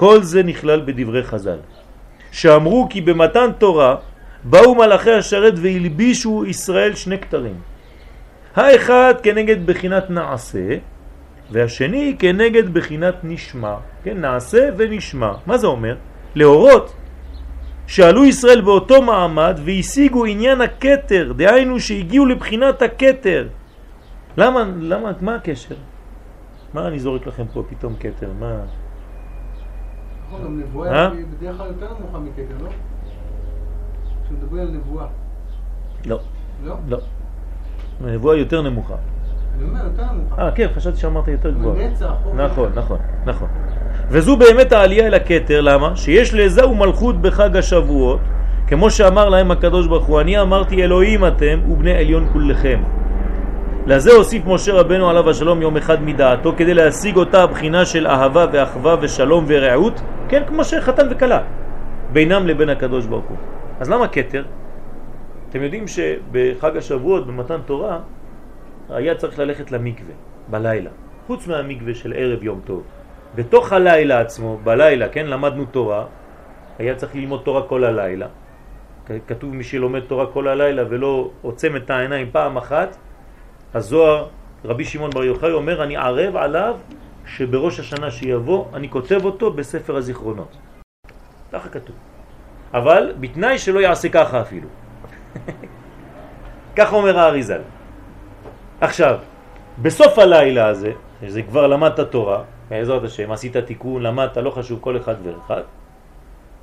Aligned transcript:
כל 0.00 0.22
זה 0.22 0.42
נכלל 0.42 0.80
בדברי 0.80 1.22
חז"ל, 1.22 1.60
שאמרו 2.32 2.86
כי 2.90 3.00
במתן 3.00 3.50
תורה 3.58 3.96
באו 4.44 4.74
מלאכי 4.74 5.12
השרת 5.12 5.54
והלבישו 5.56 6.44
ישראל 6.46 6.94
שני 6.94 7.18
כתרים. 7.18 7.60
האחד 8.56 9.14
כנגד 9.22 9.66
בחינת 9.66 10.10
נעשה, 10.10 10.80
והשני 11.50 12.16
כנגד 12.18 12.72
בחינת 12.74 13.14
נשמע. 13.22 13.76
כן, 14.04 14.20
נעשה 14.20 14.68
ונשמע. 14.76 15.32
מה 15.46 15.58
זה 15.58 15.66
אומר? 15.66 15.96
להורות 16.34 16.96
שעלו 17.86 18.24
ישראל 18.24 18.60
באותו 18.60 19.02
מעמד 19.02 19.60
והשיגו 19.64 20.24
עניין 20.24 20.60
הקטר, 20.60 21.32
דהיינו 21.36 21.80
שהגיעו 21.80 22.26
לבחינת 22.26 22.82
הקטר. 22.82 23.48
למה, 24.36 24.64
למה, 24.80 25.12
מה 25.20 25.34
הקשר? 25.34 25.76
מה 26.74 26.88
אני 26.88 26.98
זורק 26.98 27.26
לכם 27.26 27.44
פה 27.52 27.62
פתאום 27.68 27.94
קטר? 28.00 28.32
מה? 28.40 28.79
נכון, 30.30 30.44
גם 30.44 30.60
נבואה 30.60 31.10
היא 31.12 31.24
בדרך 31.38 31.56
כלל 31.56 31.66
יותר 31.66 31.86
נמוכה 32.00 32.18
מקטר, 32.18 32.64
לא? 32.64 32.68
כשמדברים 34.24 34.62
על 34.62 34.72
נבואה. 34.72 35.06
לא. 36.06 36.18
לא? 36.64 36.74
לא. 36.88 36.98
הנבואה 38.04 38.36
יותר 38.36 38.62
נמוכה. 38.62 38.94
אני 39.56 39.64
אומר, 39.68 39.80
יותר 39.84 40.12
נמוכה. 40.12 40.42
אה, 40.42 40.50
כן, 40.50 40.66
חשבתי 40.76 40.96
שאמרת 41.00 41.28
יותר 41.28 41.50
גבוה. 41.50 41.74
בנצח, 41.74 42.12
או- 42.24 42.34
נכון, 42.34 42.70
נכון, 42.74 42.98
נכון. 43.26 43.48
וזו 44.08 44.36
באמת 44.36 44.72
העלייה 44.72 45.06
אל 45.06 45.14
הכתר, 45.14 45.60
למה? 45.60 45.96
שיש 45.96 46.34
לזה 46.34 46.66
ומלכות 46.68 47.20
בחג 47.20 47.56
השבועות, 47.56 48.20
כמו 48.66 48.90
שאמר 48.90 49.28
להם 49.28 49.50
הקדוש 49.50 49.86
ברוך 49.86 50.06
הוא, 50.06 50.20
אני 50.20 50.40
אמרתי 50.40 50.84
אלוהים 50.84 51.26
אתם 51.26 51.60
ובני 51.70 51.92
עליון 51.92 52.28
כולכם. 52.32 52.82
לזה 53.86 54.12
הוסיף 54.12 54.42
משה 54.46 54.72
רבנו 54.72 55.10
עליו 55.10 55.30
השלום 55.30 55.62
יום 55.62 55.76
אחד 55.76 56.02
מדעתו 56.02 56.52
כדי 56.56 56.74
להשיג 56.74 57.16
אותה 57.16 57.42
הבחינה 57.42 57.84
של 57.84 58.06
אהבה 58.06 58.46
ואחווה 58.52 58.96
ושלום 59.00 59.44
ורעות, 59.48 60.00
כן 60.30 60.42
כמו 60.46 60.64
שחתן 60.64 61.06
וכלה, 61.10 61.42
בינם 62.12 62.46
לבין 62.46 62.68
הקדוש 62.68 63.06
ברוך 63.06 63.24
הוא. 63.24 63.36
אז 63.80 63.90
למה 63.90 64.08
כתר? 64.08 64.44
אתם 65.48 65.62
יודעים 65.62 65.84
שבחג 65.88 66.76
השבועות, 66.76 67.26
במתן 67.26 67.60
תורה, 67.66 67.98
היה 68.90 69.14
צריך 69.14 69.38
ללכת 69.38 69.72
למקווה, 69.72 70.14
בלילה. 70.48 70.90
חוץ 71.26 71.46
מהמקווה 71.46 71.94
של 71.94 72.12
ערב 72.16 72.42
יום 72.42 72.60
טוב. 72.64 72.82
בתוך 73.34 73.72
הלילה 73.72 74.20
עצמו, 74.20 74.58
בלילה, 74.64 75.08
כן, 75.08 75.26
למדנו 75.26 75.64
תורה, 75.64 76.04
היה 76.78 76.94
צריך 76.94 77.14
ללמוד 77.14 77.40
תורה 77.44 77.62
כל 77.62 77.84
הלילה. 77.84 78.26
כתוב 79.26 79.54
מי 79.54 79.64
שלומד 79.64 80.00
תורה 80.00 80.26
כל 80.26 80.48
הלילה 80.48 80.82
ולא 80.88 81.30
עוצם 81.42 81.76
את 81.76 81.90
העיניים 81.90 82.28
פעם 82.32 82.56
אחת, 82.56 82.96
הזוהר, 83.74 84.26
רבי 84.64 84.84
שמעון 84.84 85.10
בר 85.10 85.24
יוחאי 85.24 85.52
אומר, 85.52 85.82
אני 85.82 85.96
ערב 85.96 86.36
עליו 86.36 86.76
שבראש 87.36 87.80
השנה 87.80 88.10
שיבוא, 88.10 88.64
אני 88.74 88.90
כותב 88.90 89.24
אותו 89.24 89.52
בספר 89.52 89.96
הזיכרונות. 89.96 90.56
ככה 91.52 91.68
כתוב. 91.68 91.96
אבל 92.74 93.12
בתנאי 93.20 93.58
שלא 93.58 93.80
יעשה 93.80 94.08
ככה 94.08 94.40
אפילו. 94.40 94.68
ככה 96.78 96.96
אומר 96.96 97.18
האריזל. 97.18 97.60
עכשיו, 98.80 99.18
בסוף 99.82 100.18
הלילה 100.18 100.66
הזה, 100.66 100.92
שזה 101.20 101.42
כבר 101.42 101.66
למדת 101.66 102.00
תורה, 102.00 102.42
בעזרת 102.70 103.04
השם, 103.04 103.32
עשית 103.32 103.56
תיקון, 103.56 104.02
למדת, 104.02 104.36
לא 104.36 104.50
חשוב, 104.50 104.78
כל 104.80 104.96
אחד 104.96 105.14
ואחד, 105.22 105.62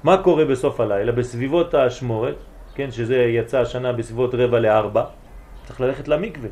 מה 0.04 0.18
קורה 0.18 0.46
בסוף 0.46 0.80
הלילה? 0.80 1.12
בסביבות 1.12 1.74
האשמורת, 1.74 2.36
כן, 2.76 2.92
שזה 2.92 3.18
יצא 3.18 3.60
השנה 3.60 3.94
בסביבות 3.94 4.36
רבע 4.36 4.60
לארבע, 4.60 5.04
צריך 5.66 5.82
ללכת 5.82 6.08
למקווה. 6.08 6.50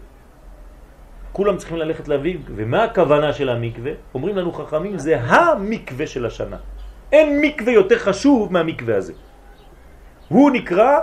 כולם 1.36 1.58
צריכים 1.58 1.78
ללכת 1.78 2.08
למקווה. 2.08 2.56
ומה 2.56 2.84
הכוונה 2.84 3.34
של 3.34 3.50
המקווה? 3.50 3.92
אומרים 4.14 4.36
לנו 4.38 4.52
חכמים, 4.52 4.98
זה 4.98 5.20
המקווה 5.20 6.08
של 6.08 6.26
השנה. 6.26 6.58
אין 7.12 7.42
מקווה 7.42 7.74
יותר 7.74 7.98
חשוב 8.00 8.54
מהמקווה 8.54 8.96
הזה. 8.96 9.14
הוא 10.28 10.52
נקרא 10.52 11.00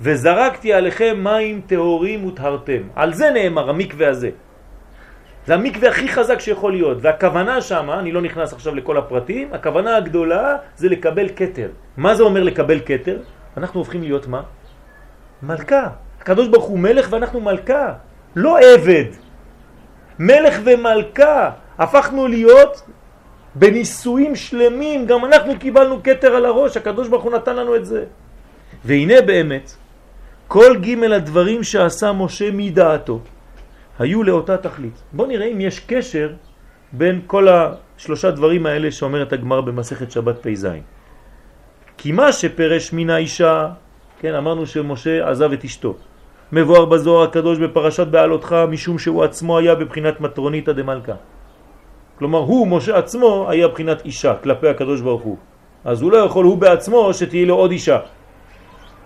וזרקתי 0.00 0.72
עליכם 0.72 1.14
מים 1.22 1.60
טהורים 1.66 2.26
וטהרתם. 2.26 2.82
על 2.98 3.14
זה 3.14 3.30
נאמר 3.30 3.70
המקווה 3.70 4.08
הזה. 4.10 4.30
זה 5.46 5.54
המקווה 5.54 5.88
הכי 5.88 6.08
חזק 6.08 6.40
שיכול 6.40 6.72
להיות, 6.72 6.98
והכוונה 7.00 7.62
שם, 7.62 7.90
אני 7.90 8.12
לא 8.12 8.22
נכנס 8.22 8.52
עכשיו 8.52 8.74
לכל 8.74 8.96
הפרטים, 8.96 9.54
הכוונה 9.54 9.96
הגדולה 9.96 10.56
זה 10.76 10.88
לקבל 10.88 11.28
קטר. 11.28 11.68
מה 11.96 12.14
זה 12.14 12.22
אומר 12.22 12.42
לקבל 12.42 12.78
קטר? 12.82 13.22
אנחנו 13.56 13.80
הופכים 13.80 14.02
להיות 14.02 14.26
מה? 14.26 14.42
מלכה. 15.42 15.88
הקדוש 16.20 16.48
ברוך 16.48 16.64
הוא 16.64 16.78
מלך 16.78 17.06
ואנחנו 17.10 17.40
מלכה, 17.40 17.92
לא 18.34 18.58
עבד. 18.58 19.23
מלך 20.18 20.60
ומלכה, 20.64 21.50
הפכנו 21.78 22.28
להיות 22.28 22.82
בניסויים 23.54 24.36
שלמים, 24.36 25.06
גם 25.06 25.24
אנחנו 25.24 25.52
קיבלנו 25.58 26.02
קטר 26.02 26.36
על 26.36 26.46
הראש, 26.46 26.76
הקדוש 26.76 27.08
ברוך 27.08 27.24
הוא 27.24 27.32
נתן 27.32 27.56
לנו 27.56 27.76
את 27.76 27.86
זה. 27.86 28.04
והנה 28.84 29.22
באמת, 29.22 29.74
כל 30.48 30.76
ג' 30.80 31.02
הדברים 31.12 31.62
שעשה 31.62 32.12
משה 32.12 32.50
מדעתו 32.52 33.20
היו 33.98 34.22
לאותה 34.22 34.56
תכלית. 34.56 35.02
בואו 35.12 35.28
נראה 35.28 35.46
אם 35.46 35.60
יש 35.60 35.80
קשר 35.80 36.32
בין 36.92 37.20
כל 37.26 37.48
השלושה 37.48 38.30
דברים 38.30 38.66
האלה 38.66 38.90
שאומרת 38.90 39.32
הגמר 39.32 39.60
במסכת 39.60 40.10
שבת 40.10 40.46
פ"ז. 40.46 40.68
כי 41.96 42.12
מה 42.12 42.32
שפרש 42.32 42.92
מן 42.92 43.10
האישה, 43.10 43.68
כן, 44.20 44.34
אמרנו 44.34 44.66
שמשה 44.66 45.30
עזב 45.30 45.52
את 45.52 45.64
אשתו. 45.64 45.94
מבואר 46.54 46.84
בזוהר 46.84 47.22
הקדוש 47.22 47.58
בפרשת 47.58 48.06
בעלותך 48.06 48.56
משום 48.70 48.98
שהוא 48.98 49.24
עצמו 49.24 49.58
היה 49.58 49.74
בבחינת 49.74 50.20
מטרוניתא 50.20 50.72
דמלכה. 50.72 51.12
כלומר 52.18 52.38
הוא, 52.38 52.68
משה 52.68 52.98
עצמו, 52.98 53.46
היה 53.50 53.68
בחינת 53.68 54.04
אישה 54.04 54.34
כלפי 54.42 54.68
הקדוש 54.68 55.00
ברוך 55.00 55.22
הוא. 55.22 55.36
אז 55.84 56.02
הוא 56.02 56.12
לא 56.12 56.16
יכול, 56.16 56.44
הוא 56.44 56.58
בעצמו, 56.58 57.14
שתהיה 57.14 57.46
לו 57.46 57.54
עוד 57.54 57.70
אישה. 57.70 57.98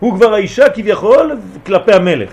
הוא 0.01 0.15
כבר 0.15 0.35
האישה 0.35 0.69
כביכול 0.69 1.33
כלפי 1.67 1.93
המלך. 1.93 2.33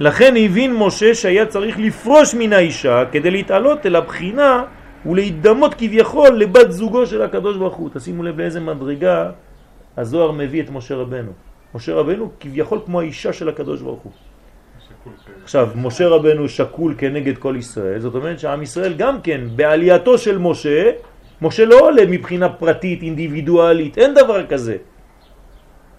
לכן 0.00 0.34
הבין 0.36 0.76
משה 0.76 1.14
שהיה 1.14 1.46
צריך 1.46 1.78
לפרוש 1.78 2.34
מן 2.34 2.52
האישה 2.52 3.04
כדי 3.12 3.30
להתעלות 3.30 3.86
אל 3.86 3.96
הבחינה 3.96 4.64
ולהתדמות 5.06 5.74
כביכול 5.74 6.40
לבת 6.40 6.72
זוגו 6.72 7.06
של 7.06 7.22
הקדוש 7.22 7.56
ברוך 7.56 7.76
הוא. 7.76 7.90
תשימו 7.94 8.22
לב 8.22 8.40
לאיזה 8.40 8.60
מדרגה 8.60 9.30
הזוהר 9.96 10.32
מביא 10.32 10.62
את 10.62 10.70
משה 10.70 10.94
רבנו. 10.94 11.45
משה 11.76 11.94
רבנו 11.94 12.30
כביכול 12.40 12.80
כמו 12.86 13.00
האישה 13.00 13.32
של 13.32 13.48
הקדוש 13.48 13.80
ברוך 13.80 14.02
הוא. 14.02 14.12
עכשיו, 15.42 15.68
משה 15.76 16.08
רבנו 16.08 16.48
שקול 16.48 16.94
כנגד 16.98 17.38
כל 17.38 17.54
ישראל, 17.58 18.00
זאת 18.00 18.14
אומרת 18.14 18.40
שעם 18.40 18.62
ישראל 18.62 18.94
גם 18.96 19.20
כן, 19.20 19.40
בעלייתו 19.56 20.18
של 20.18 20.38
משה, 20.38 20.90
משה 21.42 21.64
לא 21.64 21.80
עולה 21.80 22.02
מבחינה 22.06 22.48
פרטית, 22.48 23.02
אינדיבידואלית, 23.02 23.98
אין 23.98 24.14
דבר 24.14 24.46
כזה. 24.46 24.76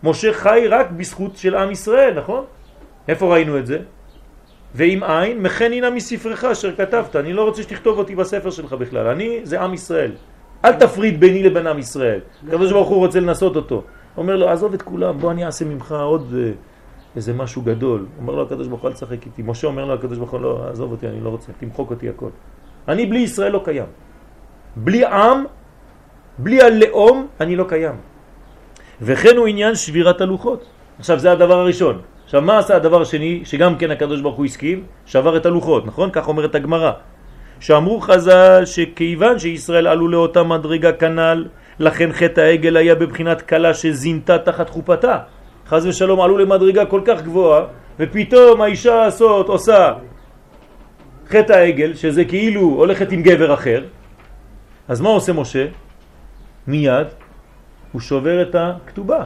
משה 0.04 0.34
חי 0.34 0.66
רק 0.70 0.92
בזכות 0.92 1.38
של 1.38 1.56
עם 1.56 1.72
ישראל, 1.72 2.14
נכון? 2.18 2.44
איפה 3.08 3.34
ראינו 3.34 3.58
את 3.58 3.66
זה? 3.66 3.80
ואם 4.76 5.04
אין, 5.04 5.42
מכן 5.42 5.74
הנה 5.74 5.90
מספרך 5.90 6.44
אשר 6.44 6.76
כתבת. 6.76 7.16
אני 7.16 7.34
לא 7.34 7.46
רוצה 7.46 7.64
שתכתוב 7.64 7.98
אותי 7.98 8.16
בספר 8.16 8.50
שלך 8.50 8.74
בכלל. 8.74 9.08
אני 9.08 9.40
זה 9.44 9.62
עם 9.62 9.74
ישראל. 9.74 10.12
אל 10.66 10.74
תפריד 10.74 11.20
ביני 11.20 11.44
לבין 11.44 11.68
עם 11.68 11.80
ישראל. 11.80 12.20
הקדוש 12.48 12.72
ברוך 12.72 12.88
הוא 12.88 12.98
רוצה 12.98 13.20
לנסות 13.20 13.56
אותו. 13.56 13.84
אומר 14.18 14.36
לו, 14.36 14.50
עזוב 14.50 14.74
את 14.74 14.82
כולם, 14.82 15.18
בוא 15.18 15.32
אני 15.32 15.46
אעשה 15.46 15.66
ממך 15.66 15.92
עוד 15.92 16.34
אה, 16.38 16.52
איזה 17.16 17.34
משהו 17.34 17.62
גדול. 17.62 18.06
אומר 18.20 18.36
לו 18.36 18.42
הקדוש 18.42 18.68
ברוך 18.68 18.82
הוא, 18.82 18.88
אל 18.88 18.94
תשחק 18.94 19.26
איתי. 19.26 19.42
משה 19.46 19.68
אומר 19.68 19.86
לו 19.86 19.94
הקדוש 19.94 20.18
ברוך 20.18 20.32
הוא, 20.32 20.40
לא, 20.40 20.68
עזוב 20.70 20.92
אותי, 20.92 21.08
אני 21.08 21.22
לא 21.22 21.30
רוצה, 21.30 21.52
תמחוק 21.60 21.90
אותי 21.90 22.10
הכל. 22.10 22.30
אני 22.88 23.06
בלי 23.06 23.20
ישראל 23.20 23.52
לא 23.52 23.62
קיים. 23.66 23.86
בלי 24.76 25.06
עם, 25.06 25.44
בלי 26.38 26.62
הלאום, 26.62 27.28
אני 27.42 27.56
לא 27.56 27.66
קיים. 27.68 27.96
וכן 29.02 29.38
הוא 29.38 29.48
עניין 29.48 29.76
שבירת 29.76 30.22
הלוחות. 30.22 30.66
עכשיו 31.00 31.20
זה 31.20 31.32
הדבר 31.32 31.60
הראשון. 31.60 32.02
עכשיו 32.26 32.42
מה 32.42 32.58
עשה 32.58 32.76
הדבר 32.76 33.02
השני, 33.02 33.42
שגם 33.44 33.78
כן 33.78 33.92
הקדוש 33.92 34.22
ברוך 34.22 34.36
הוא 34.36 34.46
הסכים? 34.46 34.84
שבר 35.06 35.38
את 35.38 35.46
הלוחות, 35.46 35.86
נכון? 35.86 36.10
כך 36.14 36.28
אומרת 36.28 36.56
הגמרא. 36.56 36.92
שאמרו 37.60 38.02
חז"ל 38.02 38.66
שכיוון 38.66 39.40
שישראל 39.40 39.88
עלו 39.88 40.08
לאותה 40.08 40.44
מדרגה 40.44 40.92
כנל, 40.92 41.48
לכן 41.80 42.14
חטא 42.14 42.42
העגל 42.42 42.78
היה 42.78 42.96
בבחינת 42.96 43.42
קלה 43.42 43.74
שזינתה 43.74 44.38
תחת 44.38 44.70
חופתה. 44.70 45.18
חז 45.68 45.86
ושלום 45.86 46.22
עלו 46.22 46.38
למדרגה 46.38 46.86
כל 46.86 47.02
כך 47.06 47.22
גבוהה, 47.22 47.66
ופתאום 48.00 48.62
האישה 48.62 49.04
הזאת 49.04 49.48
עושה 49.48 49.94
חטא 51.30 51.54
העגל, 51.54 51.94
שזה 51.94 52.26
כאילו 52.26 52.62
הולכת 52.62 53.12
עם 53.12 53.22
גבר 53.22 53.54
אחר. 53.54 53.84
אז 54.88 55.02
מה 55.02 55.10
עושה 55.10 55.34
משה? 55.34 55.66
מיד 56.68 57.08
הוא 57.92 58.02
שובר 58.02 58.42
את 58.42 58.56
הכתובה. 58.56 59.26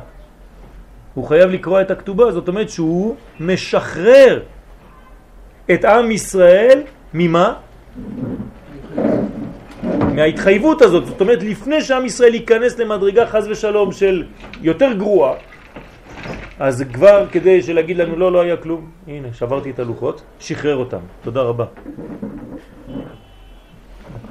הוא 1.13 1.27
חייב 1.27 1.49
לקרוא 1.49 1.81
את 1.81 1.91
הכתובה, 1.91 2.31
זאת 2.31 2.47
אומרת 2.47 2.69
שהוא 2.69 3.15
משחרר 3.39 4.39
את 5.71 5.85
עם 5.85 6.11
ישראל 6.11 6.83
ממה? 7.13 7.53
מההתחייבות 10.15 10.81
הזאת, 10.81 11.05
זאת 11.05 11.21
אומרת 11.21 11.43
לפני 11.43 11.81
שעם 11.81 12.05
ישראל 12.05 12.33
ייכנס 12.33 12.79
למדרגה 12.79 13.25
חז 13.25 13.47
ושלום 13.47 13.91
של 13.91 14.25
יותר 14.61 14.93
גרוע, 14.93 15.35
אז 16.59 16.83
כבר 16.93 17.25
כדי 17.31 17.61
שלהגיד 17.61 17.97
לנו 17.97 18.15
לא, 18.15 18.31
לא 18.31 18.41
היה 18.41 18.57
כלום, 18.57 18.91
הנה 19.07 19.33
שברתי 19.33 19.69
את 19.69 19.79
הלוחות, 19.79 20.21
שחרר 20.39 20.75
אותם, 20.75 20.99
תודה 21.21 21.41
רבה. 21.41 21.65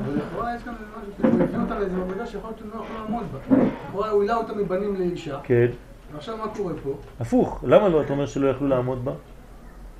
אבל 0.05 0.17
לכאורה 0.17 0.55
יש 0.57 0.63
כאן 0.63 0.73
משהו 0.73 1.39
מביא 1.39 1.59
אותה 1.63 1.79
לאיזה 1.79 1.97
מדרגה 1.97 2.27
שיכול 2.27 2.51
להיות 2.51 2.59
שהוא 2.59 2.69
לא 2.75 2.85
יכול 2.85 2.97
לעמוד 3.03 3.25
בה. 3.33 3.57
הוא 3.93 4.05
העלה 4.05 4.37
אותה 4.37 4.53
מבנים 4.53 4.97
לאישה, 4.97 5.39
כן. 5.43 5.67
ועכשיו 6.13 6.37
מה 6.37 6.49
קורה 6.49 6.73
פה? 6.83 6.95
הפוך, 7.21 7.65
למה 7.67 7.89
לא 7.89 8.01
אתה 8.01 8.13
אומר 8.13 8.27
שלא 8.27 8.49
יכלו 8.49 8.69
לעמוד 8.69 9.05
בה? 9.05 9.13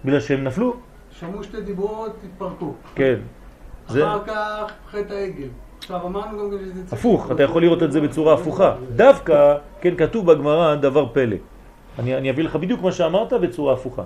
בגלל 0.05 0.21
שהם 0.21 0.45
נפלו? 0.45 0.77
שמעו 1.11 1.45
שתי 1.45 1.61
דיברות, 1.61 2.17
התפרקו. 2.25 2.75
כן. 2.95 3.17
זה 3.91 4.07
אחר 4.07 4.25
כך 4.27 4.73
חטא 4.91 5.13
העגל. 5.13 5.49
עכשיו 5.79 6.07
אמרנו 6.07 6.51
גם 6.51 6.59
שזה 6.59 6.87
צריך... 6.87 6.93
הפוך, 6.93 7.31
אתה 7.33 7.43
יכול 7.43 7.63
לראות 7.63 7.83
את 7.83 7.93
זה 7.93 8.01
בצורה 8.01 8.35
הפוכה. 8.35 8.75
דווקא, 8.97 9.57
כן, 9.81 9.97
כתוב 9.97 10.33
בגמרא 10.33 10.75
דבר 10.75 11.07
פלא. 11.13 11.37
אני, 11.99 12.17
אני 12.17 12.31
אביא 12.31 12.45
לך 12.45 12.57
בדיוק 12.57 12.83
מה 12.83 12.93
שאמרת 12.93 13.33
בצורה 13.33 13.75
הפוכה. 13.75 14.03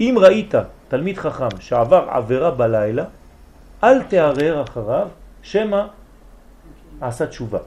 אם 0.00 0.14
ראית 0.20 0.54
תלמיד 0.88 1.18
חכם 1.18 1.60
שעבר 1.60 2.06
עבירה 2.10 2.50
בלילה, 2.50 3.04
אל 3.84 4.02
תערער 4.02 4.62
אחריו, 4.62 5.08
שמא 5.42 5.82
עשה 7.00 7.26
תשובה. 7.26 7.58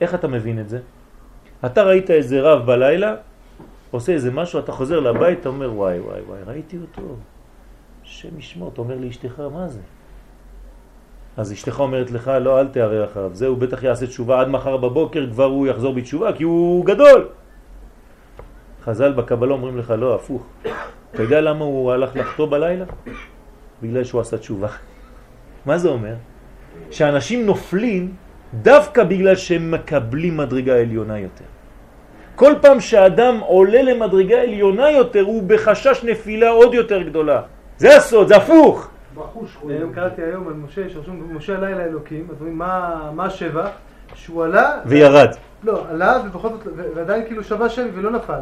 איך 0.00 0.14
אתה 0.14 0.28
מבין 0.28 0.60
את 0.60 0.68
זה? 0.68 0.78
אתה 1.66 1.82
ראית 1.82 2.10
איזה 2.10 2.40
רב 2.40 2.66
בלילה, 2.66 3.14
עושה 3.90 4.12
איזה 4.12 4.30
משהו, 4.30 4.58
אתה 4.58 4.72
חוזר 4.72 5.00
לבית, 5.00 5.40
אתה 5.40 5.48
אומר 5.48 5.72
וואי 5.72 6.00
וואי 6.00 6.20
וואי, 6.20 6.40
ראיתי 6.46 6.78
אותו, 6.78 7.16
השם 8.04 8.38
ישמור, 8.38 8.70
אתה 8.72 8.80
אומר 8.80 8.96
לאשתך, 8.98 9.40
מה 9.52 9.68
זה? 9.68 9.80
אז 11.38 11.52
אשתך 11.52 11.80
אומרת 11.80 12.10
לך, 12.10 12.30
לא, 12.40 12.60
אל 12.60 12.68
תערער 12.68 13.04
אחריו, 13.04 13.30
זה 13.32 13.46
הוא 13.46 13.58
בטח 13.58 13.82
יעשה 13.82 14.06
תשובה 14.06 14.40
עד 14.40 14.48
מחר 14.48 14.76
בבוקר, 14.76 15.26
כבר 15.30 15.44
הוא 15.44 15.66
יחזור 15.66 15.94
בתשובה, 15.94 16.32
כי 16.32 16.42
הוא 16.42 16.84
גדול. 16.84 17.28
חז"ל 18.84 19.12
בקבלה 19.12 19.52
אומרים 19.52 19.78
לך, 19.78 19.94
לא, 19.98 20.14
הפוך. 20.14 20.42
אתה 21.14 21.22
יודע 21.22 21.40
למה 21.40 21.64
הוא 21.64 21.92
הלך 21.92 22.10
לחטוא 22.16 22.46
בלילה? 22.46 22.84
בגלל 23.82 24.04
שהוא 24.04 24.20
עשה 24.20 24.38
תשובה. 24.38 24.68
מה 25.66 25.78
זה 25.78 25.88
אומר? 25.88 26.14
שאנשים 26.90 27.46
נופלים 27.46 28.14
דווקא 28.54 29.04
בגלל 29.04 29.36
שהם 29.36 29.70
מקבלים 29.70 30.36
מדרגה 30.36 30.74
עליונה 30.80 31.18
יותר. 31.18 31.44
כל 32.34 32.54
פעם 32.62 32.80
שאדם 32.80 33.40
עולה 33.46 33.82
למדרגה 33.82 34.42
עליונה 34.42 34.90
יותר, 34.90 35.22
הוא 35.22 35.42
בחשש 35.46 36.04
נפילה 36.04 36.48
עוד 36.48 36.74
יותר 36.74 37.02
גדולה. 37.02 37.40
זה 37.78 37.96
הסוד, 37.96 38.28
זה 38.28 38.36
הפוך. 38.36 38.97
בחוש 39.18 39.56
היום 39.68 39.92
קראתי 39.92 40.22
היום 40.22 40.48
על 40.48 40.54
משה, 40.54 40.88
שרשום 40.88 41.36
משה 41.36 41.56
עלה 41.56 41.68
אל 41.68 41.80
האלוקים, 41.80 42.26
אז 42.30 42.36
אומרים 42.40 42.58
מה 42.58 43.10
מה 43.14 43.24
השבח? 43.24 43.70
שהוא 44.14 44.44
עלה, 44.44 44.80
וירד. 44.86 45.28
לא, 45.62 45.84
עלה 45.90 46.22
ובכל 46.24 46.48
זאת, 46.48 46.66
ועדיין 46.94 47.26
כאילו 47.26 47.44
שווה 47.44 47.68
שבי 47.68 47.88
ולא 47.94 48.10
נפל. 48.10 48.40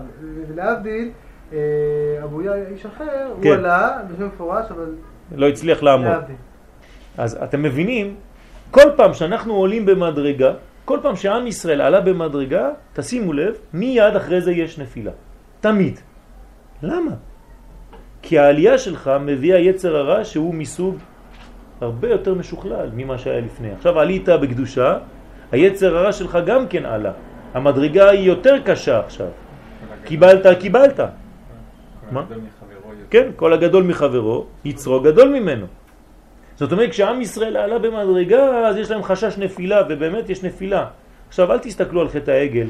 ולהבדיל, 0.49 1.11
אה, 1.53 1.59
אבויה 2.25 2.55
איש 2.55 2.87
אחר, 2.87 3.29
הוא 3.35 3.43
כן. 3.43 3.53
עלה, 3.53 3.99
בשם 4.11 4.27
מפורש, 4.27 4.71
אבל 4.71 4.95
לא 5.37 5.49
הצליח 5.49 5.83
לעמוד. 5.83 6.25
אז 7.19 7.39
אתם 7.45 7.63
מבינים, 7.63 8.15
כל 8.71 8.91
פעם 8.97 9.15
שאנחנו 9.15 9.55
עולים 9.55 9.87
במדרגה, 9.87 10.53
כל 10.85 10.99
פעם 11.03 11.17
שעם 11.17 11.47
ישראל 11.47 11.81
עלה 11.81 12.01
במדרגה, 12.01 12.71
תשימו 12.93 13.33
לב, 13.33 13.55
מיד 13.73 14.17
אחרי 14.17 14.41
זה 14.41 14.53
יש 14.53 14.79
נפילה. 14.79 15.13
תמיד. 15.61 16.01
למה? 16.83 17.13
כי 18.27 18.39
העלייה 18.39 18.79
שלך 18.79 19.11
מביאה 19.21 19.59
יצר 19.59 19.97
הרע 19.97 20.25
שהוא 20.25 20.55
מסוג 20.55 20.97
הרבה 21.81 22.09
יותר 22.11 22.35
משוכלל 22.35 22.89
ממה 22.95 23.19
שהיה 23.19 23.41
לפני. 23.41 23.71
עכשיו 23.71 24.01
עלית 24.01 24.29
בקדושה, 24.29 24.99
היצר 25.53 25.97
הרע 25.97 26.13
שלך 26.13 26.39
גם 26.47 26.67
כן 26.69 26.85
עלה. 26.87 27.13
המדרגה 27.55 28.11
היא 28.11 28.27
יותר 28.27 28.59
קשה 28.65 28.99
עכשיו. 28.99 29.27
קיבלת, 30.05 30.59
קיבלת. 30.59 31.01
מה? 32.11 32.25
כן, 33.11 33.31
כל 33.37 33.53
הגדול 33.53 33.83
מחברו, 33.83 34.47
יצרו 34.65 35.01
גדול 35.01 35.29
ממנו. 35.29 35.67
זאת 36.57 36.73
אומרת, 36.73 36.91
כשעם 36.91 37.21
ישראל 37.23 37.57
עלה 37.57 37.79
במדרגה, 37.79 38.69
אז 38.69 38.77
יש 38.77 38.91
להם 38.91 39.03
חשש 39.03 39.39
נפילה, 39.39 39.83
ובאמת 39.89 40.31
יש 40.31 40.43
נפילה. 40.43 40.87
עכשיו, 41.29 41.53
אל 41.53 41.59
תסתכלו 41.59 42.01
על 42.01 42.09
חטא 42.09 42.31
העגל. 42.31 42.67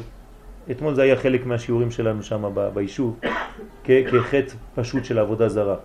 אתמול 0.70 0.94
זה 0.94 1.02
היה 1.02 1.16
חלק 1.16 1.46
מהשיעורים 1.46 1.90
שלנו 1.90 2.22
שם 2.22 2.44
ביישוב, 2.74 3.20
כחטא 3.84 4.54
פשוט 4.74 5.04
של 5.04 5.18
עבודה 5.18 5.48
זרה. 5.48 5.76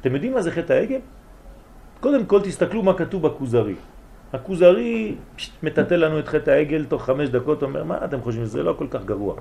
אתם 0.00 0.14
יודעים 0.14 0.34
מה 0.34 0.42
זה 0.42 0.50
חטא 0.50 0.72
העגל? 0.72 1.00
קודם 2.00 2.26
כל 2.26 2.40
תסתכלו 2.40 2.82
מה 2.82 2.94
כתוב 2.94 3.22
בכוזרי. 3.22 3.74
הכוזרי 4.32 5.14
מטטל 5.62 5.96
לנו 5.96 6.18
את 6.18 6.28
חטא 6.28 6.50
העגל 6.50 6.84
תוך 6.84 7.04
חמש 7.04 7.28
דקות, 7.28 7.62
אומר, 7.62 7.84
מה 7.84 7.98
אתם 8.04 8.20
חושבים? 8.20 8.44
זה 8.44 8.62
לא 8.62 8.72
כל 8.78 8.86
כך 8.90 9.04
גרוע. 9.04 9.34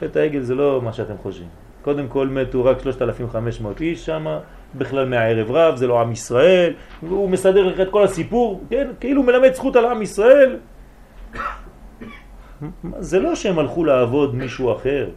חטא 0.00 0.18
העגל 0.18 0.40
זה 0.40 0.54
לא 0.54 0.80
מה 0.82 0.92
שאתם 0.92 1.18
חושבים. 1.22 1.48
קודם 1.82 2.08
כל 2.08 2.28
מתו 2.28 2.64
רק 2.64 2.80
3,500 2.80 3.80
איש 3.80 4.06
שם, 4.06 4.38
בכלל 4.74 5.08
מהערב 5.08 5.50
רב, 5.50 5.76
זה 5.76 5.86
לא 5.86 6.00
עם 6.00 6.12
ישראל, 6.12 6.72
והוא 7.02 7.30
מסדר 7.30 7.66
לך 7.66 7.80
את 7.80 7.90
כל 7.90 8.04
הסיפור, 8.04 8.64
כן? 8.70 8.90
כאילו 9.00 9.20
הוא 9.20 9.26
מלמד 9.26 9.54
זכות 9.54 9.76
על 9.76 9.84
עם 9.84 10.02
ישראל. 10.02 10.56
זה 12.98 13.18
לא 13.20 13.34
שהם 13.34 13.58
הלכו 13.58 13.84
לעבוד 13.84 14.34
מישהו 14.34 14.72
אחר. 14.72 15.08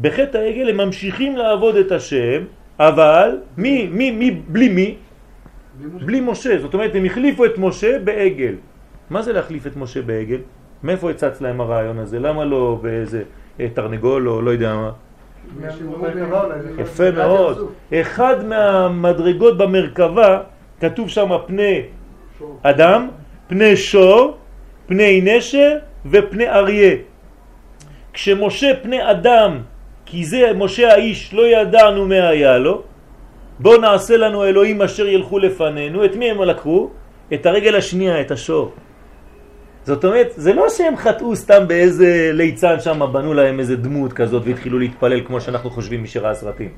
בחטא 0.00 0.38
העגל 0.38 0.68
הם 0.68 0.76
ממשיכים 0.76 1.36
לעבוד 1.36 1.76
את 1.76 1.92
השם, 1.92 2.42
אבל 2.78 3.38
מי, 3.56 3.86
מי, 3.86 4.10
מי, 4.10 4.30
בלי 4.30 4.68
מי? 4.68 4.96
בלי 6.06 6.20
משה. 6.20 6.58
זאת 6.58 6.74
אומרת, 6.74 6.94
הם 6.94 7.04
החליפו 7.04 7.44
את 7.44 7.58
משה 7.58 7.98
בעגל. 7.98 8.54
מה 9.10 9.22
זה 9.22 9.32
להחליף 9.32 9.66
את 9.66 9.76
משה 9.76 10.02
בעגל? 10.02 10.38
מאיפה 10.82 11.10
הצץ 11.10 11.40
להם 11.40 11.60
הרעיון 11.60 11.98
הזה? 11.98 12.18
למה 12.18 12.44
לא 12.44 12.78
באיזה 12.82 13.22
אה, 13.60 13.66
תרנגול 13.74 14.28
או 14.28 14.42
לא 14.42 14.50
יודע 14.50 14.74
מה? 14.74 14.90
יפה 16.78 17.10
מאוד. 17.10 17.70
אחד 17.94 18.44
מהמדרגות 18.44 19.58
במרכבה, 19.58 20.40
כתוב 20.80 21.08
שם 21.08 21.30
פני 21.46 21.82
אדם, 22.62 23.08
פני 23.48 23.76
שור, 23.76 24.36
פני 24.90 25.20
נשר 25.22 25.78
ופני 26.06 26.48
אריה. 26.48 26.94
כשמשה 28.12 28.70
פני 28.82 29.10
אדם, 29.10 29.62
כי 30.06 30.24
זה 30.24 30.50
משה 30.56 30.92
האיש, 30.92 31.34
לא 31.34 31.46
ידענו 31.46 32.06
מה 32.06 32.28
היה 32.28 32.58
לו, 32.58 32.82
בוא 33.58 33.78
נעשה 33.78 34.16
לנו 34.16 34.44
אלוהים 34.44 34.82
אשר 34.82 35.06
ילכו 35.06 35.38
לפנינו. 35.38 36.04
את 36.04 36.16
מי 36.16 36.30
הם 36.30 36.42
לקחו? 36.42 36.90
את 37.34 37.46
הרגל 37.46 37.76
השנייה, 37.76 38.20
את 38.20 38.30
השור. 38.30 38.72
זאת 39.86 40.04
אומרת, 40.04 40.28
זה 40.36 40.52
לא 40.52 40.66
שהם 40.68 40.96
חטאו 40.96 41.36
סתם 41.36 41.68
באיזה 41.68 42.30
ליצן 42.34 42.80
שם, 42.80 43.00
בנו 43.12 43.34
להם 43.34 43.60
איזה 43.60 43.76
דמות 43.76 44.12
כזאת 44.12 44.42
והתחילו 44.46 44.78
להתפלל 44.78 45.20
כמו 45.26 45.40
שאנחנו 45.40 45.70
חושבים 45.70 46.02
מי 46.02 46.08
שראה 46.08 46.34
סרטים. 46.34 46.70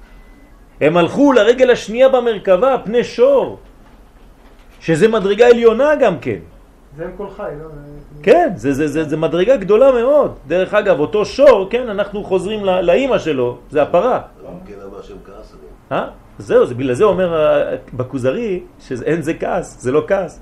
הם 0.80 0.96
הלכו 0.96 1.32
לרגל 1.32 1.70
השנייה 1.70 2.08
במרכבה, 2.08 2.76
פני 2.84 3.04
שור, 3.04 3.58
שזה 4.80 5.08
מדרגה 5.08 5.46
עליונה 5.48 5.94
גם 5.96 6.18
כן. 6.20 6.52
זה 6.96 7.04
עם 7.04 7.10
כל 7.16 7.26
חי, 7.36 7.50
לא? 7.62 7.68
כן, 8.22 8.52
זה, 8.56 8.72
זה, 8.72 8.88
זה, 8.88 9.04
זה 9.04 9.16
מדרגה 9.16 9.56
גדולה 9.56 9.92
מאוד. 9.92 10.34
דרך 10.46 10.74
אגב, 10.74 11.00
אותו 11.00 11.24
שור, 11.24 11.68
כן, 11.70 11.88
אנחנו 11.88 12.24
חוזרים 12.24 12.64
לא, 12.64 12.80
לאימא 12.80 13.18
שלו, 13.18 13.58
זה 13.70 13.82
הפרה. 13.82 14.20
גם 14.46 14.52
כן 14.66 14.74
אמר 14.88 15.00
השם 15.00 15.14
כעס 15.26 15.54
עליהם. 15.54 16.04
אה? 16.04 16.10
זהו, 16.38 16.66
זה 16.66 16.74
בגלל 16.74 16.94
זה 16.94 17.04
אומר 17.04 17.34
אה, 17.34 17.76
בכוזרי 17.94 18.60
שאין 18.78 19.22
זה 19.22 19.34
כעס, 19.34 19.82
זה 19.82 19.92
לא 19.92 20.04
כעס. 20.08 20.40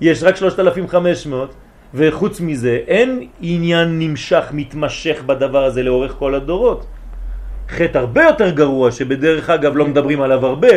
יש 0.00 0.22
רק 0.22 0.36
3,500 0.36 1.54
וחוץ 1.94 2.40
מזה 2.40 2.78
אין 2.86 3.28
עניין 3.40 3.98
נמשך, 3.98 4.44
מתמשך 4.52 5.22
בדבר 5.26 5.64
הזה 5.64 5.82
לאורך 5.82 6.12
כל 6.12 6.34
הדורות. 6.34 6.86
חטא 7.68 7.98
הרבה 7.98 8.22
יותר 8.24 8.50
גרוע 8.50 8.90
שבדרך 8.90 9.50
אגב 9.50 9.76
לא 9.76 9.86
מדברים 9.86 10.22
עליו 10.22 10.46
הרבה, 10.46 10.68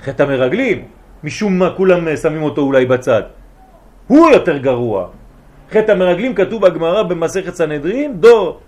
חטא 0.00 0.22
המרגלים. 0.22 0.84
משום 1.24 1.58
מה 1.58 1.70
כולם 1.76 2.08
אה, 2.08 2.16
שמים 2.16 2.42
אותו 2.42 2.62
אולי 2.62 2.86
בצד. 2.86 3.22
הוא 4.06 4.30
יותר 4.30 4.56
גרוע. 4.56 5.08
חטא 5.70 5.92
המרגלים 5.92 6.34
כתוב 6.34 6.66
בגמרא 6.66 7.02
במסכת 7.02 7.54
סנהדרין, 7.54 8.20
דור. 8.20 8.60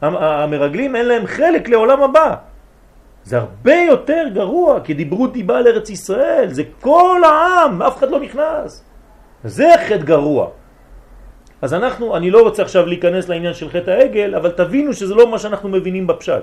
המ- 0.00 0.16
המרגלים 0.16 0.96
אין 0.96 1.06
להם 1.06 1.26
חלק 1.26 1.68
לעולם 1.68 2.02
הבא. 2.02 2.34
זה 3.24 3.38
הרבה 3.38 3.74
יותר 3.74 4.24
גרוע, 4.34 4.80
כי 4.80 4.94
דיברו 4.94 5.26
דיבה 5.26 5.58
על 5.58 5.66
ארץ 5.66 5.90
ישראל, 5.90 6.48
זה 6.50 6.62
כל 6.80 7.20
העם, 7.24 7.82
אף 7.82 7.98
אחד 7.98 8.10
לא 8.10 8.20
נכנס. 8.20 8.84
זה 9.44 9.68
חטא 9.86 9.96
גרוע. 9.96 10.48
אז 11.62 11.74
אנחנו, 11.74 12.16
אני 12.16 12.30
לא 12.30 12.42
רוצה 12.42 12.62
עכשיו 12.62 12.86
להיכנס 12.86 13.28
לעניין 13.28 13.54
של 13.54 13.70
חטא 13.70 13.90
העגל, 13.90 14.34
אבל 14.34 14.50
תבינו 14.50 14.92
שזה 14.92 15.14
לא 15.14 15.30
מה 15.30 15.38
שאנחנו 15.38 15.68
מבינים 15.68 16.06
בפשט. 16.06 16.42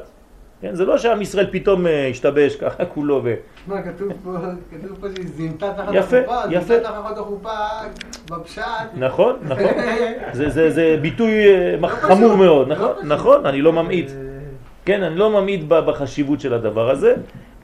כן? 0.62 0.76
זה 0.76 0.86
לא 0.86 0.98
שעם 0.98 1.22
ישראל 1.22 1.48
פתאום 1.52 1.88
אה, 1.88 2.08
השתבש 2.08 2.56
ככה 2.56 2.86
כולו 2.94 3.22
ו... 3.24 3.34
מה, 3.68 3.82
כתוב 3.82 4.10
פה, 4.24 4.32
כתוב 4.72 4.98
פה 5.02 5.08
שהיא 5.16 5.28
זינתה 5.28 5.74
תחת 5.78 5.94
יפה, 5.94 6.18
החופה, 6.18 6.42
יפה. 6.52 6.66
זינתה 6.66 6.90
תחת 6.90 7.18
החופה 7.18 7.50
בפשט. 8.32 8.64
נכון, 8.96 9.36
נכון. 9.50 9.66
זה, 10.34 10.50
זה, 10.50 10.72
זה 10.72 10.98
ביטוי 11.02 11.48
אה, 11.48 11.88
חמור 11.90 12.30
פשוט, 12.30 12.40
מאוד, 12.40 12.68
לא 12.68 12.76
נכון. 12.76 12.94
נכון, 13.08 13.46
אני 13.46 13.62
לא 13.62 13.74
ממעיט. 13.74 14.12
כן, 14.86 15.04
אני 15.04 15.16
לא 15.16 15.42
ממעיט 15.42 15.62
בחשיבות 15.68 16.40
של 16.42 16.54
הדבר 16.54 16.90
הזה, 16.90 17.16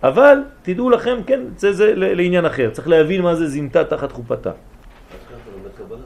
אבל 0.04 0.38
תדעו 0.62 0.90
לכם, 0.90 1.18
כן, 1.28 1.40
זה, 1.58 1.74
זה 1.74 1.96
ל- 1.96 2.14
לעניין 2.22 2.46
אחר. 2.46 2.70
צריך 2.70 2.88
להבין 2.88 3.22
מה 3.22 3.36
זה 3.36 3.48
זינתה 3.48 3.84
תחת 3.84 4.12
חופתה. 4.12 4.52
לא... 5.90 5.98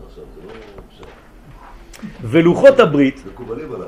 ולוחות 2.21 2.79
הברית, 2.79 3.23
מקובלים 3.33 3.73
עליו. 3.73 3.87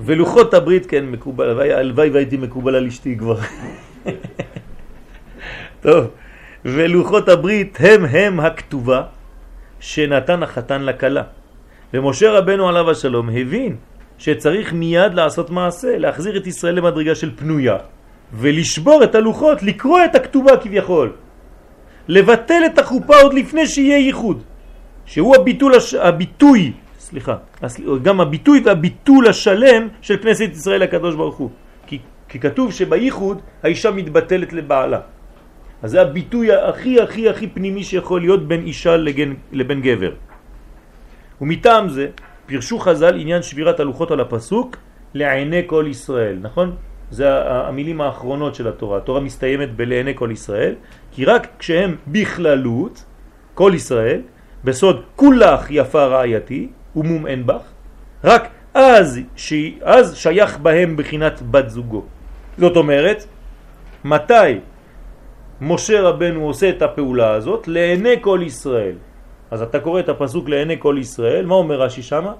ולוחות 0.00 0.54
הברית, 0.54 0.86
כן, 0.86 1.06
מקובל, 1.06 1.60
הלוואי- 1.72 2.10
והייתי 2.12 2.36
מקובל 2.36 2.74
על 2.74 2.86
אשתי 2.86 3.16
כבר. 3.18 3.38
טוב, 5.82 6.06
ולוחות 6.64 7.28
הברית 7.28 7.78
הם 7.80 8.04
הם 8.04 8.40
הכתובה 8.40 9.02
שנתן 9.80 10.42
החתן 10.42 10.82
לכלה. 10.82 11.22
ומשה 11.94 12.30
רבנו 12.30 12.68
עליו 12.68 12.90
השלום 12.90 13.28
הבין 13.28 13.76
שצריך 14.18 14.72
מיד 14.72 15.14
לעשות 15.14 15.50
מעשה, 15.50 15.98
להחזיר 15.98 16.36
את 16.36 16.46
ישראל 16.46 16.74
למדרגה 16.74 17.14
של 17.14 17.30
פנויה 17.36 17.76
ולשבור 18.32 19.04
את 19.04 19.14
הלוחות, 19.14 19.62
לקרוא 19.62 20.00
את 20.04 20.14
הכתובה 20.14 20.56
כביכול. 20.56 21.12
לבטל 22.08 22.62
את 22.66 22.78
החופה 22.78 23.16
עוד 23.20 23.34
לפני 23.34 23.66
שיהיה 23.66 23.98
ייחוד, 23.98 24.42
שהוא 25.06 25.36
הביטול, 25.36 25.74
הש... 25.74 25.94
הביטוי, 25.94 26.72
סליחה, 27.08 27.36
גם 28.02 28.20
הביטוי 28.20 28.60
והביטול 28.64 29.28
השלם 29.28 29.88
של 30.04 30.16
כנסת 30.20 30.50
ישראל 30.52 30.82
הקדוש 30.82 31.14
ברוך 31.16 31.36
הוא. 31.36 31.50
כי, 31.86 31.98
כי 32.28 32.36
כתוב 32.36 32.72
שבייחוד 32.72 33.40
האישה 33.64 33.90
מתבטלת 33.90 34.52
לבעלה. 34.52 35.00
אז 35.82 35.90
זה 35.90 36.02
הביטוי 36.02 36.52
הכי 36.52 37.00
הכי 37.00 37.28
הכי 37.28 37.46
פנימי 37.48 37.80
שיכול 37.84 38.20
להיות 38.20 38.48
בין 38.48 38.62
אישה 38.68 38.96
לגן, 38.96 39.34
לבין 39.52 39.80
גבר. 39.80 40.12
ומטעם 41.40 41.88
זה 41.88 42.12
פירשו 42.46 42.76
חז"ל 42.78 43.14
עניין 43.16 43.42
שבירת 43.42 43.80
הלוחות 43.80 44.10
על 44.10 44.20
הפסוק 44.20 44.76
לעיני 45.14 45.62
כל 45.66 45.84
ישראל, 45.88 46.36
נכון? 46.44 46.76
זה 47.10 47.24
המילים 47.48 48.00
האחרונות 48.00 48.54
של 48.54 48.68
התורה. 48.68 48.98
התורה 49.00 49.20
מסתיימת 49.20 49.76
בלעיני 49.76 50.12
כל 50.12 50.28
ישראל, 50.32 50.74
כי 51.16 51.24
רק 51.24 51.46
כשהם 51.58 51.96
בכללות, 52.06 53.04
כל 53.54 53.72
ישראל, 53.74 54.20
בסוד 54.64 55.02
כולך 55.16 55.70
יפה 55.70 56.04
רעייתי 56.04 56.68
ומום 56.96 57.26
אין 57.26 57.46
בך, 57.46 57.62
רק 58.24 58.48
אז, 58.74 59.20
ש... 59.36 59.54
אז 59.82 60.16
שייך 60.16 60.58
בהם 60.58 60.96
בחינת 60.96 61.42
בת 61.42 61.70
זוגו. 61.70 62.02
זאת 62.58 62.76
אומרת, 62.76 63.26
מתי 64.04 64.60
משה 65.60 66.02
רבנו 66.02 66.40
עושה 66.46 66.68
את 66.68 66.82
הפעולה 66.82 67.30
הזאת? 67.30 67.68
לעיני 67.68 68.14
כל 68.20 68.40
ישראל. 68.46 68.96
אז 69.50 69.62
אתה 69.62 69.80
קורא 69.80 70.00
את 70.00 70.08
הפסוק 70.08 70.48
לעיני 70.48 70.76
כל 70.78 70.96
ישראל, 71.00 71.46
מה 71.46 71.54
אומר 71.54 71.80
רש"י 71.80 72.02
שמה? 72.02 72.32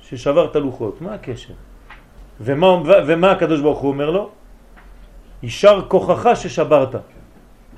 ששבר 0.00 0.44
את 0.44 0.56
הלוחות. 0.56 1.00
מה 1.00 1.14
הקשר? 1.14 1.54
ומה, 2.40 2.66
ומה 3.06 3.30
הקדוש 3.30 3.60
ברוך 3.60 3.78
הוא 3.78 3.90
אומר 3.90 4.10
לו? 4.10 4.30
יישר 5.42 5.82
כוחך 5.88 6.30
ששברת. 6.34 6.94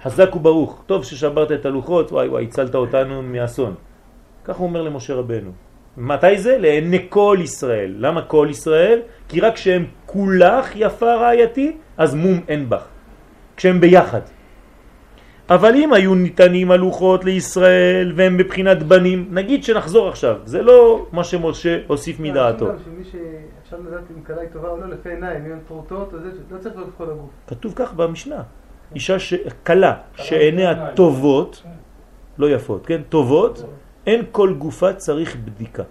חזק 0.03 0.37
וברוך. 0.37 0.83
טוב 0.87 1.05
ששברת 1.05 1.53
את 1.53 1.67
הלוחות, 1.67 2.13
וואי 2.13 2.29
וואי, 2.29 2.45
הצלת 2.45 2.75
אותנו 2.75 3.23
מאסון. 3.23 3.75
כך 4.45 4.57
הוא 4.57 4.67
אומר 4.67 4.83
למשה 4.83 5.15
רבנו. 5.15 5.51
מתי 5.99 6.39
זה? 6.39 6.59
לעיני 6.59 7.07
כל 7.09 7.39
ישראל. 7.41 7.95
למה 7.99 8.23
כל 8.23 8.47
ישראל? 8.51 9.01
כי 9.29 9.41
רק 9.41 9.55
כשהם 9.55 9.85
כולך 10.07 10.77
יפה 10.77 11.15
רעייתי, 11.15 11.77
אז 11.97 12.15
מום 12.15 12.41
אין 12.49 12.69
בך. 12.69 12.87
כשהם 13.57 13.81
ביחד. 13.81 14.21
אבל 15.51 15.75
אם 15.75 15.93
היו 15.93 16.15
ניתנים 16.15 16.71
הלוחות 16.71 17.25
לישראל 17.25 18.13
והם 18.17 18.37
בבחינת 18.37 18.83
בנים, 18.83 19.29
נגיד 19.31 19.65
שנחזור 19.65 20.09
עכשיו, 20.09 20.37
זה 20.45 20.63
לא 20.63 21.07
מה 21.13 21.25
שמשה 21.25 21.79
הוסיף 21.87 22.21
מדעתו. 22.21 22.67
שמי 22.85 23.05
שאפשר 23.05 23.77
לדעת 23.89 24.03
אם 24.17 24.23
קלה 24.23 24.41
היא 24.41 24.49
טובה 24.53 24.69
או 24.69 24.77
לא 24.77 24.87
לפי 24.87 25.09
עיניים, 25.09 25.47
אם 25.47 25.53
הן 25.53 25.59
פרוטות, 25.69 26.15
אז 26.15 26.21
לא 26.51 26.59
צריך 26.59 26.77
לראות 26.77 26.91
כל 26.99 27.05
הגוף. 27.05 27.31
כתוב 27.47 27.73
כך 27.77 27.95
במשנה, 27.95 28.43
אישה 28.95 29.17
קלה 29.63 29.95
שעיניה 30.15 30.91
טובות, 30.95 31.63
לא 32.39 32.51
יפות, 32.51 32.87
כן, 32.87 33.01
טובות, 33.09 33.65
אין 34.07 34.23
כל 34.33 34.55
גופה 34.59 34.93
צריך 34.93 35.37
בדיקה. 35.37 35.83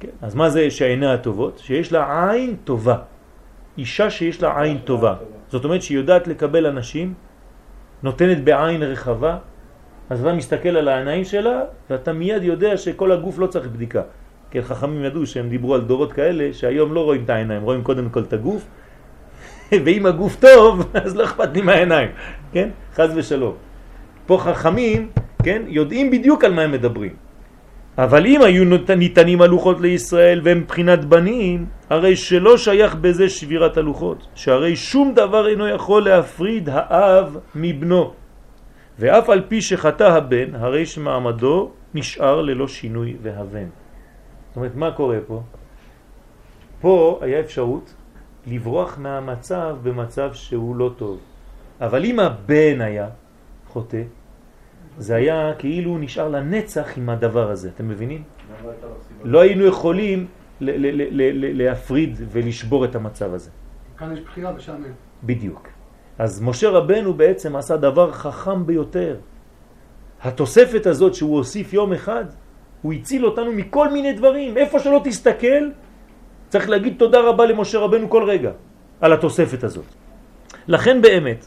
כן, 0.00 0.08
אז 0.22 0.34
מה 0.34 0.50
זה 0.50 0.70
שעיניה 0.70 1.18
טובות? 1.18 1.58
שיש 1.58 1.92
לה 1.92 2.30
עין 2.30 2.56
טובה. 2.64 2.96
אישה 3.78 4.10
שיש 4.10 4.42
לה 4.42 4.60
עין 4.60 4.78
טובה. 4.78 5.14
זאת 5.48 5.64
אומרת 5.64 5.82
שהיא 5.82 5.98
יודעת 5.98 6.26
לקבל 6.26 6.66
אנשים 6.66 7.14
נותנת 8.02 8.44
בעין 8.44 8.82
רחבה, 8.82 9.36
אז 10.10 10.20
אתה 10.20 10.32
מסתכל 10.34 10.68
על 10.68 10.88
העיניים 10.88 11.24
שלה, 11.24 11.60
ואתה 11.90 12.12
מיד 12.12 12.42
יודע 12.42 12.76
שכל 12.76 13.12
הגוף 13.12 13.38
לא 13.38 13.46
צריך 13.46 13.66
בדיקה. 13.66 14.02
כן, 14.50 14.62
חכמים 14.62 15.04
ידעו 15.04 15.26
שהם 15.26 15.48
דיברו 15.48 15.74
על 15.74 15.80
דורות 15.80 16.12
כאלה, 16.12 16.52
שהיום 16.52 16.94
לא 16.94 17.00
רואים 17.00 17.24
את 17.24 17.30
העיניים, 17.30 17.62
רואים 17.62 17.82
קודם 17.82 18.10
כל 18.10 18.22
את 18.22 18.32
הגוף, 18.32 18.66
ואם 19.84 20.06
הגוף 20.06 20.36
טוב, 20.40 20.82
אז 21.04 21.16
לא 21.16 21.24
אכפת 21.24 21.48
לי 21.54 21.62
מהעיניים, 21.62 22.10
כן? 22.52 22.68
חז 22.94 23.10
ושלום. 23.16 23.54
פה 24.26 24.38
חכמים, 24.38 25.10
כן, 25.44 25.62
יודעים 25.66 26.10
בדיוק 26.10 26.44
על 26.44 26.52
מה 26.52 26.62
הם 26.62 26.72
מדברים. 26.72 27.14
אבל 27.98 28.26
אם 28.26 28.42
היו 28.42 28.64
ניתנים 28.96 29.42
הלוחות 29.42 29.80
לישראל 29.80 30.40
והם 30.44 30.58
מבחינת 30.58 31.04
בנים, 31.04 31.66
הרי 31.90 32.16
שלא 32.16 32.58
שייך 32.58 32.94
בזה 32.94 33.28
שבירת 33.28 33.76
הלוחות, 33.76 34.26
שהרי 34.34 34.76
שום 34.76 35.14
דבר 35.14 35.48
אינו 35.48 35.68
יכול 35.68 36.04
להפריד 36.04 36.68
האב 36.72 37.38
מבנו. 37.54 38.12
ואף 38.98 39.30
על 39.30 39.42
פי 39.48 39.62
שחטא 39.62 40.04
הבן, 40.04 40.54
הרי 40.54 40.86
שמעמדו 40.86 41.70
נשאר 41.94 42.42
ללא 42.42 42.68
שינוי 42.68 43.16
והבן. 43.22 43.68
זאת 44.48 44.56
אומרת, 44.56 44.74
מה 44.74 44.90
קורה 44.90 45.18
פה? 45.26 45.42
פה 46.80 47.18
היה 47.22 47.40
אפשרות 47.40 47.94
לברוח 48.46 48.98
מהמצב 48.98 49.76
במצב 49.82 50.30
שהוא 50.32 50.76
לא 50.76 50.90
טוב. 50.96 51.18
אבל 51.80 52.04
אם 52.04 52.20
הבן 52.20 52.80
היה 52.80 53.08
חוטא, 53.68 54.02
זה 54.98 55.14
היה 55.16 55.52
כאילו 55.58 55.98
נשאר 55.98 56.28
לנצח 56.28 56.98
עם 56.98 57.10
הדבר 57.10 57.50
הזה, 57.50 57.68
אתם 57.74 57.88
מבינים? 57.88 58.22
לא 59.24 59.40
היינו 59.40 59.64
יכולים 59.64 60.26
להפריד 60.60 62.20
ולשבור 62.30 62.84
את 62.84 62.94
המצב 62.94 63.34
הזה. 63.34 63.50
כאן 63.98 64.12
יש 64.12 64.20
בחירה 64.20 64.52
ושם 64.56 64.84
אין. 64.84 64.92
בדיוק. 65.24 65.68
אז 66.18 66.42
משה 66.42 66.70
רבנו 66.70 67.14
בעצם 67.14 67.56
עשה 67.56 67.76
דבר 67.76 68.12
חכם 68.12 68.66
ביותר. 68.66 69.16
התוספת 70.22 70.86
הזאת 70.86 71.14
שהוא 71.14 71.36
הוסיף 71.36 71.72
יום 71.72 71.92
אחד, 71.92 72.24
הוא 72.82 72.92
הציל 72.92 73.26
אותנו 73.26 73.52
מכל 73.52 73.92
מיני 73.92 74.12
דברים. 74.12 74.56
איפה 74.56 74.78
שלא 74.80 75.00
תסתכל, 75.04 75.70
צריך 76.48 76.68
להגיד 76.68 76.94
תודה 76.98 77.20
רבה 77.20 77.46
למשה 77.46 77.78
רבנו 77.78 78.10
כל 78.10 78.24
רגע 78.24 78.50
על 79.00 79.12
התוספת 79.12 79.64
הזאת. 79.64 79.84
לכן 80.68 81.02
באמת, 81.02 81.46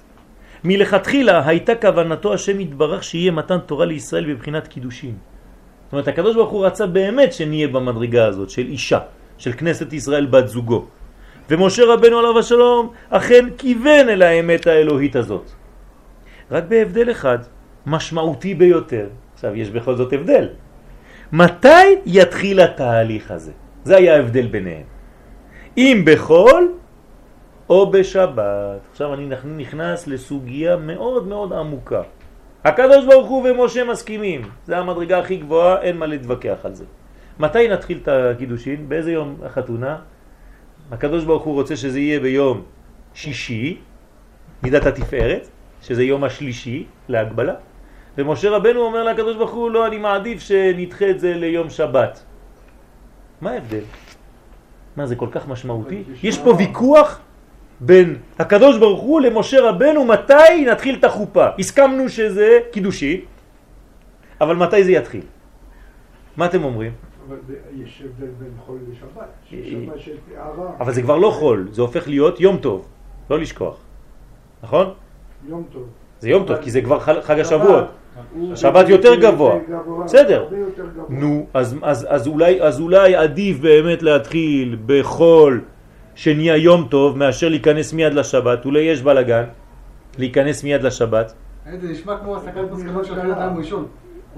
מלכתחילה 0.63 1.47
הייתה 1.47 1.75
כוונתו 1.75 2.33
השם 2.33 2.59
יתברך 2.59 3.03
שיהיה 3.03 3.31
מתן 3.31 3.57
תורה 3.65 3.85
לישראל 3.85 4.33
בבחינת 4.33 4.67
קידושין. 4.67 5.15
זאת 5.85 5.93
אומרת, 5.93 6.07
הקדוש 6.07 6.35
ברוך 6.35 6.49
הוא 6.49 6.65
רצה 6.65 6.85
באמת 6.85 7.33
שנהיה 7.33 7.67
במדרגה 7.67 8.25
הזאת 8.25 8.49
של 8.49 8.65
אישה, 8.67 8.99
של 9.37 9.51
כנסת 9.51 9.93
ישראל 9.93 10.25
בת 10.25 10.47
זוגו. 10.47 10.85
ומשה 11.49 11.83
רבנו 11.85 12.19
עליו 12.19 12.39
השלום 12.39 12.93
אכן 13.09 13.45
כיוון 13.57 14.09
אל 14.09 14.21
האמת 14.21 14.67
האלוהית 14.67 15.15
הזאת. 15.15 15.51
רק 16.51 16.63
בהבדל 16.67 17.11
אחד, 17.11 17.39
משמעותי 17.85 18.53
ביותר. 18.53 19.07
עכשיו, 19.33 19.55
יש 19.55 19.69
בכל 19.69 19.95
זאת 19.95 20.13
הבדל. 20.13 20.47
מתי 21.31 21.87
יתחיל 22.05 22.59
התהליך 22.59 23.31
הזה? 23.31 23.51
זה 23.83 23.97
היה 23.97 24.15
ההבדל 24.15 24.47
ביניהם. 24.47 24.83
אם 25.77 26.01
בחול 26.05 26.73
או 27.69 27.91
בשבת. 27.91 28.81
עכשיו 28.91 29.13
אני 29.13 29.29
נכנס 29.45 30.07
לסוגיה 30.07 30.75
מאוד 30.77 31.27
מאוד 31.27 31.53
עמוקה. 31.53 32.01
הקדוש 32.63 33.05
ברוך 33.05 33.29
הוא 33.29 33.49
ומשה 33.49 33.83
מסכימים, 33.83 34.41
זה 34.65 34.77
המדרגה 34.77 35.19
הכי 35.19 35.37
גבוהה, 35.37 35.81
אין 35.81 35.97
מה 35.97 36.05
להתווכח 36.05 36.57
על 36.63 36.73
זה. 36.73 36.85
מתי 37.39 37.67
נתחיל 37.67 37.99
את 38.03 38.07
הקידושין? 38.07 38.89
באיזה 38.89 39.11
יום 39.11 39.35
החתונה? 39.45 39.97
הקדוש 40.91 41.23
ברוך 41.23 41.43
הוא 41.43 41.53
רוצה 41.53 41.75
שזה 41.75 41.99
יהיה 41.99 42.19
ביום 42.19 42.61
שישי, 43.13 43.77
מידת 44.63 44.85
התפארת, 44.85 45.47
שזה 45.81 46.03
יום 46.03 46.23
השלישי 46.23 46.85
להגבלה, 47.07 47.53
ומשה 48.17 48.49
רבנו 48.49 48.81
אומר 48.81 49.03
לקדוש 49.03 49.35
ברוך 49.35 49.53
הוא, 49.53 49.71
לא, 49.71 49.87
אני 49.87 49.97
מעדיף 49.97 50.41
שנדחה 50.41 51.09
את 51.09 51.19
זה 51.19 51.33
ליום 51.33 51.69
שבת. 51.69 52.23
מה 53.41 53.51
ההבדל? 53.51 53.83
מה, 54.95 55.05
זה 55.05 55.15
כל 55.15 55.27
כך 55.31 55.47
משמעותי? 55.47 56.03
יש 56.23 56.39
פה 56.39 56.53
ויכוח 56.57 57.19
בין 57.79 58.15
הקדוש 58.39 58.77
ברוך 58.77 59.01
הוא 59.01 59.21
למשה 59.21 59.61
רבנו 59.61 60.05
מתי 60.05 60.65
נתחיל 60.71 60.95
את 60.99 61.03
החופה. 61.03 61.47
הסכמנו 61.59 62.09
שזה 62.09 62.59
קידושי, 62.71 63.25
אבל 64.41 64.55
מתי 64.55 64.83
זה 64.83 64.91
יתחיל? 64.91 65.21
מה 66.37 66.45
אתם 66.45 66.63
אומרים? 66.63 66.91
אבל 67.27 67.37
יש 67.83 68.03
הבדל 68.05 68.31
בין 68.39 68.51
חול 68.65 68.77
לשבת, 68.91 69.27
שבת 69.49 69.99
של 69.99 70.11
הערה. 70.37 70.71
אבל 70.79 70.93
זה 70.93 71.01
כבר 71.01 71.17
לא 71.17 71.29
חול, 71.29 71.67
זה 71.71 71.81
הופך 71.81 72.07
להיות 72.07 72.39
יום 72.39 72.57
טוב, 72.57 72.87
לא 73.29 73.39
לשכוח, 73.39 73.77
נכון? 74.63 74.93
יום 75.49 75.63
טוב. 75.73 75.83
זה 76.19 76.29
יום 76.29 76.45
טוב, 76.45 76.57
כי 76.57 76.71
זה 76.71 76.81
כבר 76.81 76.99
חג 76.99 77.39
השבועות. 77.39 77.85
שבת 78.55 78.89
יותר 78.89 79.15
גבוה. 79.15 79.55
בסדר. 80.05 80.47
נו, 81.09 81.47
אז 81.53 82.77
אולי 82.79 83.15
עדיף 83.15 83.59
באמת 83.59 84.03
להתחיל 84.03 84.77
בחול 84.85 85.61
שנהיה 86.17 86.57
יום 86.57 86.87
טוב 86.89 87.17
מאשר 87.17 87.49
להיכנס 87.49 87.93
מיד 87.93 88.13
לשבת, 88.13 88.65
אולי 88.65 88.79
יש 88.79 89.01
בלגן 89.01 89.43
להיכנס 90.17 90.63
מיד 90.63 90.83
לשבת. 90.83 91.33
זה 91.81 91.87
נשמע 91.87 92.17
כמו 92.17 92.37
הסקת 92.37 92.61
מסקנות 92.71 93.05
של 93.05 93.19
אדם 93.19 93.57
ראשון. 93.57 93.85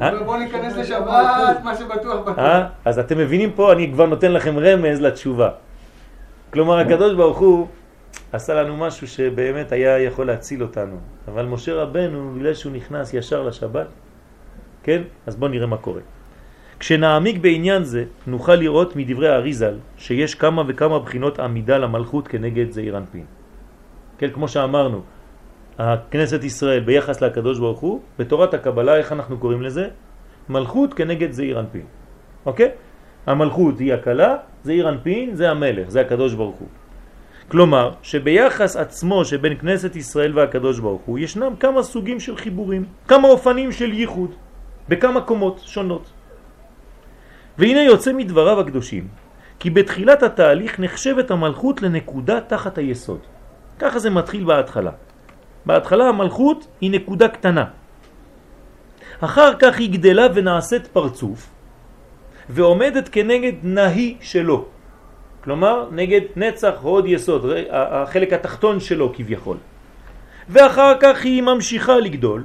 אה? 0.02 0.24
בוא 0.24 0.38
ניכנס 0.38 0.76
לשבת, 0.76 1.64
מה 1.64 1.76
שבטוח 1.80 2.20
בטוח. 2.22 2.40
אה? 2.40 2.68
אז 2.86 3.00
אתם 3.00 3.18
מבינים 3.18 3.52
פה, 3.52 3.74
אני 3.74 3.92
כבר 3.92 4.06
נותן 4.06 4.32
לכם 4.32 4.60
רמז 4.60 5.02
לתשובה. 5.02 5.50
כלומר, 6.54 6.80
הקדוש 6.80 7.14
ברוך 7.14 7.38
הוא 7.38 7.68
עשה 8.32 8.54
לנו 8.54 8.78
משהו 8.78 9.08
שבאמת 9.08 9.72
היה 9.72 10.00
יכול 10.00 10.28
להציל 10.28 10.62
אותנו. 10.64 10.98
אבל 11.28 11.46
משה 11.46 11.74
רבנו, 11.74 12.34
בגלל 12.36 12.54
שהוא 12.54 12.74
נכנס 12.74 13.14
ישר 13.14 13.44
לשבת, 13.44 13.88
כן? 14.84 15.02
אז 15.28 15.36
בואו 15.36 15.52
נראה 15.52 15.68
מה 15.68 15.78
קורה. 15.78 16.02
כשנעמיק 16.80 17.38
בעניין 17.38 17.84
זה, 17.84 18.04
נוכל 18.28 18.56
לראות 18.56 18.96
מדברי 18.96 19.30
האריזל 19.30 19.76
שיש 19.98 20.36
כמה 20.36 20.64
וכמה 20.68 21.00
בחינות 21.00 21.40
עמידה 21.40 21.78
למלכות 21.78 22.28
כנגד 22.28 22.72
זעיר 22.72 22.98
אנפין. 22.98 23.26
כן, 24.18 24.30
כמו 24.30 24.48
שאמרנו, 24.48 25.02
הכנסת 25.78 26.44
ישראל 26.44 26.80
ביחס 26.80 27.22
לקדוש 27.22 27.60
ברוך 27.60 27.80
הוא, 27.80 28.00
בתורת 28.20 28.54
הקבלה, 28.54 28.96
איך 28.98 29.12
אנחנו 29.12 29.38
קוראים 29.38 29.62
לזה? 29.62 29.88
מלכות 30.50 30.94
כנגד 30.94 31.32
זעיר 31.32 31.60
אנפין. 31.60 31.86
אוקיי? 32.46 32.70
המלכות 33.28 33.80
היא 33.80 33.94
הקלה, 33.94 34.36
זעיר 34.64 34.90
אנפין 34.90 35.36
זה 35.36 35.52
המלך, 35.52 35.90
זה 35.90 36.02
הקדוש 36.02 36.34
ברוך 36.34 36.56
הוא. 36.56 36.68
כלומר, 37.48 37.92
שביחס 38.02 38.76
עצמו 38.76 39.26
שבין 39.26 39.58
כנסת 39.58 39.96
ישראל 39.96 40.32
והקדוש 40.38 40.80
ברוך 40.80 41.02
הוא 41.02 41.20
ישנם 41.20 41.54
כמה 41.60 41.84
סוגים 41.84 42.20
של 42.20 42.38
חיבורים, 42.38 42.84
כמה 43.08 43.28
אופנים 43.28 43.72
של 43.72 43.94
ייחוד, 43.94 44.32
בכמה 44.90 45.22
קומות 45.22 45.60
שונות. 45.66 46.19
והנה 47.60 47.82
יוצא 47.82 48.13
מדבריו 48.13 48.60
הקדושים, 48.60 49.08
כי 49.60 49.70
בתחילת 49.70 50.24
התהליך 50.24 50.80
נחשבת 50.80 51.32
המלכות 51.32 51.82
לנקודה 51.82 52.42
תחת 52.42 52.78
היסוד. 52.78 53.20
ככה 53.80 54.00
זה 54.00 54.10
מתחיל 54.10 54.44
בהתחלה. 54.44 54.92
בהתחלה 55.66 56.06
המלכות 56.08 56.68
היא 56.82 56.92
נקודה 56.92 57.28
קטנה. 57.28 57.66
אחר 59.20 59.51
כך 59.60 59.78
היא 59.78 59.92
גדלה 59.92 60.28
ונעשית 60.34 60.88
פרצוף, 60.88 61.50
ועומדת 62.50 63.10
כנגד 63.10 63.54
נהי 63.63 64.18
שלו. 64.22 64.66
כלומר, 65.44 65.89
נגד 65.92 66.22
נצח 66.36 66.74
הוד 66.82 67.06
יסוד, 67.06 67.46
החלק 67.70 68.34
התחתון 68.34 68.80
שלו 68.80 69.12
כביכול. 69.13 69.58
ואחר 70.50 70.94
כך 71.00 71.24
היא 71.24 71.44
ממשיכה 71.44 71.98
לגדול, 72.00 72.44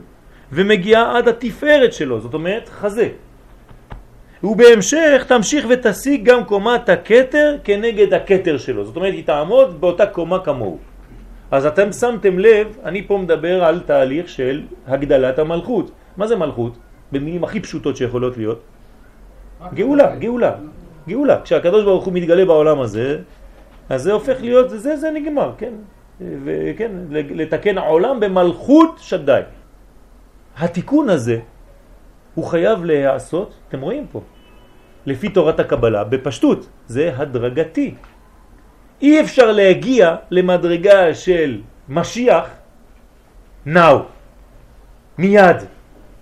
ומגיעה 0.53 1.19
עד 1.19 1.29
התפארת 1.29 1.93
שלו, 1.93 2.21
זאת 2.21 2.35
אומרת 2.35 2.69
חזה. 2.69 3.09
ובהמשך 4.45 5.25
תמשיך 5.29 5.67
ותשיג 5.69 6.25
גם 6.25 6.45
קומת 6.45 6.89
הקטר 6.89 7.57
כנגד 7.65 8.15
הקטר 8.15 8.59
שלו, 8.59 8.85
זאת 8.85 8.97
אומרת 8.97 9.13
היא 9.13 9.25
תעמוד 9.27 9.81
באותה 9.81 10.07
קומה 10.07 10.39
כמוהו. 10.39 10.79
אז 11.51 11.67
אתם 11.67 11.93
שמתם 11.93 12.39
לב, 12.39 12.79
אני 12.85 13.07
פה 13.07 13.19
מדבר 13.19 13.65
על 13.65 13.81
תהליך 13.81 14.29
של 14.29 14.63
הגדלת 14.87 15.39
המלכות. 15.39 15.91
מה 16.17 16.27
זה 16.27 16.37
מלכות? 16.37 16.77
במילים 17.13 17.45
הכי 17.45 17.61
פשוטות 17.61 17.97
שיכולות 17.97 18.37
להיות. 18.37 18.61
גאולה, 19.75 20.17
גאולה, 20.17 20.53
גאולה. 21.09 21.41
כשהקדוש 21.41 21.85
ברוך 21.85 22.05
הוא 22.05 22.13
מתגלה 22.13 22.45
בעולם 22.45 22.81
הזה, 22.81 23.19
אז 23.89 24.03
זה 24.03 24.13
הופך 24.13 24.37
להיות, 24.41 24.71
זה, 24.71 24.97
זה 24.97 25.11
נגמר, 25.11 25.53
כן? 25.59 25.73
וכן, 26.21 26.91
לתקן 27.11 27.79
העולם 27.79 28.21
במלכות 28.21 28.99
שדי. 28.99 29.41
התיקון 30.59 31.09
הזה, 31.09 31.39
הוא 32.35 32.45
חייב 32.45 32.85
להיעשות, 32.85 33.55
אתם 33.69 33.81
רואים 33.81 34.07
פה, 34.13 34.21
לפי 35.07 35.29
תורת 35.29 35.61
הקבלה, 35.61 36.05
בפשטות, 36.05 36.67
זה 36.87 37.13
הדרגתי. 37.17 37.95
אי 39.03 39.21
אפשר 39.21 39.53
להגיע 39.53 40.17
למדרגה 40.31 41.15
של 41.15 41.61
משיח 41.89 42.47
now, 43.67 44.09
מיד. 45.19 45.57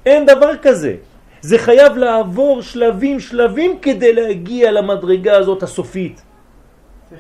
אין 0.07 0.27
דבר 0.27 0.57
כזה. 0.63 0.95
זה 1.41 1.59
חייב 1.59 1.97
לעבור 1.97 2.63
שלבים 2.63 3.21
שלבים 3.21 3.79
כדי 3.83 4.13
להגיע 4.13 4.73
למדרגה 4.73 5.37
הזאת 5.37 5.63
הסופית. 5.63 6.23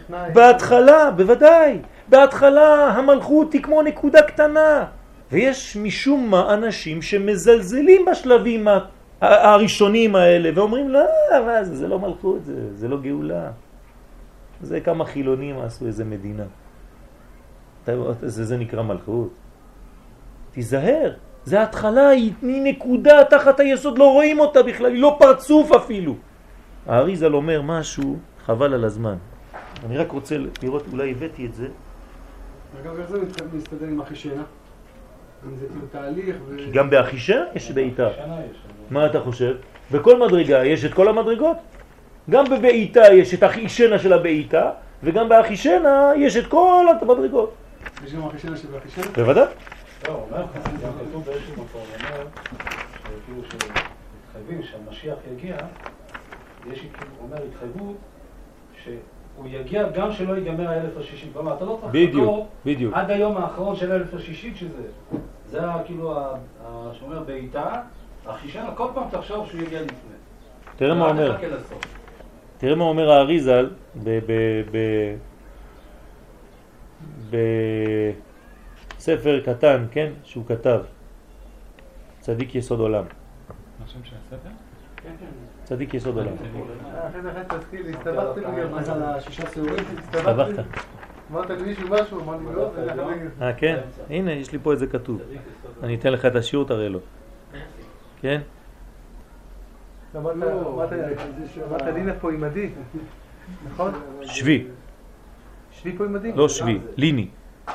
בהתחלה, 0.08 1.10
בוודאי, 1.10 1.78
בהתחלה 2.08 2.88
המלכות 2.88 3.52
היא 3.52 3.62
כמו 3.62 3.82
נקודה 3.82 4.22
קטנה. 4.22 4.84
ויש 5.32 5.76
משום 5.76 6.30
מה 6.30 6.54
אנשים 6.54 7.02
שמזלזלים 7.02 8.04
בשלבים 8.10 8.68
הראשונים 9.22 10.16
האלה 10.16 10.50
ואומרים 10.54 10.88
לא, 10.88 11.04
מה 11.46 11.64
זה, 11.64 11.76
זה 11.76 11.88
לא 11.88 11.98
מלכות, 11.98 12.44
זה, 12.44 12.74
זה 12.74 12.88
לא 12.88 13.00
גאולה. 13.00 13.50
זה 14.62 14.80
כמה 14.80 15.04
חילונים 15.04 15.58
עשו 15.58 15.86
איזה 15.86 16.04
מדינה. 16.04 16.44
זה, 17.86 18.44
זה 18.44 18.56
נקרא 18.56 18.82
מלכות. 18.82 19.30
תיזהר, 20.50 21.12
זה 21.44 21.62
התחלה, 21.62 22.08
היא 22.08 22.32
נקודה 22.42 23.24
תחת 23.30 23.60
היסוד, 23.60 23.98
לא 23.98 24.12
רואים 24.12 24.40
אותה 24.40 24.62
בכלל, 24.62 24.92
היא 24.92 25.02
לא 25.02 25.16
פרצוף 25.18 25.72
אפילו. 25.72 26.16
האריזל 26.86 27.34
אומר 27.34 27.62
משהו, 27.62 28.16
חבל 28.44 28.74
על 28.74 28.84
הזמן. 28.84 29.16
אני 29.86 29.98
רק 29.98 30.12
רוצה 30.12 30.36
לראות, 30.62 30.82
אולי 30.92 31.10
הבאתי 31.10 31.46
את 31.46 31.54
זה. 31.54 31.68
אגב, 32.82 32.98
איך 32.98 33.10
זה 33.10 33.18
מסתדר 33.52 33.86
עם 33.86 34.00
אחישנה? 34.00 34.42
אם 35.46 35.56
זה 35.56 35.66
כאילו 35.66 35.86
תהליך 35.90 36.36
ו... 36.48 36.56
כי 36.58 36.70
גם 36.70 36.90
באחישנה 36.90 37.44
יש 37.54 37.70
בעיטה. 37.70 38.08
מה 38.92 39.06
אתה 39.06 39.20
חושב? 39.20 39.56
בכל 39.90 40.18
מדרגה 40.18 40.64
יש 40.64 40.84
את 40.84 40.94
כל 40.94 41.08
המדרגות. 41.08 41.56
גם 42.30 42.44
בבעיטה 42.44 43.00
יש 43.12 43.34
את 43.34 43.44
אחישנה 43.44 43.98
של 43.98 44.12
הבעיטה, 44.12 44.70
וגם 45.02 45.28
באחישנה 45.28 46.12
יש 46.16 46.36
את 46.36 46.46
כל 46.46 46.86
המדרגות. 47.00 47.54
יש 48.04 48.14
גם 48.14 48.26
אחישנה 48.26 48.56
של 48.56 48.68
אחישנה? 48.78 49.04
בוודאי. 49.14 49.44
לא, 50.08 50.12
הוא 50.12 50.22
אומר 50.30 50.44
לך, 50.44 50.50
גם 50.84 50.92
כתוב 51.08 51.24
באיזשהו 51.24 51.52
מקום, 51.52 51.66
הוא 51.74 51.82
אומר, 51.94 52.26
שכאילו 53.02 53.42
שמתחייבים 53.50 54.62
שהמשיח 54.62 55.16
יגיע, 55.32 55.56
יש, 56.72 56.80
הוא 56.80 57.28
אומר, 57.30 57.36
התחייבות 57.48 57.96
שהוא 58.82 59.46
יגיע 59.46 59.88
גם 59.88 60.12
שלא 60.12 60.32
ייגמר 60.32 60.68
האלף 60.68 60.96
השישית. 60.96 61.30
כלומר, 61.32 61.54
אתה 61.54 61.64
לא 61.64 61.78
צריך 61.80 61.92
בדיוק, 61.92 62.46
בדיוק. 62.66 62.94
עד 62.94 63.10
היום 63.10 63.36
האחרון 63.36 63.76
של 63.76 63.92
האלף 63.92 64.14
השישית 64.14 64.56
שזה. 64.56 64.82
זה 65.50 65.60
כאילו, 65.86 66.14
שאומר 66.92 67.22
בעיטה, 67.22 67.82
החישנה, 68.26 68.74
כל 68.74 68.88
פעם 68.94 69.04
תחשוב 69.10 69.46
שהוא 69.48 69.60
יגיע 69.60 69.82
לפני. 69.82 69.96
תראה 70.76 70.94
מה 70.94 71.08
אומר. 71.08 71.36
תראה 72.58 72.74
מה 72.74 72.84
אומר 72.84 73.10
האריזל 73.10 73.70
בספר 78.98 79.40
קטן, 79.44 79.84
כן, 79.90 80.12
שהוא 80.24 80.44
כתב, 80.46 80.80
צדיק 82.20 82.54
יסוד 82.54 82.80
עולם. 82.80 83.04
מה 83.80 83.86
שם 83.86 84.04
של 84.04 84.16
הספר? 84.26 84.48
צדיק 85.64 85.94
יסוד 85.94 86.18
עולם. 86.18 86.32
אחרי 87.08 87.22
זה 87.22 87.30
אחרי 87.30 87.42
תזכיר 87.58 87.82
לי, 87.82 87.90
הסתבכתי 87.90 88.40
לי 88.40 88.46
גם. 88.62 88.70
מה 88.70 88.82
זה 88.82 88.92
על 88.92 89.02
השישה 89.02 89.42
שעורים? 89.54 89.84
הסתבכת. 89.98 90.64
אמרת 91.30 91.50
למישהו 91.50 91.88
משהו, 91.88 92.20
אמר 92.20 92.36
לי 92.36 92.54
לא. 92.54 92.70
אה, 93.42 93.52
כן? 93.52 93.80
הנה, 94.10 94.32
יש 94.32 94.52
לי 94.52 94.58
פה 94.62 94.72
את 94.72 94.78
זה 94.78 94.86
כתוב. 94.86 95.20
אני 95.82 95.94
אתן 95.94 96.12
לך 96.12 96.26
את 96.26 96.36
השיעור, 96.36 96.66
תראה 96.66 96.88
לו. 96.88 96.98
כן? 98.22 98.40
אמרת 100.16 100.36
לינה 101.94 102.12
פה 102.20 102.30
עימדי, 102.30 102.68
נכון? 103.72 103.92
שבי, 104.22 104.64
שבי 105.70 105.92
פה 105.98 106.04
עימדי? 106.04 106.32
לא 106.36 106.48
שבי, 106.48 106.78
ליני. 106.96 107.28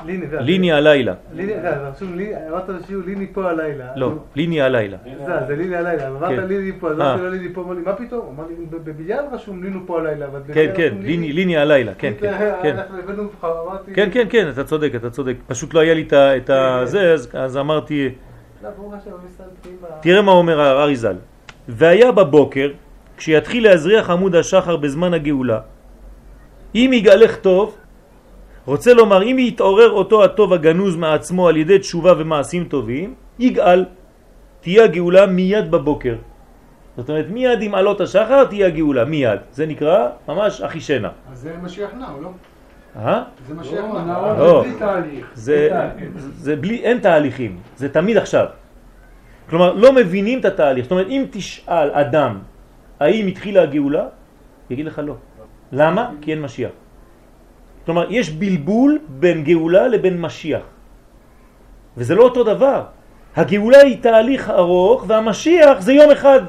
ליני, 0.05 0.27
זה. 0.27 0.39
ליני 0.41 0.71
הלילה. 0.71 1.13
אמרת 2.49 2.69
לשיעור 2.69 3.03
ליני 3.05 3.27
פה 3.33 3.49
הלילה. 3.49 3.85
לא, 3.95 4.13
ליני 4.35 4.61
הלילה. 4.61 4.97
זה, 5.25 5.33
זה 5.47 5.55
ליני 5.55 5.75
הלילה, 5.75 6.07
אמרת 6.09 6.29
כן. 6.29 6.47
ליני 6.47 6.71
פה, 6.79 6.89
אז 6.91 6.99
אה. 6.99 7.05
אמרתי 7.13 7.21
לו 7.23 7.29
ליני 7.29 7.53
פה, 7.53 7.61
אמר 7.61 7.73
לי, 7.73 7.81
מה 7.81 7.93
פתאום? 7.93 8.35
אמר 8.35 8.47
לי, 8.47 8.55
בבניין 8.69 9.25
רשום 9.31 9.63
לינו 9.63 9.79
פה 9.85 9.99
הלילה, 9.99 10.25
אבל 10.25 10.41
כן, 10.53 10.71
כן, 10.75 10.97
ליני, 11.01 11.33
ליני 11.33 11.57
הלילה, 11.57 11.93
כן, 11.97 12.13
כן, 12.19 12.33
כן. 12.61 12.75
אנחנו 12.77 12.97
הבאנו 12.99 13.23
לך, 13.23 13.43
אמרתי... 13.65 13.93
כן, 13.93 14.09
כן, 14.13 14.27
כן, 14.29 14.49
אתה 14.49 14.63
צודק, 14.63 14.91
אתה 14.95 15.09
צודק. 15.09 15.35
פשוט 15.47 15.73
לא 15.73 15.79
היה 15.79 15.93
לי 15.93 16.01
את 16.01 16.13
את 16.13 16.49
הזה, 16.49 17.13
אז- 17.13 17.29
אז 17.33 17.57
אמרתי, 17.57 18.09
תראה 20.01 20.21
מה 20.21 20.31
אומר 20.31 20.61
האריזל. 20.61 21.15
והיה 21.67 22.11
בבוקר, 22.11 22.71
כשיתחיל 23.17 23.63
להזריח 23.63 24.09
עמוד 24.09 24.35
השחר 24.35 24.75
בזמן 24.77 25.13
הגאולה, 25.13 25.59
אם 26.75 26.89
יגאלך 26.93 27.35
טוב, 27.35 27.75
רוצה 28.65 28.93
לומר, 28.93 29.23
אם 29.23 29.35
יתעורר 29.39 29.91
אותו 29.91 30.23
הטוב 30.23 30.53
הגנוז 30.53 30.95
מעצמו 30.95 31.47
על 31.47 31.57
ידי 31.57 31.79
תשובה 31.79 32.13
ומעשים 32.17 32.63
טובים, 32.63 33.15
יגאל, 33.39 33.85
תהיה 34.61 34.83
הגאולה 34.83 35.25
מיד 35.25 35.71
בבוקר. 35.71 36.15
זאת 36.97 37.09
אומרת, 37.09 37.25
מיד 37.29 37.61
עם 37.61 37.75
עלות 37.75 38.01
השחר 38.01 38.43
תהיה 38.45 38.67
הגאולה, 38.67 39.05
מיד. 39.05 39.39
זה 39.51 39.65
נקרא 39.65 40.07
ממש 40.27 40.61
אחישנה. 40.61 41.09
אז 41.31 41.37
זה 41.39 41.55
משיח 41.63 41.93
נאו, 41.93 42.21
לא? 42.21 42.29
אה? 42.97 43.23
זה 43.47 43.53
משיח 43.53 43.85
לא, 43.93 44.01
נאו. 44.01 44.37
לא. 44.37 44.63
בלי 44.63 44.73
תהליך. 44.79 45.31
זה, 45.33 45.69
זה, 46.15 46.29
זה 46.31 46.55
בלי, 46.55 46.75
אין 46.83 46.99
תהליכים, 46.99 47.57
זה 47.75 47.89
תמיד 47.89 48.17
עכשיו. 48.17 48.45
כלומר, 49.49 49.73
לא 49.73 49.93
מבינים 49.93 50.39
את 50.39 50.45
התהליך. 50.45 50.83
זאת 50.83 50.91
אומרת, 50.91 51.07
אם 51.07 51.25
תשאל 51.31 51.89
אדם 51.91 52.39
האם 52.99 53.27
התחילה 53.27 53.61
הגאולה, 53.63 54.05
יגיד 54.69 54.85
לך 54.85 55.01
לא. 55.05 55.15
למה? 55.71 56.11
כי 56.21 56.31
אין 56.31 56.41
משיח. 56.41 56.71
כלומר, 57.85 58.05
יש 58.09 58.29
בלבול 58.29 58.99
בין 59.07 59.43
גאולה 59.43 59.87
לבין 59.87 60.21
משיח. 60.21 60.61
וזה 61.97 62.15
לא 62.15 62.23
אותו 62.23 62.43
דבר. 62.43 62.83
הגאולה 63.35 63.77
היא 63.77 63.97
תהליך 64.01 64.49
ארוך, 64.49 65.05
והמשיח 65.07 65.79
זה 65.79 65.93
יום 65.93 66.11
אחד, 66.11 66.41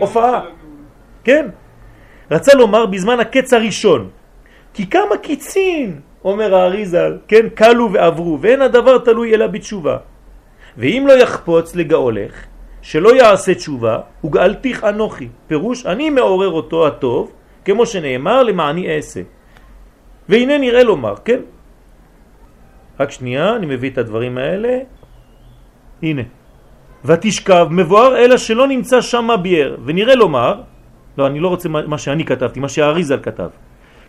הופעה. 0.00 0.40
כן? 1.24 1.48
רצה 2.30 2.54
לומר 2.54 2.86
בזמן 2.86 3.20
הקץ 3.20 3.52
הראשון, 3.52 4.10
כי 4.76 4.86
כמה 4.86 5.16
קיצין 5.22 6.00
אומר 6.24 6.54
האריזל, 6.54 7.18
כן, 7.28 7.48
קלו 7.48 7.92
ועברו, 7.92 8.38
ואין 8.40 8.62
הדבר 8.62 8.98
תלוי 8.98 9.34
אלא 9.34 9.46
בתשובה. 9.46 9.96
ואם 10.76 11.04
לא 11.08 11.12
יחפוץ 11.12 11.76
לגאולך, 11.76 12.34
שלא 12.82 13.16
יעשה 13.16 13.54
תשובה, 13.54 14.20
וגאלתיך 14.24 14.84
אנוכי. 14.84 15.28
פירוש, 15.48 15.86
אני 15.86 16.10
מעורר 16.10 16.50
אותו 16.50 16.86
הטוב, 16.86 17.32
כמו 17.64 17.86
שנאמר, 17.86 18.42
למעני 18.42 18.96
אעשה. 18.96 19.20
והנה 20.28 20.58
נראה 20.58 20.82
לומר, 20.84 21.14
כן? 21.24 21.40
רק 23.00 23.10
שנייה, 23.10 23.56
אני 23.56 23.66
מביא 23.66 23.90
את 23.90 23.98
הדברים 23.98 24.38
האלה. 24.38 24.78
הנה. 26.02 26.22
ותשכב 27.04 27.66
מבואר 27.70 28.16
אלא 28.16 28.36
שלא 28.36 28.68
נמצא 28.68 29.00
שם 29.00 29.28
ביאר. 29.42 29.76
ונראה 29.84 30.14
לומר, 30.14 30.68
לא, 31.18 31.26
אני 31.26 31.40
לא 31.40 31.48
רוצה 31.48 31.68
מה 31.68 31.98
שאני 31.98 32.24
כתבתי, 32.24 32.60
מה 32.60 32.68
שהאריזל 32.68 33.18
כתב. 33.24 33.48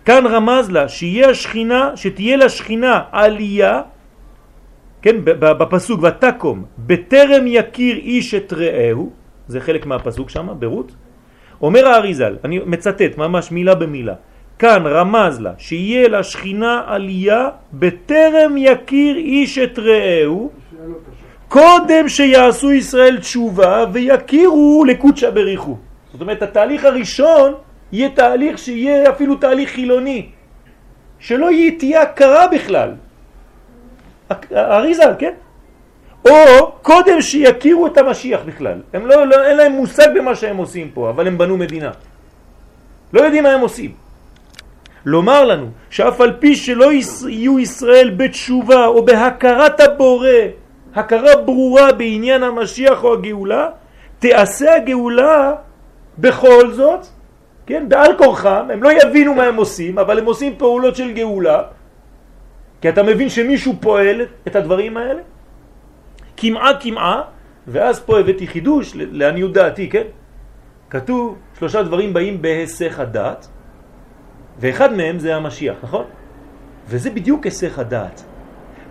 כאן 0.07 0.25
רמז 0.25 0.71
לה 0.71 0.87
שיהיה 0.87 1.29
השכינה, 1.29 1.91
שתהיה 1.95 2.37
לה 2.37 2.49
שכינה 2.49 3.01
עלייה, 3.11 3.81
כן, 5.01 5.15
בפסוק 5.39 6.03
ותקום, 6.03 6.65
בטרם 6.77 7.43
יכיר 7.47 7.97
איש 7.97 8.33
את 8.33 8.53
רעהו, 8.53 9.11
זה 9.47 9.59
חלק 9.61 9.85
מהפסוק 9.85 10.29
שם, 10.29 10.47
ברות, 10.59 10.91
אומר 11.61 11.87
האריזל, 11.87 12.35
אני 12.43 12.59
מצטט 12.65 13.17
ממש 13.17 13.51
מילה 13.51 13.75
במילה, 13.75 14.13
כאן 14.59 14.83
רמז 14.85 15.41
לה 15.41 15.53
שיהיה 15.57 16.07
לה 16.07 16.23
שכינה 16.23 16.83
עלייה 16.87 17.49
בטרם 17.73 18.55
יכיר 18.57 19.17
איש 19.17 19.57
את 19.57 19.79
רעהו, 19.79 20.51
קודם 21.47 22.09
שיעשו 22.09 22.71
ישראל 22.71 23.17
תשובה 23.17 23.85
ויכירו 23.93 24.85
לקודשא 24.87 25.29
בריחו. 25.29 25.77
זאת 26.11 26.21
אומרת, 26.21 26.41
התהליך 26.41 26.85
הראשון 26.85 27.53
יהיה 27.91 28.09
תהליך 28.09 28.57
שיהיה 28.57 29.09
אפילו 29.09 29.35
תהליך 29.35 29.69
חילוני, 29.69 30.29
שלא 31.19 31.51
יהיה 31.51 31.71
תהיה 31.79 32.01
הכרה 32.01 32.47
בכלל. 32.47 32.91
אריזה, 34.51 35.03
כן? 35.19 35.33
או 36.25 36.71
קודם 36.81 37.21
שיכירו 37.21 37.87
את 37.87 37.97
המשיח 37.97 38.41
בכלל. 38.45 38.81
הם 38.93 39.05
לא, 39.05 39.27
לא, 39.27 39.43
אין 39.43 39.57
להם 39.57 39.71
מושג 39.71 40.07
במה 40.15 40.35
שהם 40.35 40.57
עושים 40.57 40.91
פה, 40.93 41.09
אבל 41.09 41.27
הם 41.27 41.37
בנו 41.37 41.57
מדינה. 41.57 41.91
לא 43.13 43.21
יודעים 43.21 43.43
מה 43.43 43.49
הם 43.49 43.61
עושים. 43.61 43.91
לומר 45.05 45.43
לנו 45.43 45.67
שאף 45.89 46.21
על 46.21 46.33
פי 46.39 46.55
שלא 46.55 46.91
יהיו 47.27 47.59
ישראל 47.59 48.09
בתשובה 48.17 48.85
או 48.85 49.05
בהכרת 49.05 49.79
הבורא, 49.79 50.29
הכרה 50.95 51.35
ברורה 51.35 51.91
בעניין 51.91 52.43
המשיח 52.43 53.03
או 53.03 53.13
הגאולה, 53.13 53.69
תעשה 54.19 54.75
הגאולה 54.75 55.53
בכל 56.17 56.71
זאת, 56.71 57.05
כן, 57.67 57.89
בעל 57.89 58.17
כורחם, 58.17 58.67
הם 58.73 58.83
לא 58.83 58.89
יבינו 59.01 59.33
מה 59.33 59.43
הם 59.43 59.55
עושים, 59.55 59.99
אבל 59.99 60.19
הם 60.19 60.25
עושים 60.25 60.55
פעולות 60.57 60.95
של 60.95 61.11
גאולה, 61.11 61.61
כי 62.81 62.89
אתה 62.89 63.03
מבין 63.03 63.29
שמישהו 63.29 63.73
פועל 63.79 64.21
את 64.47 64.55
הדברים 64.55 64.97
האלה, 64.97 65.21
כמעה 66.37 66.79
כמעה, 66.79 67.21
ואז 67.67 67.99
פה 67.99 68.19
הבאתי 68.19 68.47
חידוש 68.47 68.93
לעניות 68.95 69.53
דעתי, 69.53 69.89
כן? 69.89 70.07
כתוב 70.89 71.37
שלושה 71.59 71.83
דברים 71.83 72.13
באים 72.13 72.41
בהיסח 72.41 72.99
הדעת, 72.99 73.47
ואחד 74.59 74.93
מהם 74.93 75.19
זה 75.19 75.35
המשיח, 75.35 75.75
נכון? 75.83 76.05
וזה 76.87 77.09
בדיוק 77.09 77.45
היסח 77.45 77.79
הדעת. 77.79 78.23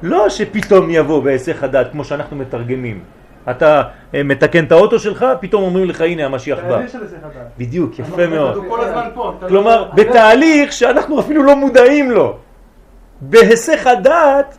לא 0.03 0.29
שפתאום 0.29 0.91
יבוא 0.91 1.23
בהיסח 1.23 1.63
הדעת 1.63 1.93
כמו 1.93 2.05
שאנחנו 2.05 2.37
מתרגמים. 2.37 3.16
אתה 3.51 3.83
אה, 4.15 4.23
מתקן 4.23 4.65
את 4.65 4.73
האוטו 4.73 4.99
שלך, 4.99 5.27
פתאום 5.41 5.63
אומרים 5.63 5.89
לך 5.89 6.01
הנה 6.01 6.25
המשיח 6.25 6.59
בא. 6.69 6.81
בדיוק, 7.59 7.99
יפה 7.99 8.27
מאוד. 8.27 8.65
כלומר, 9.49 9.91
בתהליך 9.95 10.73
שאנחנו 10.73 11.21
אפילו 11.21 11.43
לא 11.43 11.57
מודעים 11.57 12.11
לו. 12.11 12.39
בהיסח 13.21 13.87
הדעת 13.87 14.59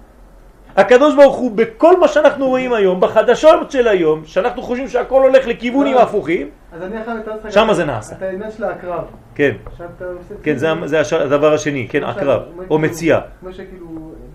הקדוש 0.77 1.15
ברוך 1.15 1.35
הוא 1.35 1.51
בכל 1.55 1.99
מה 1.99 2.07
שאנחנו 2.07 2.47
רואים 2.47 2.73
היום, 2.73 2.99
בחדשות 3.01 3.71
של 3.71 3.87
היום, 3.87 4.25
שאנחנו 4.25 4.61
חושבים 4.61 4.87
שהכל 4.87 5.21
הולך 5.21 5.47
לכיוונים 5.47 5.95
לא. 5.95 6.01
הפוכים, 6.01 6.49
שם 7.49 7.67
זה 7.73 7.85
נעשה. 7.85 8.15
את 8.15 8.21
העניין 8.21 8.51
של 8.51 8.63
הקרב. 8.63 9.03
כן, 9.35 9.55
כן, 10.43 10.55
זה 10.57 10.71
הדבר 11.11 11.53
השני, 11.53 11.87
כן, 11.89 12.03
הקרב, 12.03 12.41
או 12.69 12.79
מציאה. 12.79 13.19
כמו 13.39 13.53
שכאילו, 13.53 13.87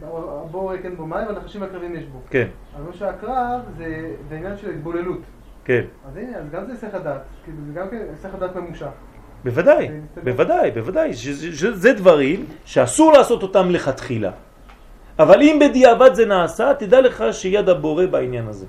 הבור 0.02 0.72
כן 0.82 0.96
בו 0.96 1.06
מים 1.06 1.26
והנחשים 1.26 1.62
והקרבים 1.62 1.96
יש 1.96 2.04
בו. 2.04 2.18
כן. 2.30 2.46
אבל 2.76 2.84
מה 2.86 2.92
שהקרב 2.92 3.60
זה 3.78 4.34
העניין 4.34 4.56
של 4.56 4.70
התבוללות. 4.70 5.20
כן. 5.64 5.82
אז 6.08 6.16
הנה, 6.16 6.38
אז 6.38 6.50
גם 6.52 6.66
זה 6.66 6.72
היסח 6.72 6.94
הדעת, 6.94 7.20
כאילו 7.44 7.58
זה 7.66 7.80
גם 7.80 7.88
כן 7.90 7.98
היסח 8.10 8.28
הדעת 8.34 8.56
ממושך. 8.56 8.86
בוודאי, 9.44 9.88
בוודאי, 10.24 10.70
בוודאי, 10.70 11.12
שזה 11.12 11.92
דברים 11.92 12.46
שאסור 12.64 13.12
לעשות 13.12 13.42
אותם 13.42 13.70
לכתחילה. 13.70 14.30
אבל 15.22 15.42
אם 15.42 15.58
בדיעבד 15.60 16.14
זה 16.14 16.26
נעשה, 16.26 16.74
תדע 16.78 17.00
לך 17.00 17.24
שיד 17.32 17.68
הבורא 17.68 18.06
בעניין 18.06 18.48
הזה. 18.48 18.66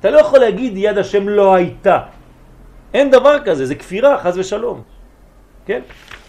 אתה 0.00 0.10
לא 0.10 0.18
יכול 0.18 0.38
להגיד 0.38 0.72
יד 0.76 0.98
השם 0.98 1.28
לא 1.28 1.54
הייתה. 1.54 2.00
אין 2.94 3.10
דבר 3.10 3.44
כזה, 3.44 3.66
זה 3.66 3.74
כפירה, 3.74 4.18
חז 4.18 4.38
ושלום. 4.38 4.82
כן? 5.66 5.80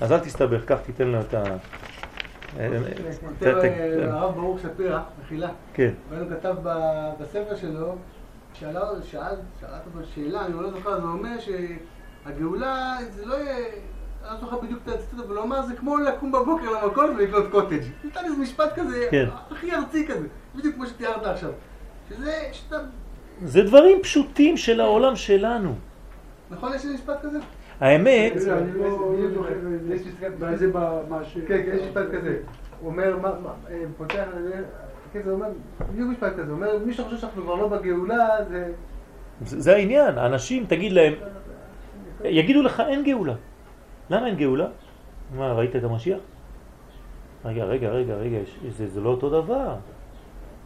אז 0.02 0.12
אל 0.12 0.20
תסתבך, 0.20 0.66
קח, 0.66 0.78
תיתן 0.86 1.08
לו 1.08 1.20
את 1.20 1.34
ה... 1.34 1.44
כותב 2.56 3.56
אה, 3.64 4.12
הרב 4.12 4.36
ברוך 4.36 4.60
שפירא, 4.60 5.00
מחילה. 5.22 5.50
כן. 5.74 5.92
והוא 6.10 6.30
כתב 6.30 6.56
בספר 7.20 7.56
שלו, 7.56 7.96
שאל, 8.54 8.76
שאל, 9.12 9.36
אותו 9.62 10.08
שאלה, 10.16 10.46
אני 10.46 10.54
לא 10.54 10.72
זוכר, 10.72 11.02
זה 11.02 11.08
אומר 11.08 11.36
שהגאולה 11.40 12.98
זה 13.10 13.26
לא 13.26 13.36
יהיה... 13.36 13.66
אני 14.26 14.34
לא 14.34 14.40
זוכר 14.40 14.60
בדיוק 14.60 14.80
את 14.84 14.88
הציטוט, 14.88 15.26
אבל 15.26 15.36
הוא 15.36 15.44
אמר, 15.44 15.62
זה 15.62 15.76
כמו 15.76 15.98
לקום 15.98 16.32
בבוקר 16.32 16.72
למכולת 16.72 17.10
ולקנות 17.18 17.52
קוטג'. 17.52 17.82
נתן 18.04 18.26
איזה 18.26 18.38
משפט 18.38 18.76
כזה, 18.76 19.08
כן. 19.12 19.26
הכי 19.52 19.72
ארצי 19.72 20.08
כזה, 20.08 20.28
בדיוק 20.56 20.76
כמו 20.76 20.86
שתיארת 20.86 21.24
עכשיו. 21.24 21.50
שזה, 22.10 22.34
שאתה... 22.52 22.78
זה 23.44 23.62
דברים 23.62 24.00
פשוטים 24.02 24.58
של 24.58 24.82
העולם 24.82 25.16
שלנו. 25.16 25.76
נכון, 26.52 26.74
יש 26.76 26.86
לי 26.86 26.94
משפט 26.94 27.22
כזה? 27.22 27.40
האמת... 27.80 28.34
כן, 31.48 31.62
יש 31.74 31.82
משפט 31.82 32.06
כזה. 32.14 32.38
הוא 32.82 32.90
אומר, 32.92 33.18
פותח, 33.98 34.24
כן, 35.14 35.22
זה 35.26 35.32
אומר, 35.32 35.48
בדיוק 35.94 36.10
משפט 36.10 36.34
כזה. 36.34 36.44
הוא 36.44 36.52
אומר, 36.52 36.78
מי 36.86 36.94
שחושב 36.94 37.18
שאנחנו 37.18 37.44
כבר 37.44 37.56
לא 37.56 37.68
בגאולה, 37.68 38.28
זה... 38.50 38.72
זה 39.42 39.76
העניין. 39.76 40.18
אנשים, 40.18 40.66
תגיד 40.66 40.92
להם, 40.92 41.14
יגידו 42.24 42.62
לך, 42.62 42.84
אין 42.88 43.04
גאולה. 43.04 43.34
למה 44.10 44.28
אין 44.28 44.36
גאולה? 44.36 44.68
מה, 45.38 45.54
ראית 45.54 45.76
את 45.76 45.84
המשיח? 45.84 46.20
רגע, 47.46 47.64
רגע, 47.64 47.90
רגע, 47.90 48.14
רגע, 48.14 48.38
זה, 48.70 48.88
זה 48.88 49.02
לא 49.02 49.10
אותו 49.10 49.30
דבר. 49.30 49.76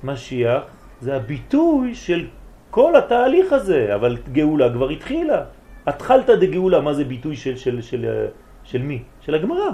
משיח 0.03 0.63
זה 1.01 1.15
הביטוי 1.15 1.95
של 1.95 2.27
כל 2.69 2.95
התהליך 2.95 3.53
הזה, 3.53 3.95
אבל 3.95 4.17
גאולה 4.31 4.67
כבר 4.73 4.89
התחילה. 4.89 5.43
התחלת 5.87 6.29
דגאולה, 6.29 6.81
מה 6.81 6.93
זה 6.93 7.03
ביטוי 7.03 7.35
של, 7.35 7.55
של, 7.57 7.81
של, 7.81 8.01
של, 8.01 8.27
של 8.63 8.81
מי? 8.81 9.03
של 9.21 9.35
הגמרא. 9.35 9.69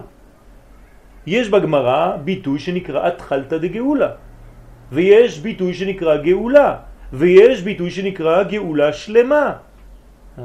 יש 1.26 1.50
בגמרא 1.50 2.18
ביטוי 2.22 2.60
שנקרא 2.60 3.08
התחלת 3.08 3.54
דגאולה, 3.54 4.10
ויש 4.92 5.40
ביטוי 5.40 5.74
שנקרא 5.74 6.14
גאולה, 6.22 6.70
ויש 7.14 7.62
ביטוי 7.62 7.90
שנקרא 7.92 8.44
גאולה 8.44 8.94
שלמה. 8.94 9.46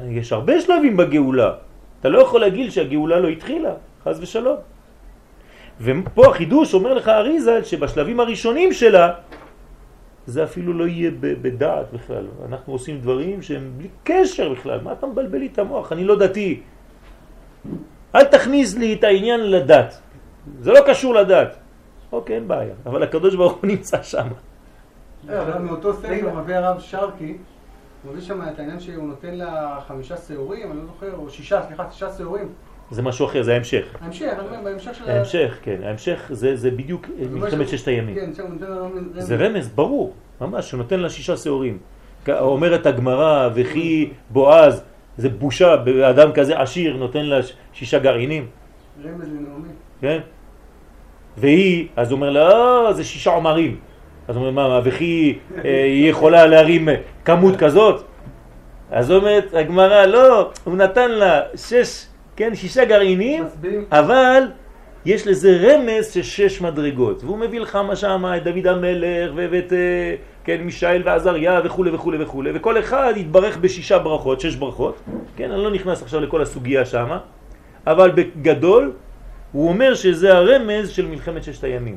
יש 0.08 0.32
הרבה 0.32 0.60
שלבים 0.60 0.96
בגאולה. 0.96 1.69
אתה 2.00 2.08
לא 2.08 2.18
יכול 2.18 2.40
להגיד 2.40 2.70
שהגאולה 2.70 3.18
לא 3.20 3.28
התחילה, 3.28 3.72
חז 4.04 4.20
ושלום. 4.20 4.56
ופה 5.80 6.30
החידוש 6.30 6.74
אומר 6.74 6.94
לך 6.94 7.08
אריזה 7.08 7.64
שבשלבים 7.64 8.20
הראשונים 8.20 8.72
שלה 8.72 9.12
זה 10.26 10.44
אפילו 10.44 10.72
לא 10.72 10.84
יהיה 10.86 11.10
בדעת 11.20 11.92
בכלל. 11.92 12.26
אנחנו 12.48 12.72
עושים 12.72 13.00
דברים 13.00 13.42
שהם 13.42 13.72
בלי 13.76 13.88
קשר 14.04 14.52
בכלל. 14.52 14.80
מה 14.80 14.92
אתה 14.92 15.06
מבלבל 15.06 15.38
לי 15.38 15.48
את 15.52 15.58
המוח? 15.58 15.92
אני 15.92 16.04
לא 16.04 16.18
דתי. 16.18 16.60
אל 18.14 18.24
תכניס 18.24 18.76
לי 18.76 18.94
את 18.94 19.04
העניין 19.04 19.50
לדת. 19.50 20.00
זה 20.60 20.72
לא 20.72 20.80
קשור 20.86 21.14
לדת. 21.14 21.56
אוקיי, 22.12 22.36
אין 22.36 22.48
בעיה. 22.48 22.74
אבל 22.86 23.02
הקדוש 23.02 23.34
ברוך 23.34 23.52
הוא 23.52 23.66
נמצא 23.66 24.02
שם. 24.02 24.28
אבל 25.28 25.58
מאותו 25.58 25.94
ספר 25.94 26.34
מביא 26.34 26.54
הרב 26.56 26.80
שרקי, 26.80 27.36
מביא 28.04 28.20
שם 28.20 28.42
את 28.42 28.58
העניין 28.58 28.80
שהוא 28.80 29.08
נותן 29.08 29.34
לה 29.34 29.78
חמישה 29.88 30.16
שעורים, 30.16 30.70
אני 30.70 30.78
לא 30.80 30.86
זוכר, 30.86 31.14
או 31.16 31.30
שישה, 31.30 31.62
סליחה, 31.66 31.84
שישה 31.90 32.08
שעורים. 32.18 32.48
זה 32.90 33.02
משהו 33.02 33.26
אחר, 33.26 33.42
זה 33.42 33.54
ההמשך. 33.54 33.96
ההמשך, 34.00 34.32
אני 34.38 34.48
אומר, 34.48 34.60
בהמשך 34.64 34.94
של... 34.94 35.10
ההמשך, 35.10 35.58
כן. 35.62 35.76
ההמשך 35.84 36.30
זה, 36.30 36.56
זה 36.56 36.70
בדיוק 36.70 37.06
מלחמת 37.30 37.68
ששת 37.68 37.88
הימים. 37.88 38.14
כן. 38.14 38.30
זה 39.12 39.36
רמז, 39.36 39.68
ברור, 39.68 40.14
ממש, 40.40 40.72
הוא 40.72 40.78
נותן 40.78 41.00
לה 41.00 41.10
שישה 41.10 41.36
שעורים. 41.36 41.78
אומרת 42.28 42.86
הגמרא, 42.86 43.48
וכי 43.54 44.10
בועז, 44.30 44.82
זה 45.16 45.28
בושה, 45.28 45.76
באדם 45.76 46.32
כזה 46.32 46.60
עשיר 46.60 46.96
נותן 46.96 47.26
לה 47.26 47.40
שישה 47.72 47.98
גרעינים. 47.98 48.46
רמז 49.04 49.28
לנעמי. 49.28 49.68
כן? 50.00 50.20
והיא, 51.36 51.88
אז 51.96 52.10
הוא 52.10 52.16
אומר 52.16 52.30
לה, 52.30 52.48
אה, 52.50 52.92
זה 52.92 53.04
שישה 53.04 53.30
עומרים. 53.30 53.78
אז 54.30 54.36
הוא 54.36 54.46
אומר, 54.46 54.68
מה, 54.68 54.80
וכי 54.84 55.38
אה, 55.64 55.84
היא 55.84 56.10
יכולה 56.10 56.46
להרים 56.46 56.88
כמות 57.24 57.56
כזאת? 57.56 58.02
אז 58.90 59.10
אומרת 59.12 59.54
הגמרא, 59.54 60.06
לא, 60.06 60.50
הוא 60.64 60.76
נתן 60.76 61.10
לה 61.10 61.40
שש 61.56 62.06
כן, 62.36 62.54
שישה 62.54 62.84
גרעינים, 62.84 63.44
אבל 63.92 64.42
יש 65.04 65.26
לזה 65.26 65.56
רמז 65.62 66.12
של 66.12 66.22
שש 66.22 66.60
מדרגות, 66.60 67.24
והוא 67.24 67.38
מביא 67.38 67.60
לך 67.60 67.76
מה 67.76 67.96
שמה 67.96 68.36
את 68.36 68.44
דוד 68.44 68.66
המלך 68.66 69.30
ואת 69.34 69.72
אה, 69.72 70.14
כן, 70.44 70.60
מישאל 70.60 71.02
ועזריה 71.04 71.60
וכו' 71.64 71.84
וכו' 71.92 72.12
וכו', 72.20 72.42
וכל 72.54 72.78
אחד 72.78 73.12
יתברך 73.16 73.56
בשישה 73.56 73.98
ברכות, 73.98 74.40
שש 74.40 74.54
ברכות, 74.54 75.00
כן, 75.36 75.50
אני 75.50 75.62
לא 75.62 75.70
נכנס 75.70 76.02
עכשיו 76.02 76.20
לכל 76.20 76.42
הסוגיה 76.42 76.84
שמה, 76.84 77.18
אבל 77.86 78.10
בגדול 78.10 78.92
הוא 79.52 79.68
אומר 79.68 79.94
שזה 79.94 80.36
הרמז 80.36 80.90
של 80.90 81.06
מלחמת 81.06 81.44
ששת 81.44 81.64
הימים. 81.64 81.96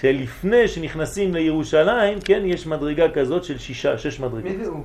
שלפני 0.00 0.68
שנכנסים 0.68 1.34
לירושלים, 1.34 2.18
כן, 2.24 2.42
יש 2.44 2.66
מדרגה 2.66 3.10
כזאת 3.10 3.44
של 3.44 3.58
שישה, 3.58 3.98
שש 3.98 4.20
מדרגות. 4.20 4.44
מי 4.44 4.64
זה 4.64 4.70
הוא? 4.70 4.82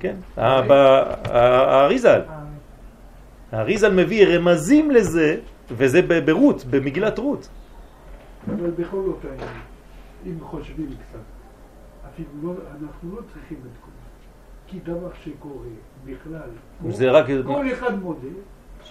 כן, 0.00 0.16
האריזל. 0.36 2.20
אה, 2.28 2.42
האריזל 3.52 3.94
מביא 3.94 4.26
רמזים 4.26 4.90
לזה, 4.90 5.36
וזה 5.70 6.02
ברות, 6.24 6.64
במגילת 6.64 7.18
רות. 7.18 7.48
אבל 8.48 8.70
בכל 8.70 9.04
אופן, 9.06 9.28
אם 10.26 10.34
חושבים 10.40 10.88
קצת, 10.88 11.18
אפילו 12.14 12.28
לא, 12.42 12.52
אנחנו 12.82 13.16
לא 13.16 13.22
צריכים 13.32 13.58
את 13.58 13.80
כל 13.80 13.90
זה. 13.90 14.02
כי 14.66 14.78
דבר 14.84 15.08
שקורה 15.24 15.66
בכלל. 16.04 16.50
כל 17.44 17.72
אחד 17.72 17.98
מודה, 17.98 18.28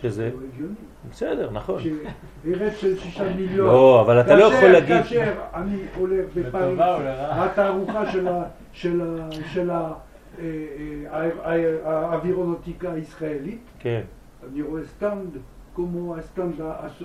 שזה... 0.01 0.29
זה 0.57 0.63
לא. 0.63 0.67
בסדר, 1.11 1.49
נכון. 1.51 1.81
שארץ 1.81 2.73
של 2.77 2.97
שישה 2.99 3.23
מיליון. 3.37 3.67
לא, 3.67 4.01
אבל 4.01 4.21
אתה 4.21 4.35
לא 4.35 4.43
יכול 4.43 4.69
להגיד... 4.69 4.97
כאשר 5.01 5.33
אני 5.53 5.77
הולך 5.97 6.25
בפריז? 6.35 6.79
התערוכה 7.17 8.11
של 8.11 8.27
ה- 8.27 8.43
של 8.73 9.01
ה- 9.01 9.27
של 9.53 9.69
ה- 9.69 9.93
ה- 10.39 11.27
ה- 11.43 11.55
האווירונאוטיקה 11.85 12.91
הישראלית, 12.91 13.61
כן, 13.79 14.01
אני 14.51 14.61
רואה 14.61 14.81
סטנד 14.85 15.37
כמו 15.75 16.15
הסטנד 16.15 16.53
הכי 16.61 17.03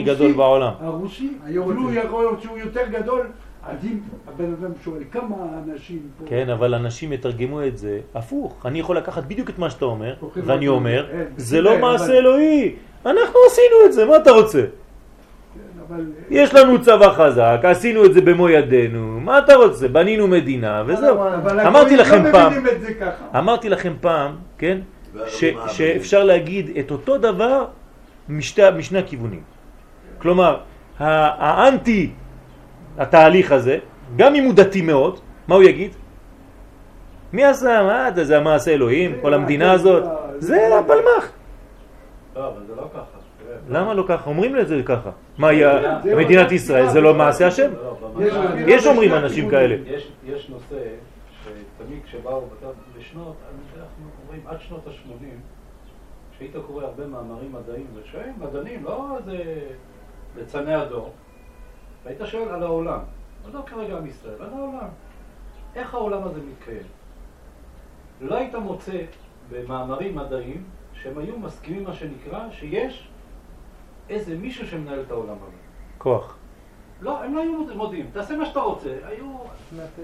הרוסי, 0.00 0.02
גדול 0.02 0.32
בעולם. 0.32 0.72
הרוסי. 0.80 1.32
אפילו 1.44 1.92
יכול 1.92 2.22
להיות 2.24 2.42
שהוא 2.42 2.58
יותר 2.58 2.86
גדול, 2.90 3.26
אז 3.66 3.84
אם 3.84 3.98
הבן 4.28 4.52
אדם 4.60 4.70
שואל 4.84 5.02
כמה 5.12 5.36
אנשים 5.64 5.98
פה, 6.18 6.24
כן, 6.28 6.50
אבל 6.50 6.74
אנשים 6.74 7.12
יתרגמו 7.12 7.66
את 7.66 7.78
זה 7.78 8.00
הפוך. 8.14 8.66
אני 8.66 8.80
יכול 8.80 8.96
לקחת 8.96 9.24
בדיוק 9.24 9.50
את 9.50 9.58
מה 9.58 9.70
שאתה 9.70 9.84
אומר, 9.84 10.14
הולכים 10.20 10.42
ואני 10.46 10.68
אומר, 10.68 11.06
זה. 11.36 11.60
לא 11.60 11.78
מעשה 11.78 12.12
אלוהי. 12.12 12.74
אנחנו 13.06 13.38
עשינו 13.46 13.76
את 13.86 13.92
זה, 13.92 14.04
מה 14.04 14.16
אתה 14.16 14.30
רוצה? 14.30 14.62
כן, 15.88 15.94
יש 16.30 16.54
לנו 16.54 16.82
צבא 16.82 17.12
חזק, 17.12 17.60
עשינו 17.62 18.04
את 18.04 18.14
זה 18.14 18.20
במו 18.20 18.48
ידינו, 18.48 19.20
מה 19.20 19.38
אתה 19.38 19.54
רוצה? 19.54 19.88
בנינו 19.88 20.28
מדינה, 20.28 20.82
וזהו. 20.86 21.16
אמרתי 21.66 21.96
לכם 21.96 22.24
לא 22.24 22.32
פעם. 22.32 22.52
אמרתי 23.38 23.68
לכם 23.68 23.92
פעם, 24.00 24.36
כן, 24.58 24.78
שאפשר 25.68 26.24
להגיד 26.24 26.70
את 26.78 26.90
אותו 26.90 27.18
דבר 27.18 27.64
משני 28.28 28.98
הכיוונים. 28.98 29.42
כלומר, 30.18 30.60
האנטי 30.98 32.10
התהליך 32.98 33.52
הזה, 33.52 33.78
גם 34.16 34.34
אם 34.34 34.44
הוא 34.44 34.54
דתי 34.54 34.82
מאוד, 34.82 35.20
מה 35.48 35.54
הוא 35.54 35.62
יגיד? 35.62 35.90
מי 37.32 37.44
עשה? 37.44 37.82
מה 37.82 38.10
זה, 38.14 38.24
זה 38.24 38.36
המעשה 38.38 38.70
אלוהים? 38.70 39.18
כל 39.22 39.34
המדינה 39.34 39.72
הזאת? 39.72 40.04
זה 40.38 40.78
הפלמ"ח. 40.78 41.32
לא, 42.36 42.48
אבל 42.48 42.62
זה 42.66 42.74
לא 42.74 42.82
ככה. 42.94 43.18
תראה. 43.44 43.56
למה 43.80 43.94
לא 43.94 44.04
ככה? 44.08 44.30
אומרים 44.30 44.54
לזה 44.54 44.82
ככה. 44.84 45.10
מה, 45.38 45.48
היה 45.48 45.98
זה 46.02 46.16
מדינת 46.16 46.52
ישראל 46.52 46.88
זה 46.88 47.00
לא 47.00 47.12
זה 47.12 47.18
מעשה 47.18 47.44
לא- 47.44 47.48
השם? 47.48 47.70
לא, 47.74 47.96
לא, 48.14 48.24
יש- 48.66 48.86
אומרים 48.86 49.14
אנשים. 49.14 49.50
כאלה. 49.50 49.76
יש, 49.86 50.08
יש 50.26 50.48
נושא 50.48 50.76
שתמיד 51.44 51.98
כשבאו 52.04 52.42
בשנות, 52.98 53.34
אנחנו 53.80 54.04
אומרים 54.26 54.42
עד 54.46 54.56
שנות 54.60 54.86
ה-80, 54.86 55.24
כשהיית 56.34 56.52
קורא 56.66 56.84
הרבה 56.84 57.06
מאמרים 57.06 57.52
מדעיים, 57.52 57.86
ושואלים 57.94 58.32
מדענים, 58.40 58.84
לא 58.84 59.16
איזה 59.18 59.36
ליצני 60.38 60.74
הדור, 60.74 61.12
והיית 62.04 62.20
שואל 62.24 62.48
על 62.48 62.62
העולם, 62.62 63.00
לא 63.52 63.62
כרגע 63.66 63.96
עם 63.96 64.06
ישראל, 64.06 64.42
על 64.42 64.52
העולם. 64.52 64.88
איך 65.74 65.94
העולם 65.94 66.22
הזה 66.24 66.40
מתקיים? 66.50 66.82
לא 68.20 68.34
היית 68.34 68.54
מוצא 68.54 69.02
במאמרים 69.50 70.16
מדעיים 70.16 70.64
שהם 70.92 71.18
היו 71.18 71.38
מסכימים 71.38 71.84
מה 71.84 71.94
שנקרא 71.94 72.50
שיש 72.50 73.08
איזה 74.08 74.36
מישהו 74.36 74.66
שמנהל 74.66 75.00
את 75.00 75.10
העולם 75.10 75.36
הזה. 75.42 75.56
כוח. 75.98 76.36
לא, 77.00 77.24
הם 77.24 77.34
לא 77.34 77.40
היו 77.40 77.76
מודיעים, 77.76 78.10
תעשה 78.12 78.36
מה 78.36 78.46
שאתה 78.46 78.60
רוצה, 78.60 78.96
היו... 79.04 79.36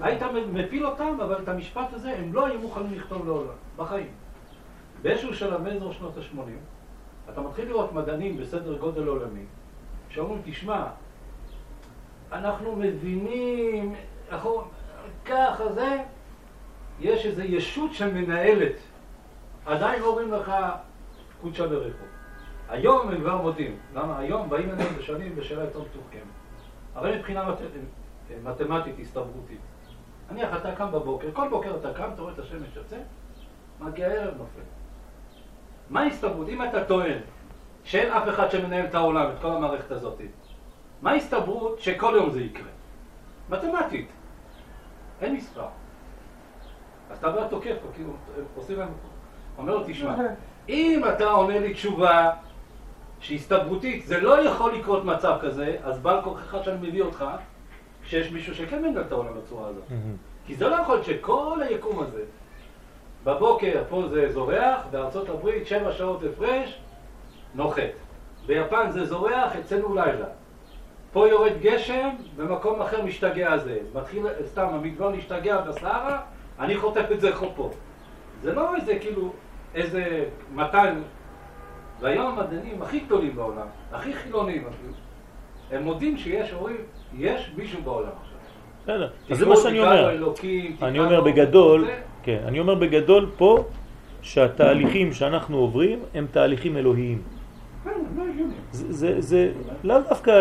היית 0.01 0.21
מפיל 0.53 0.85
אותם, 0.85 1.17
אבל 1.23 1.43
את 1.43 1.47
המשפט 1.47 1.93
הזה 1.93 2.17
הם 2.17 2.33
לא 2.33 2.45
היו 2.45 2.59
מוכנים 2.59 2.93
לכתוב 2.93 3.25
לעולם, 3.25 3.53
בחיים. 3.75 4.11
באיזשהו 5.01 5.33
שלב 5.33 5.61
מאזור 5.61 5.93
שנות 5.93 6.17
ה-80, 6.17 6.39
אתה 7.31 7.41
מתחיל 7.41 7.67
לראות 7.67 7.93
מדענים 7.93 8.37
בסדר 8.37 8.77
גודל 8.77 9.07
עולמי, 9.07 9.45
שאומרים, 10.09 10.41
תשמע, 10.45 10.85
אנחנו 12.31 12.75
מבינים, 12.75 13.95
אנחנו, 14.31 14.63
ככה 15.25 15.71
זה, 15.71 16.01
יש 16.99 17.25
איזו 17.25 17.41
ישות 17.41 17.93
שמנהלת, 17.93 18.75
עדיין 19.65 20.01
לא 20.01 20.07
אומרים 20.07 20.31
לך 20.31 20.51
קודשא 21.41 21.67
בריחו. 21.67 22.05
היום 22.69 23.09
הם 23.09 23.19
כבר 23.21 23.41
מודים, 23.41 23.77
למה 23.93 24.19
היום 24.19 24.49
באים 24.49 24.69
אליהם 24.69 24.93
ושואלים 24.97 25.35
בשאלה 25.35 25.63
יותר 25.63 25.79
מתוחכמת. 25.79 26.21
הרי 26.95 27.17
מבחינה 27.17 27.49
מת... 27.49 27.57
מתמטית 28.43 28.95
הסתברותית. 28.99 29.59
נניח 30.31 30.57
אתה 30.57 30.75
קם 30.75 30.91
בבוקר, 30.91 31.27
כל 31.33 31.49
בוקר 31.49 31.75
אתה 31.75 31.93
קם, 31.93 32.09
אתה 32.13 32.21
רואה 32.21 32.33
את 32.33 32.39
השמש 32.39 32.75
יוצא, 32.75 32.97
מגיע 33.79 34.07
הערב 34.07 34.33
נופל. 34.37 34.61
מה 35.89 36.01
ההסתברות? 36.01 36.49
אם 36.49 36.63
אתה 36.63 36.85
טוען 36.85 37.17
שאין 37.83 38.11
אף 38.11 38.29
אחד 38.29 38.51
שמנהל 38.51 38.85
את 38.85 38.95
העולם, 38.95 39.31
את 39.31 39.41
כל 39.41 39.47
המערכת 39.47 39.91
הזאת, 39.91 40.21
מה 41.01 41.11
ההסתברות 41.11 41.79
שכל 41.79 42.13
יום 42.15 42.29
זה 42.29 42.41
יקרה? 42.41 42.67
מתמטית. 43.49 44.07
אין 45.21 45.35
מספר. 45.35 45.65
אז 47.11 47.17
אתה 47.17 47.31
בא 47.31 47.47
תוקף, 47.47 47.75
כאילו, 47.93 48.11
עושים 48.55 48.79
להם... 48.79 48.89
אומר 49.57 49.75
לו, 49.75 49.83
תשמע, 49.87 50.15
אם 50.69 51.01
אתה 51.13 51.25
עונה 51.25 51.59
לי 51.59 51.73
תשובה 51.73 52.31
שהיא 53.19 53.37
הסתברותית, 53.37 54.05
זה 54.05 54.19
לא 54.21 54.41
יכול 54.41 54.75
לקרות 54.75 55.05
מצב 55.05 55.37
כזה, 55.41 55.77
אז 55.83 55.99
בעל 55.99 56.21
כוחך 56.21 56.55
שאני 56.63 56.87
מביא 56.87 57.01
אותך, 57.01 57.25
כשיש 58.03 58.31
מישהו 58.31 58.55
שכן 58.55 58.81
מנהל 58.81 59.01
את 59.01 59.11
העולם 59.11 59.33
בצורה 59.37 59.67
הזאת. 59.67 59.83
כי 60.45 60.55
זה 60.55 60.67
לא 60.67 60.75
יכול 60.75 60.95
להיות 60.95 61.05
שכל 61.05 61.61
היקום 61.61 61.99
הזה, 61.99 62.23
בבוקר 63.23 63.83
פה 63.89 64.03
זה 64.09 64.31
זורח, 64.31 64.79
בארצות 64.91 65.29
הברית 65.29 65.67
שבע 65.67 65.91
שעות 65.91 66.23
הפרש, 66.23 66.79
נוחת. 67.55 67.91
ביפן 68.45 68.91
זה 68.91 69.05
זורח, 69.05 69.55
אצלנו 69.55 69.95
לילה. 69.95 70.25
פה 71.15 71.27
יורד 71.27 71.51
גשם, 71.61 72.09
במקום 72.37 72.81
אחר 72.81 73.05
משתגע 73.05 73.57
זה. 73.57 73.77
מתחיל 73.93 74.23
סתם 74.45 74.67
המדבר 74.71 75.09
להשתגע 75.09 75.61
בסהרה, 75.61 76.21
אני 76.59 76.77
חוטף 76.77 77.05
את 77.11 77.21
זה 77.21 77.35
פה. 77.55 77.71
זה 78.41 78.53
לא 78.53 78.75
איזה 78.75 78.99
כאילו, 78.99 79.33
איזה 79.75 80.25
מתן. 80.53 81.01
והיום 81.99 82.25
המדענים 82.25 82.81
הכי 82.81 82.99
גדולים 82.99 83.35
בעולם, 83.35 83.67
הכי 83.91 84.13
חילונים 84.13 84.63
אפילו, 84.67 84.93
הם 85.71 85.83
מודים 85.83 86.17
שיש, 86.17 86.53
אומרים, 86.53 86.77
יש 87.17 87.51
מישהו 87.57 87.81
בעולם 87.83 88.09
עכשיו. 88.21 88.37
בסדר, 88.83 89.09
אז 89.29 89.37
זה 89.37 89.45
מה 89.45 89.55
שאני 89.55 89.79
אומר. 89.79 90.09
אלוקים, 90.11 90.75
אני 90.81 90.99
אומר 90.99 91.21
בגדול, 91.21 91.87
כן, 92.23 92.39
אני 92.47 92.59
אומר 92.59 92.75
בגדול 92.75 93.29
פה 93.37 93.63
שהתהליכים 94.21 95.13
שאנחנו 95.13 95.57
עוברים 95.57 95.99
הם 96.13 96.27
תהליכים 96.31 96.77
אלוהיים. 96.77 97.34
כן, 97.85 97.91
לא. 98.17 98.23
זה, 98.71 98.91
זה, 98.91 99.21
זה 99.21 99.51
לאו 99.83 99.97
דווקא, 100.09 100.31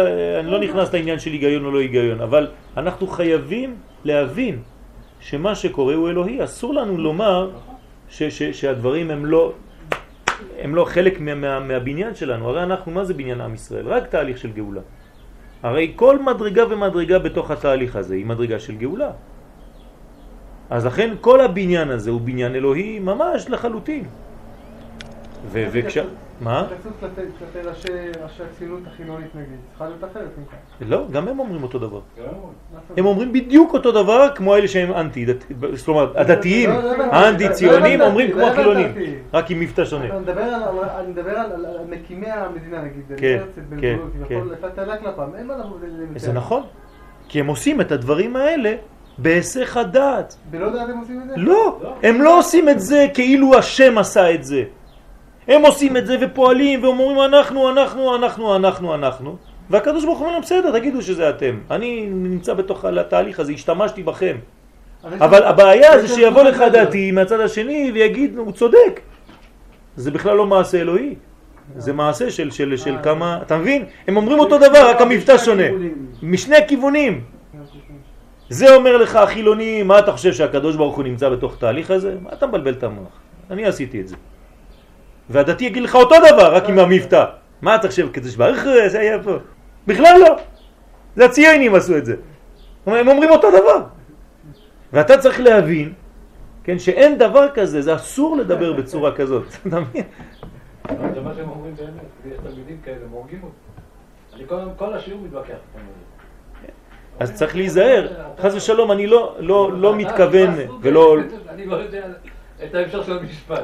אני 0.40 0.50
לא 0.50 0.60
נכנס 0.60 0.92
לעניין 0.92 1.18
של 1.18 1.30
היגיון 1.30 1.64
או 1.64 1.70
לא 1.70 1.78
היגיון, 1.78 2.20
אבל 2.20 2.48
אנחנו 2.76 3.06
חייבים 3.06 3.76
להבין 4.04 4.58
שמה 5.20 5.54
שקורה 5.54 5.94
הוא 5.94 6.08
אלוהי. 6.08 6.44
אסור 6.44 6.74
לנו 6.74 6.98
לומר 6.98 7.50
ש, 8.08 8.22
ש, 8.22 8.42
שהדברים 8.42 9.10
הם 9.10 9.26
לא, 9.26 9.52
הם 10.58 10.74
לא 10.74 10.84
חלק 10.84 11.20
מה, 11.20 11.34
מה, 11.34 11.60
מהבניין 11.60 12.14
שלנו. 12.14 12.48
הרי 12.48 12.62
אנחנו, 12.62 12.92
מה 12.92 13.04
זה 13.04 13.14
בניין 13.14 13.40
עם 13.40 13.54
ישראל? 13.54 13.88
רק 13.88 14.06
תהליך 14.06 14.38
של 14.38 14.52
גאולה. 14.52 14.80
הרי 15.62 15.92
כל 15.96 16.18
מדרגה 16.18 16.64
ומדרגה 16.70 17.18
בתוך 17.18 17.50
התהליך 17.50 17.96
הזה 17.96 18.14
היא 18.14 18.26
מדרגה 18.26 18.58
של 18.58 18.74
גאולה. 18.76 19.10
אז 20.70 20.86
לכן 20.86 21.14
כל 21.20 21.40
הבניין 21.40 21.90
הזה 21.90 22.10
הוא 22.10 22.20
בניין 22.20 22.54
אלוהי 22.54 22.98
ממש 22.98 23.50
לחלוטין. 23.50 24.04
ו- 25.52 25.66
וכש... 25.72 25.98
מה? 26.40 26.60
התייחסות 26.60 26.92
כלפי 27.00 27.20
ראשי 27.68 27.88
ראשי 28.22 28.42
הציונות 28.50 28.80
החילונית 28.86 29.34
נגיד, 29.34 29.46
צריכה 29.70 29.84
להיות 29.84 30.04
אחרת 30.04 30.28
ממך. 30.38 30.48
לא, 30.90 31.04
גם 31.12 31.28
הם 31.28 31.38
אומרים 31.38 31.62
אותו 31.62 31.78
דבר. 31.78 32.00
כן, 32.16 32.22
זאת 32.22 32.30
הם 32.98 33.04
אומרת? 33.04 33.06
אומרים 33.06 33.32
בדיוק 33.32 33.72
אותו 33.74 33.92
דבר 33.92 34.28
כמו 34.34 34.56
אלה 34.56 34.68
שהם 34.68 34.92
אנטי, 34.92 35.24
דת- 35.24 35.44
כלומר 35.84 36.12
הדתיים, 36.18 36.70
לא, 36.70 36.82
לא 36.82 36.92
הבנתי. 36.94 37.16
האנטי 37.16 37.48
ציונים 37.48 38.00
לא 38.00 38.06
אומרים 38.06 38.30
כמו 38.32 38.40
לא 38.40 38.46
החילונים. 38.46 38.92
רק 39.34 39.50
עם 39.50 39.60
מבטא 39.60 39.84
שונה. 39.84 40.04
אני 40.04 40.18
מדבר 40.20 40.40
על- 40.42 40.62
אני 41.00 41.08
מדבר 41.08 41.30
על 41.38 41.52
על- 41.52 41.66
על 41.66 41.78
מקימי 41.90 42.30
המדינה 42.30 42.82
נגיד, 42.82 43.02
כן, 43.16 43.38
כן, 43.80 43.96
כן. 44.28 44.40
זה 46.16 46.32
נכון, 46.32 46.62
כי 47.28 47.40
הם 47.40 47.46
עושים 47.46 47.80
את 47.80 47.92
הדברים 47.92 48.36
האלה 48.36 48.74
בהיסח 49.18 49.76
הדעת. 49.76 50.36
בלא 50.50 50.70
דעת 50.70 50.88
הם 50.88 50.98
עושים 50.98 51.22
את 51.22 51.28
זה? 51.28 51.34
לא, 51.36 51.78
הם 52.02 52.22
לא 52.22 52.38
עושים 52.38 52.68
את 52.68 52.80
זה 52.80 53.06
כאילו 53.14 53.58
השם 53.58 53.98
עשה 53.98 54.34
את 54.34 54.44
זה. 54.44 54.62
הם 55.48 55.62
עושים 55.66 55.96
את 55.96 56.06
זה 56.06 56.16
ופועלים 56.20 56.84
ואומרים 56.84 57.20
אנחנו, 57.20 57.70
אנחנו, 57.70 58.16
אנחנו, 58.16 58.56
אנחנו, 58.56 58.94
אנחנו, 58.94 59.36
והקדוש 59.70 60.04
ברוך 60.04 60.18
הוא 60.18 60.28
אומר 60.28 60.40
בסדר, 60.40 60.78
תגידו 60.78 61.02
שזה 61.02 61.30
אתם. 61.30 61.58
אני 61.70 62.06
נמצא 62.06 62.54
בתוך 62.54 62.84
התהליך 62.84 63.40
הזה, 63.40 63.52
השתמשתי 63.52 64.02
בכם. 64.02 64.36
אבל 65.04 65.42
הבעיה 65.42 66.00
זה 66.00 66.08
שיבוא 66.08 66.42
לך 66.42 66.64
דתי 66.72 67.10
מהצד 67.10 67.40
השני 67.40 67.90
ויגיד, 67.94 68.38
הוא 68.38 68.52
צודק. 68.52 69.00
זה 69.96 70.10
בכלל 70.10 70.36
לא 70.36 70.46
מעשה 70.46 70.80
אלוהי. 70.80 71.14
זה 71.76 71.92
מעשה 71.92 72.30
של, 72.30 72.50
של, 72.50 72.76
של 72.76 72.96
כמה, 73.02 73.38
אתה 73.42 73.56
מבין? 73.56 73.84
הם 74.08 74.16
אומרים 74.16 74.38
אותו 74.38 74.58
דבר, 74.58 74.90
רק 74.90 75.00
המבטא 75.00 75.38
שונה. 75.38 75.66
משני 76.22 76.56
הכיוונים. 76.56 77.20
זה 78.48 78.74
אומר 78.74 78.96
לך 78.96 79.16
החילוני, 79.16 79.82
מה 79.82 79.98
אתה 79.98 80.12
חושב 80.12 80.32
שהקדוש 80.32 80.76
ברוך 80.76 80.96
הוא 80.96 81.04
נמצא 81.04 81.28
בתוך 81.28 81.56
תהליך 81.58 81.90
הזה? 81.90 82.14
מה 82.22 82.30
אתה 82.32 82.46
מבלבל 82.46 82.72
את 82.72 82.82
המוח? 82.82 83.08
אני 83.50 83.66
עשיתי 83.66 84.00
את 84.00 84.08
זה. 84.08 84.16
והדתי 85.30 85.64
יגיד 85.64 85.82
לך 85.82 85.94
אותו 85.94 86.14
דבר, 86.32 86.54
רק 86.54 86.68
עם 86.68 86.78
המבטא. 86.78 87.24
מה 87.62 87.74
אתה 87.74 87.88
חושב, 87.88 88.12
כזה 88.12 88.30
שברך 88.32 88.64
זה 88.88 89.00
היה 89.00 89.22
פה? 89.22 89.36
בכלל 89.86 90.16
לא. 90.20 90.36
זה 91.16 91.24
הציינים 91.24 91.74
עשו 91.74 91.96
את 91.96 92.04
זה. 92.06 92.16
הם 92.86 93.08
אומרים 93.08 93.30
אותו 93.30 93.50
דבר. 93.50 93.84
ואתה 94.92 95.18
צריך 95.18 95.40
להבין, 95.40 95.92
כן, 96.64 96.78
שאין 96.78 97.18
דבר 97.18 97.48
כזה, 97.54 97.82
זה 97.82 97.94
אסור 97.94 98.36
לדבר 98.36 98.72
בצורה 98.72 99.12
כזאת. 99.12 99.44
אתה 99.68 99.80
מבין? 99.80 100.04
זה 101.14 101.20
מה 101.20 101.34
שהם 101.36 101.48
אומרים 101.48 101.74
באמת, 101.74 101.90
יש 102.32 102.38
תלמידים 102.42 102.78
כאלה, 102.84 102.96
הם 103.04 103.10
הורגים 103.10 103.40
אותי. 103.42 103.54
אני 104.36 104.44
כל- 104.76 104.94
השיעור 104.94 105.20
מתווכח. 105.20 105.54
אז 107.20 107.34
צריך 107.34 107.56
להיזהר. 107.56 108.08
חס 108.40 108.54
ושלום, 108.54 108.92
אני 108.92 109.06
לא, 109.06 109.36
לא, 109.38 109.72
לא 109.72 109.96
מתכוון 109.96 110.48
ולא... 110.80 111.16
אני 111.48 111.66
לא 111.66 111.76
יודע 111.76 112.06
את 112.62 112.74
ההמשך 112.74 112.98
של 113.06 113.18
המשפט. 113.18 113.62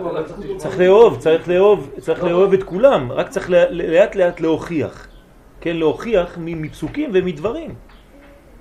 צריך 0.56 0.78
לאהוב, 0.78 1.18
צריך 1.18 1.48
לאהוב, 1.48 1.90
צריך 1.98 2.24
לאהוב 2.24 2.52
את 2.52 2.62
כולם, 2.62 3.12
רק 3.12 3.28
צריך 3.28 3.50
לאט 3.70 4.14
לאט 4.14 4.40
להוכיח. 4.40 5.08
כן, 5.60 5.76
להוכיח 5.76 6.38
מפסוקים 6.40 7.10
ומדברים. 7.14 7.74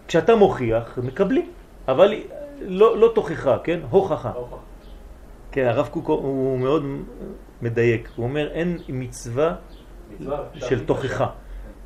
כשאתה 0.08 0.36
מוכיח, 0.36 1.00
מקבלים, 1.04 1.52
אבל 1.88 2.14
לא, 2.62 2.98
לא 2.98 3.12
תוכחה, 3.16 3.58
כן? 3.64 3.80
הוכחה. 3.90 4.32
כן, 5.52 5.66
הרב 5.66 5.88
קוק 5.88 6.08
הוא 6.08 6.60
מאוד 6.60 6.86
מדייק, 7.62 8.10
הוא 8.16 8.26
אומר 8.26 8.52
אין 8.52 8.78
מצווה 8.90 9.56
של 10.54 10.86
תוכחה. 10.86 11.28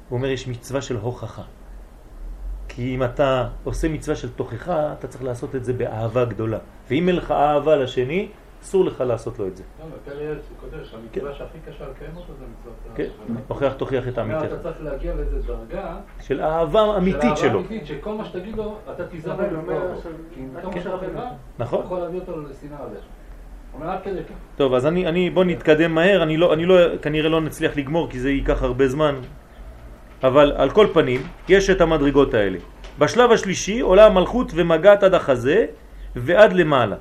הוא 0.09 0.17
אומר 0.17 0.27
יש 0.27 0.47
מצווה 0.47 0.81
של 0.81 0.95
הוכחה. 0.95 1.41
כי 2.75 2.95
אם 2.95 3.03
אתה 3.03 3.47
עושה 3.63 3.89
מצווה 3.89 4.15
של 4.15 4.29
תוכחה, 4.29 4.93
אתה 4.93 5.07
צריך 5.07 5.23
לעשות 5.23 5.55
את 5.55 5.65
זה 5.65 5.73
באהבה 5.73 6.25
גדולה. 6.25 6.57
ואם 6.89 7.07
אין 7.07 7.15
לך 7.15 7.31
אהבה 7.31 7.75
לשני, 7.75 8.27
אסור 8.63 8.85
לך 8.85 9.01
לעשות 9.01 9.39
לו 9.39 9.47
את 9.47 9.57
זה. 9.57 9.63
לא, 9.79 9.85
בפרק 9.95 10.37
הוא 10.49 10.57
כותב 10.59 10.83
שהמצווה 10.83 11.33
שהכי 11.33 11.57
קשה 11.67 11.83
לקיים 11.89 12.11
אותו 12.17 12.33
זה 12.39 12.45
מצוות... 12.59 12.75
כן. 12.95 13.33
הוכיח 13.47 13.73
תוכיח 13.73 14.07
את 14.07 14.17
עמיתך. 14.17 14.43
אתה 14.45 14.59
צריך 14.59 14.75
להגיע 14.81 15.13
לאיזה 15.15 15.39
דרגה 15.41 15.95
של 16.21 16.41
אהבה 16.41 16.97
אמיתית 16.97 17.21
של 17.21 17.27
אהבה 17.27 17.35
שלו. 17.35 17.59
אמיתית, 17.59 17.85
שכל 17.85 18.13
מה 18.13 18.25
שתגיד 18.25 18.55
לו, 18.55 18.77
אתה 18.93 19.07
תיזהר 19.07 19.37
כן. 19.37 20.89
נכון. 21.59 21.85
יכול 21.85 21.99
להביא 21.99 22.19
אותו 22.19 22.41
לשנאה 22.41 22.77
עליך. 22.79 23.03
הוא 23.71 23.81
אומר, 23.81 23.91
עד 23.91 23.99
כדי 24.03 24.23
כך. 24.23 24.35
טוב, 24.55 24.73
אז 24.73 24.85
אני, 24.85 25.07
אני, 25.07 25.29
בוא 25.29 25.43
נתקדם 25.43 25.95
מהר, 25.95 26.23
אני 26.23 26.37
לא, 26.37 26.53
אני 26.53 26.65
לא, 26.65 26.97
כנראה 27.01 27.29
לא 27.29 27.41
נצליח 27.41 27.77
לגמור 27.77 28.09
כי 28.09 28.19
זה 28.19 28.29
ייקח 28.29 28.63
הרבה 28.63 28.87
זמן, 28.87 29.15
אבל 30.23 30.53
על 30.55 30.69
כל 30.69 30.87
פנים, 30.93 31.21
יש 31.49 31.69
את 31.69 31.81
המדרגות 31.81 32.33
האלה. 32.33 32.57
בשלב 32.99 33.31
השלישי 33.31 33.79
עולה 33.79 34.05
המלכות 34.05 34.51
ומגעת 34.55 35.03
עד 35.03 35.13
החזה 35.13 35.65
ועד 36.15 36.53
למעלה. 36.53 36.95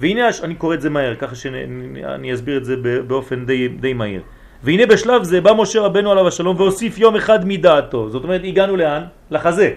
והנה, 0.00 0.28
אני 0.42 0.54
קורא 0.54 0.74
את 0.74 0.80
זה 0.80 0.90
מהר, 0.90 1.14
ככה 1.14 1.34
שאני 1.34 2.34
אסביר 2.34 2.56
את 2.56 2.64
זה 2.64 2.76
באופן 3.06 3.46
די, 3.46 3.68
די 3.68 3.92
מהיר. 3.92 4.22
והנה 4.62 4.86
בשלב 4.86 5.22
זה 5.22 5.40
בא 5.40 5.52
משה 5.52 5.80
רבנו 5.80 6.10
עליו 6.12 6.28
השלום 6.28 6.56
והוסיף 6.56 6.98
יום 6.98 7.16
אחד 7.16 7.48
מדעתו. 7.48 8.10
זאת 8.10 8.24
אומרת, 8.24 8.40
הגענו 8.44 8.76
לאן? 8.76 9.02
לחזה. 9.30 9.70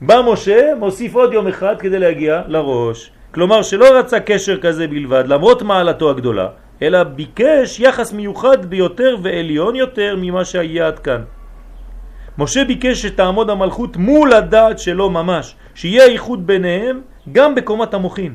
בא 0.00 0.20
משה, 0.32 0.74
מוסיף 0.78 1.14
עוד 1.14 1.32
יום 1.32 1.46
אחד 1.48 1.74
כדי 1.78 1.98
להגיע 1.98 2.42
לראש. 2.48 3.10
כלומר 3.34 3.62
שלא 3.62 3.98
רצה 3.98 4.20
קשר 4.20 4.60
כזה 4.60 4.86
בלבד, 4.88 5.24
למרות 5.26 5.62
מעלתו 5.62 6.10
הגדולה, 6.10 6.48
אלא 6.82 7.02
ביקש 7.02 7.80
יחס 7.80 8.12
מיוחד 8.12 8.66
ביותר 8.66 9.16
ועליון 9.22 9.76
יותר 9.76 10.16
ממה 10.18 10.44
שהיה 10.44 10.86
עד 10.86 10.98
כאן. 10.98 11.22
משה 12.38 12.64
ביקש 12.64 13.02
שתעמוד 13.02 13.50
המלכות 13.50 13.96
מול 13.96 14.32
הדעת 14.32 14.78
שלו 14.78 15.10
ממש, 15.10 15.56
שיהיה 15.74 16.04
איחוד 16.04 16.46
ביניהם 16.46 17.00
גם 17.32 17.54
בקומת 17.54 17.94
המוחין. 17.94 18.34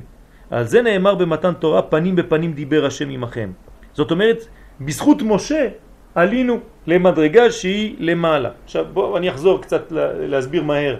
על 0.52 0.64
זה 0.64 0.82
נאמר 0.82 1.16
במתן 1.16 1.54
תורה, 1.54 1.82
פנים 1.82 2.16
בפנים 2.16 2.54
דיבר 2.54 2.86
השם 2.86 3.10
עמכם. 3.10 3.52
זאת 3.94 4.12
אומרת, 4.12 4.38
בזכות 4.82 5.22
משה 5.22 5.68
עלינו 6.16 6.60
למדרגה 6.88 7.52
שהיא 7.52 7.96
למעלה. 8.00 8.50
עכשיו 8.64 8.86
בואו 8.94 9.18
אני 9.18 9.30
אחזור 9.30 9.62
קצת 9.62 9.92
לה- 9.92 10.14
להסביר 10.14 10.64
מהר. 10.64 10.98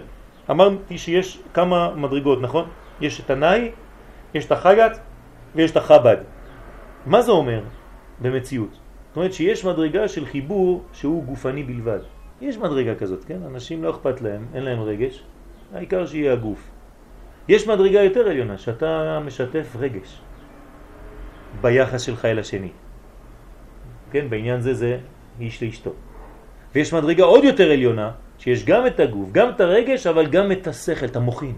אמרתי 0.50 0.98
שיש 0.98 1.38
כמה 1.54 1.94
מדרגות, 1.96 2.42
נכון? 2.42 2.64
יש 3.00 3.20
את 3.20 3.30
הנאי, 3.30 3.70
יש 4.34 4.44
את 4.46 4.52
החגת 4.52 4.98
ויש 5.54 5.70
את 5.70 5.76
החב"ד. 5.76 6.16
מה 7.06 7.22
זה 7.22 7.32
אומר 7.32 7.60
במציאות? 8.20 8.70
זאת 8.72 9.16
אומרת 9.16 9.32
שיש 9.32 9.64
מדרגה 9.64 10.08
של 10.08 10.26
חיבור 10.26 10.82
שהוא 10.92 11.24
גופני 11.24 11.62
בלבד. 11.62 11.98
יש 12.42 12.58
מדרגה 12.58 12.94
כזאת, 12.94 13.24
כן? 13.24 13.38
אנשים 13.46 13.82
לא 13.82 13.90
אכפת 13.90 14.20
להם, 14.20 14.46
אין 14.54 14.62
להם 14.62 14.80
רגש, 14.80 15.22
העיקר 15.74 16.06
שיהיה 16.06 16.32
הגוף. 16.32 16.70
יש 17.48 17.68
מדרגה 17.68 18.02
יותר 18.02 18.28
עליונה, 18.28 18.58
שאתה 18.58 19.20
משתף 19.24 19.76
רגש 19.78 20.20
ביחס 21.60 22.00
שלך 22.02 22.24
אל 22.24 22.38
השני. 22.38 22.70
כן, 24.10 24.30
בעניין 24.30 24.60
זה 24.60 24.74
זה 24.74 24.98
איש 25.40 25.62
לאשתו. 25.62 25.92
ויש 26.74 26.94
מדרגה 26.94 27.24
עוד 27.24 27.44
יותר 27.44 27.70
עליונה, 27.70 28.10
שיש 28.38 28.64
גם 28.64 28.86
את 28.86 29.00
הגוף, 29.00 29.32
גם 29.32 29.48
את 29.50 29.60
הרגש, 29.60 30.06
אבל 30.06 30.26
גם 30.26 30.52
את 30.52 30.66
השכל, 30.66 31.06
את 31.06 31.16
המוחין. 31.16 31.56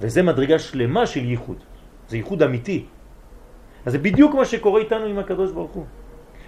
וזה 0.00 0.22
מדרגה 0.22 0.58
שלמה 0.58 1.06
של 1.06 1.24
ייחוד. 1.24 1.58
זה 2.08 2.16
ייחוד 2.16 2.42
אמיתי. 2.42 2.84
אז 3.86 3.92
זה 3.92 3.98
בדיוק 3.98 4.34
מה 4.34 4.44
שקורה 4.44 4.80
איתנו 4.80 5.04
עם 5.04 5.18
הקדוש 5.18 5.52
ברוך 5.52 5.72
הוא. 5.72 5.86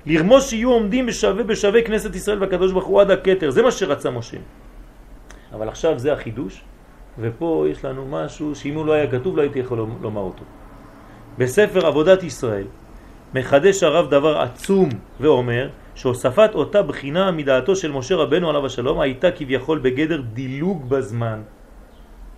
לרמוז 0.07 0.45
שיהיו 0.45 0.71
עומדים 0.71 1.07
בשווה 1.07 1.43
בשווה 1.43 1.83
כנסת 1.83 2.15
ישראל 2.15 2.41
והקדוש 2.41 2.73
ברוך 2.73 2.85
הוא 2.85 3.01
עד 3.01 3.11
הכתר. 3.11 3.51
זה 3.51 3.63
מה 3.63 3.71
שרצה 3.71 4.11
משה. 4.11 4.37
אבל 5.53 5.69
עכשיו 5.69 5.99
זה 5.99 6.13
החידוש, 6.13 6.61
ופה 7.19 7.65
יש 7.71 7.85
לנו 7.85 8.07
משהו 8.11 8.55
שאם 8.55 8.75
הוא 8.75 8.87
לא 8.87 8.93
היה 8.93 9.11
כתוב 9.11 9.37
לא 9.37 9.43
הייתי 9.43 9.59
יכול 9.59 9.79
לומר 9.79 10.21
אותו. 10.21 10.45
בספר 11.39 11.87
עבודת 11.87 12.23
ישראל 12.23 12.67
מחדש 13.35 13.83
הרב 13.83 14.11
דבר 14.11 14.39
עצום 14.39 14.89
ואומר 15.21 15.69
שהוספת 15.95 16.51
אותה 16.55 16.83
בחינה 16.83 17.31
מדעתו 17.31 17.77
של 17.77 17.93
משה 17.93 18.15
רבנו 18.17 18.51
עליו 18.51 18.67
השלום 18.67 19.01
הייתה 19.01 19.31
כביכול 19.31 19.79
בגדר 19.79 20.21
דילוג 20.21 20.89
בזמן. 20.89 21.43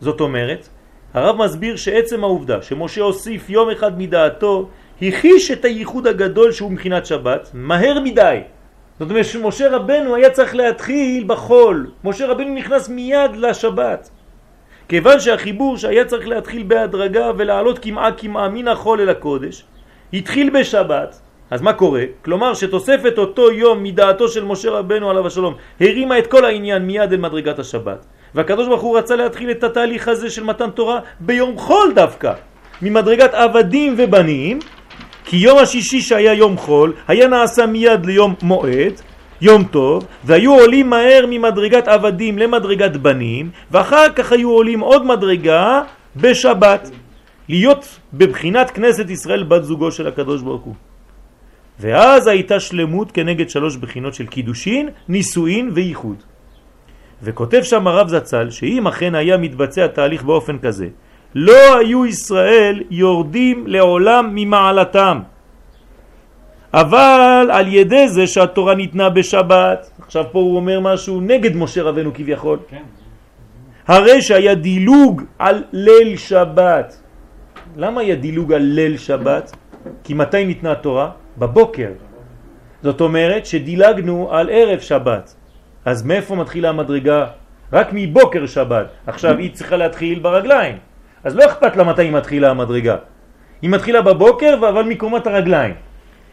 זאת 0.00 0.20
אומרת, 0.20 0.68
הרב 1.14 1.36
מסביר 1.36 1.76
שעצם 1.76 2.24
העובדה 2.24 2.62
שמשה 2.62 3.02
הוסיף 3.02 3.50
יום 3.50 3.70
אחד 3.70 3.98
מדעתו 3.98 4.68
הכיש 5.02 5.50
את 5.50 5.64
הייחוד 5.64 6.06
הגדול 6.06 6.52
שהוא 6.52 6.72
מבחינת 6.72 7.06
שבת 7.06 7.50
מהר 7.54 8.00
מדי. 8.00 8.40
זאת 8.98 9.10
אומרת 9.10 9.24
שמשה 9.24 9.76
רבנו 9.76 10.14
היה 10.14 10.30
צריך 10.30 10.54
להתחיל 10.54 11.24
בחול. 11.26 11.90
משה 12.04 12.26
רבנו 12.26 12.54
נכנס 12.54 12.88
מיד 12.88 13.36
לשבת. 13.36 14.10
כיוון 14.88 15.20
שהחיבור 15.20 15.76
שהיה 15.76 16.04
צריך 16.04 16.28
להתחיל 16.28 16.62
בהדרגה 16.62 17.30
ולעלות 17.36 17.78
כמעה 17.78 18.12
כמעה 18.12 18.48
מן 18.48 18.68
החול 18.68 19.00
אל 19.00 19.08
הקודש, 19.08 19.64
התחיל 20.12 20.50
בשבת. 20.50 21.20
אז 21.50 21.62
מה 21.62 21.72
קורה? 21.72 22.02
כלומר 22.24 22.54
שתוספת 22.54 23.18
אותו 23.18 23.52
יום 23.52 23.82
מדעתו 23.82 24.28
של 24.28 24.44
משה 24.44 24.70
רבנו 24.70 25.10
עליו 25.10 25.26
השלום 25.26 25.54
הרימה 25.80 26.18
את 26.18 26.26
כל 26.26 26.44
העניין 26.44 26.82
מיד 26.82 27.12
אל 27.12 27.18
מדרגת 27.18 27.58
השבת. 27.58 28.06
והקדוש 28.34 28.66
ברוך 28.66 28.82
הוא 28.82 28.98
רצה 28.98 29.16
להתחיל 29.16 29.50
את 29.50 29.64
התהליך 29.64 30.08
הזה 30.08 30.30
של 30.30 30.44
מתן 30.44 30.70
תורה 30.70 31.00
ביום 31.20 31.58
חול 31.58 31.92
דווקא, 31.94 32.32
ממדרגת 32.82 33.34
עבדים 33.34 33.94
ובנים, 33.98 34.58
כי 35.28 35.36
יום 35.36 35.58
השישי 35.58 36.00
שהיה 36.00 36.34
יום 36.34 36.56
חול 36.56 36.92
היה 37.08 37.28
נעשה 37.28 37.66
מיד 37.66 38.06
ליום 38.06 38.34
מועד, 38.42 38.92
יום 39.40 39.64
טוב, 39.64 40.06
והיו 40.24 40.54
עולים 40.54 40.90
מהר 40.90 41.24
ממדרגת 41.28 41.88
עבדים 41.88 42.38
למדרגת 42.38 42.96
בנים, 42.96 43.50
ואחר 43.70 44.12
כך 44.16 44.32
היו 44.32 44.50
עולים 44.50 44.80
עוד 44.80 45.06
מדרגה 45.06 45.82
בשבת, 46.16 46.90
להיות 47.48 47.98
בבחינת 48.14 48.70
כנסת 48.70 49.10
ישראל 49.10 49.42
בת 49.42 49.64
זוגו 49.64 49.92
של 49.92 50.06
הקדוש 50.06 50.42
ברוך 50.42 50.62
הוא. 50.62 50.74
ואז 51.80 52.26
הייתה 52.26 52.60
שלמות 52.60 53.12
כנגד 53.12 53.50
שלוש 53.50 53.76
בחינות 53.76 54.14
של 54.14 54.26
קידושין, 54.26 54.88
נישואין 55.08 55.70
וייחוד. 55.74 56.22
וכותב 57.22 57.62
שם 57.62 57.86
הרב 57.86 58.08
זצ"ל 58.08 58.50
שאם 58.50 58.86
אכן 58.86 59.14
היה 59.14 59.36
מתבצע 59.36 59.86
תהליך 59.86 60.22
באופן 60.22 60.58
כזה, 60.58 60.88
לא 61.38 61.78
היו 61.78 62.06
ישראל 62.06 62.82
יורדים 62.90 63.66
לעולם 63.66 64.30
ממעלתם. 64.34 65.20
אבל 66.74 67.48
על 67.52 67.66
ידי 67.70 68.08
זה 68.08 68.26
שהתורה 68.26 68.74
ניתנה 68.74 69.10
בשבת, 69.10 69.90
עכשיו 70.02 70.24
פה 70.32 70.38
הוא 70.38 70.56
אומר 70.56 70.80
משהו 70.80 71.20
נגד 71.20 71.56
משה 71.56 71.82
רבנו 71.82 72.10
כביכול, 72.14 72.58
כן. 72.68 72.82
הרי 73.86 74.22
שהיה 74.22 74.54
דילוג 74.54 75.22
על 75.38 75.64
ליל 75.72 76.16
שבת. 76.16 77.02
למה 77.76 78.00
היה 78.00 78.14
דילוג 78.14 78.52
על 78.52 78.62
ליל 78.62 78.96
שבת? 78.98 79.56
כי 80.04 80.14
מתי 80.14 80.44
ניתנה 80.44 80.72
התורה? 80.72 81.10
בבוקר. 81.38 81.92
זאת 82.82 83.00
אומרת 83.00 83.46
שדילגנו 83.46 84.28
על 84.34 84.50
ערב 84.50 84.80
שבת. 84.80 85.34
אז 85.84 86.02
מאיפה 86.02 86.34
מתחילה 86.34 86.68
המדרגה? 86.68 87.26
רק 87.72 87.88
מבוקר 87.92 88.46
שבת. 88.46 88.86
עכשיו 89.06 89.38
היא 89.38 89.50
צריכה 89.54 89.76
להתחיל 89.76 90.18
ברגליים. 90.18 90.87
אז 91.24 91.36
לא 91.36 91.44
אכפת 91.46 91.76
לה 91.76 91.84
מתי 91.84 92.02
היא 92.02 92.12
מתחילה 92.12 92.50
המדרגה. 92.50 92.96
היא 93.62 93.70
מתחילה 93.70 94.02
בבוקר, 94.02 94.54
אבל 94.54 94.82
מקומת 94.82 95.26
הרגליים. 95.26 95.74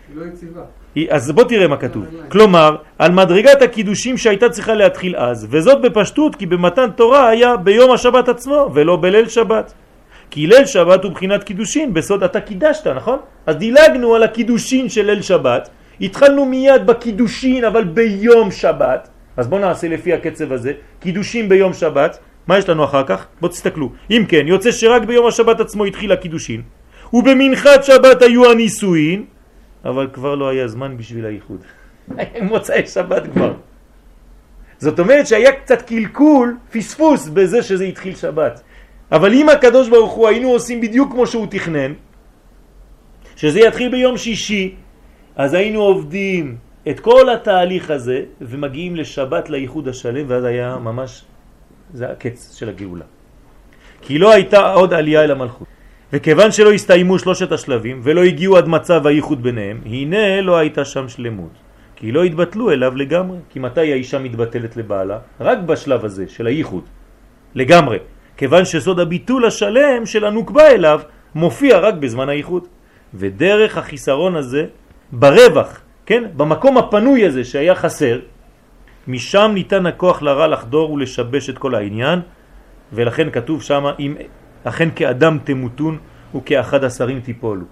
היא 0.09 0.17
לא 0.17 0.25
יציבה. 0.25 0.61
אז 1.09 1.31
בוא 1.31 1.43
תראה 1.43 1.67
מה 1.67 1.77
כתוב. 1.77 2.05
כלומר, 2.29 2.75
על 2.99 3.11
מדרגת 3.11 3.61
הקידושים 3.61 4.17
שהייתה 4.17 4.49
צריכה 4.49 4.73
להתחיל 4.73 5.15
אז, 5.15 5.47
וזאת 5.49 5.81
בפשטות 5.81 6.35
כי 6.35 6.45
במתן 6.45 6.89
תורה 6.95 7.29
היה 7.29 7.57
ביום 7.57 7.91
השבת 7.91 8.29
עצמו, 8.29 8.69
ולא 8.73 8.97
בליל 9.01 9.27
שבת. 9.27 9.73
כי 10.31 10.47
ליל 10.47 10.65
שבת 10.65 11.03
הוא 11.03 11.11
בחינת 11.11 11.43
קידושין, 11.43 11.93
בסוד 11.93 12.23
אתה 12.23 12.41
קידשת, 12.41 12.87
נכון? 12.87 13.19
אז 13.45 13.55
דילגנו 13.55 14.15
על 14.15 14.23
הקידושין 14.23 14.89
של 14.89 15.05
ליל 15.05 15.21
שבת, 15.21 15.69
התחלנו 16.01 16.45
מיד 16.45 16.87
בקידושין, 16.87 17.63
אבל 17.63 17.83
ביום 17.83 18.51
שבת. 18.51 19.09
אז 19.37 19.47
בואו 19.47 19.61
נעשה 19.61 19.87
לפי 19.87 20.13
הקצב 20.13 20.51
הזה, 20.51 20.71
קידושין 20.99 21.49
ביום 21.49 21.73
שבת, 21.73 22.17
מה 22.47 22.57
יש 22.57 22.69
לנו 22.69 22.83
אחר 22.83 23.03
כך? 23.07 23.25
בואו 23.41 23.51
תסתכלו. 23.51 23.91
אם 24.11 24.23
כן, 24.27 24.47
יוצא 24.47 24.71
שרק 24.71 25.01
ביום 25.01 25.27
השבת 25.27 25.59
עצמו 25.59 25.85
התחיל 25.85 26.11
הקידושין, 26.11 26.61
ובמנחת 27.13 27.83
שבת 27.83 28.21
היו 28.21 28.51
הנישואין, 28.51 29.25
אבל 29.85 30.07
כבר 30.13 30.35
לא 30.35 30.49
היה 30.49 30.67
זמן 30.67 30.97
בשביל 30.97 31.25
הייחוד. 31.25 31.61
היה 32.17 32.43
מוצאי 32.43 32.87
שבת 32.87 33.23
כבר. 33.33 33.53
זאת 34.77 34.99
אומרת 34.99 35.27
שהיה 35.27 35.51
קצת 35.51 35.81
קלקול, 35.81 36.57
פספוס 36.71 37.27
בזה 37.27 37.63
שזה 37.63 37.83
התחיל 37.83 38.15
שבת. 38.15 38.61
אבל 39.11 39.33
אם 39.33 39.49
הקדוש 39.49 39.89
ברוך 39.89 40.11
הוא 40.11 40.27
היינו 40.27 40.49
עושים 40.49 40.81
בדיוק 40.81 41.11
כמו 41.11 41.27
שהוא 41.27 41.47
תכנן, 41.49 41.93
שזה 43.35 43.59
יתחיל 43.59 43.91
ביום 43.91 44.17
שישי, 44.17 44.75
אז 45.35 45.53
היינו 45.53 45.81
עובדים 45.81 46.57
את 46.89 46.99
כל 46.99 47.29
התהליך 47.29 47.91
הזה 47.91 48.21
ומגיעים 48.41 48.95
לשבת 48.95 49.49
לייחוד 49.49 49.87
השלם 49.87 50.25
ואז 50.27 50.43
היה 50.43 50.77
ממש, 50.77 51.25
זה 51.95 52.11
הקץ 52.11 52.55
של 52.59 52.69
הגאולה. 52.69 53.05
כי 54.01 54.17
לא 54.19 54.31
הייתה 54.31 54.73
עוד 54.73 54.93
עלייה 54.93 55.23
אל 55.23 55.31
המלכות. 55.31 55.67
וכיוון 56.13 56.51
שלא 56.51 56.71
הסתיימו 56.71 57.19
שלושת 57.19 57.51
השלבים 57.51 58.01
ולא 58.03 58.23
הגיעו 58.23 58.57
עד 58.57 58.67
מצב 58.67 59.07
הייחוד 59.07 59.43
ביניהם, 59.43 59.81
הנה 59.85 60.41
לא 60.41 60.57
הייתה 60.57 60.85
שם 60.85 61.09
שלמות. 61.09 61.51
כי 61.95 62.11
לא 62.11 62.23
התבטלו 62.23 62.71
אליו 62.71 62.95
לגמרי. 62.95 63.37
כי 63.49 63.59
מתי 63.59 63.91
האישה 63.91 64.19
מתבטלת 64.19 64.77
לבעלה? 64.77 65.17
רק 65.39 65.57
בשלב 65.57 66.05
הזה 66.05 66.25
של 66.27 66.47
הייחוד. 66.47 66.83
לגמרי. 67.55 67.97
כיוון 68.37 68.65
שסוד 68.65 68.99
הביטול 68.99 69.45
השלם 69.45 70.05
של 70.05 70.25
הנוקבה 70.25 70.67
אליו 70.67 70.99
מופיע 71.35 71.79
רק 71.79 71.93
בזמן 71.93 72.29
הייחוד. 72.29 72.67
ודרך 73.13 73.77
החיסרון 73.77 74.35
הזה, 74.35 74.65
ברווח, 75.11 75.81
כן? 76.05 76.23
במקום 76.35 76.77
הפנוי 76.77 77.25
הזה 77.25 77.43
שהיה 77.43 77.75
חסר, 77.75 78.19
משם 79.07 79.51
ניתן 79.53 79.85
הכוח 79.85 80.21
לרע 80.21 80.47
לחדור 80.47 80.91
ולשבש 80.91 81.49
את 81.49 81.57
כל 81.57 81.75
העניין, 81.75 82.19
ולכן 82.93 83.29
כתוב 83.31 83.61
שם, 83.61 83.85
אם 83.99 84.15
אכן 84.63 84.89
כאדם 84.95 85.37
תמותון 85.43 85.97
וכאחד 86.35 86.83
השרים 86.83 87.19
תיפולו. 87.19 87.65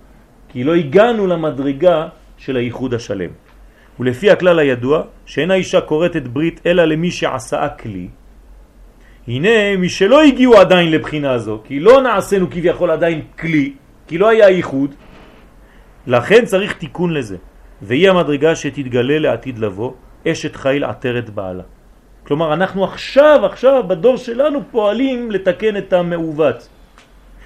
כי 0.49 0.63
לא 0.63 0.75
הגענו 0.75 1.27
למדרגה 1.27 2.07
של 2.37 2.55
הייחוד 2.57 2.93
השלם. 2.93 3.29
ולפי 3.99 4.31
הכלל 4.31 4.59
הידוע, 4.59 5.01
שאין 5.25 5.51
האישה 5.51 5.79
את 6.15 6.27
ברית 6.27 6.61
אלא 6.65 6.83
למי 6.85 7.11
שעשה 7.11 7.69
כלי, 7.69 8.07
הנה 9.27 9.77
מי 9.77 9.89
שלא 9.89 10.23
הגיעו 10.23 10.57
עדיין 10.57 10.91
לבחינה 10.91 11.31
הזו, 11.31 11.61
כי 11.63 11.79
לא 11.79 12.01
נעשינו 12.01 12.49
כביכול 12.49 12.91
עדיין 12.91 13.21
כלי, 13.39 13.73
כי 14.07 14.17
לא 14.17 14.29
היה 14.29 14.49
ייחוד, 14.49 14.95
לכן 16.07 16.45
צריך 16.45 16.73
תיקון 16.73 17.13
לזה, 17.13 17.37
והיא 17.81 18.09
המדרגה 18.09 18.55
שתתגלה 18.55 19.19
לעתיד 19.19 19.59
לבוא, 19.59 19.91
אשת 20.27 20.55
חיל 20.55 20.83
עטרת 20.83 21.29
בעלה. 21.29 21.63
כלומר, 22.27 22.53
אנחנו 22.53 22.83
עכשיו, 22.83 23.45
עכשיו, 23.45 23.83
בדור 23.87 24.17
שלנו 24.17 24.61
פועלים 24.71 25.31
לתקן 25.31 25.77
את 25.77 25.93
המעוות. 25.93 26.67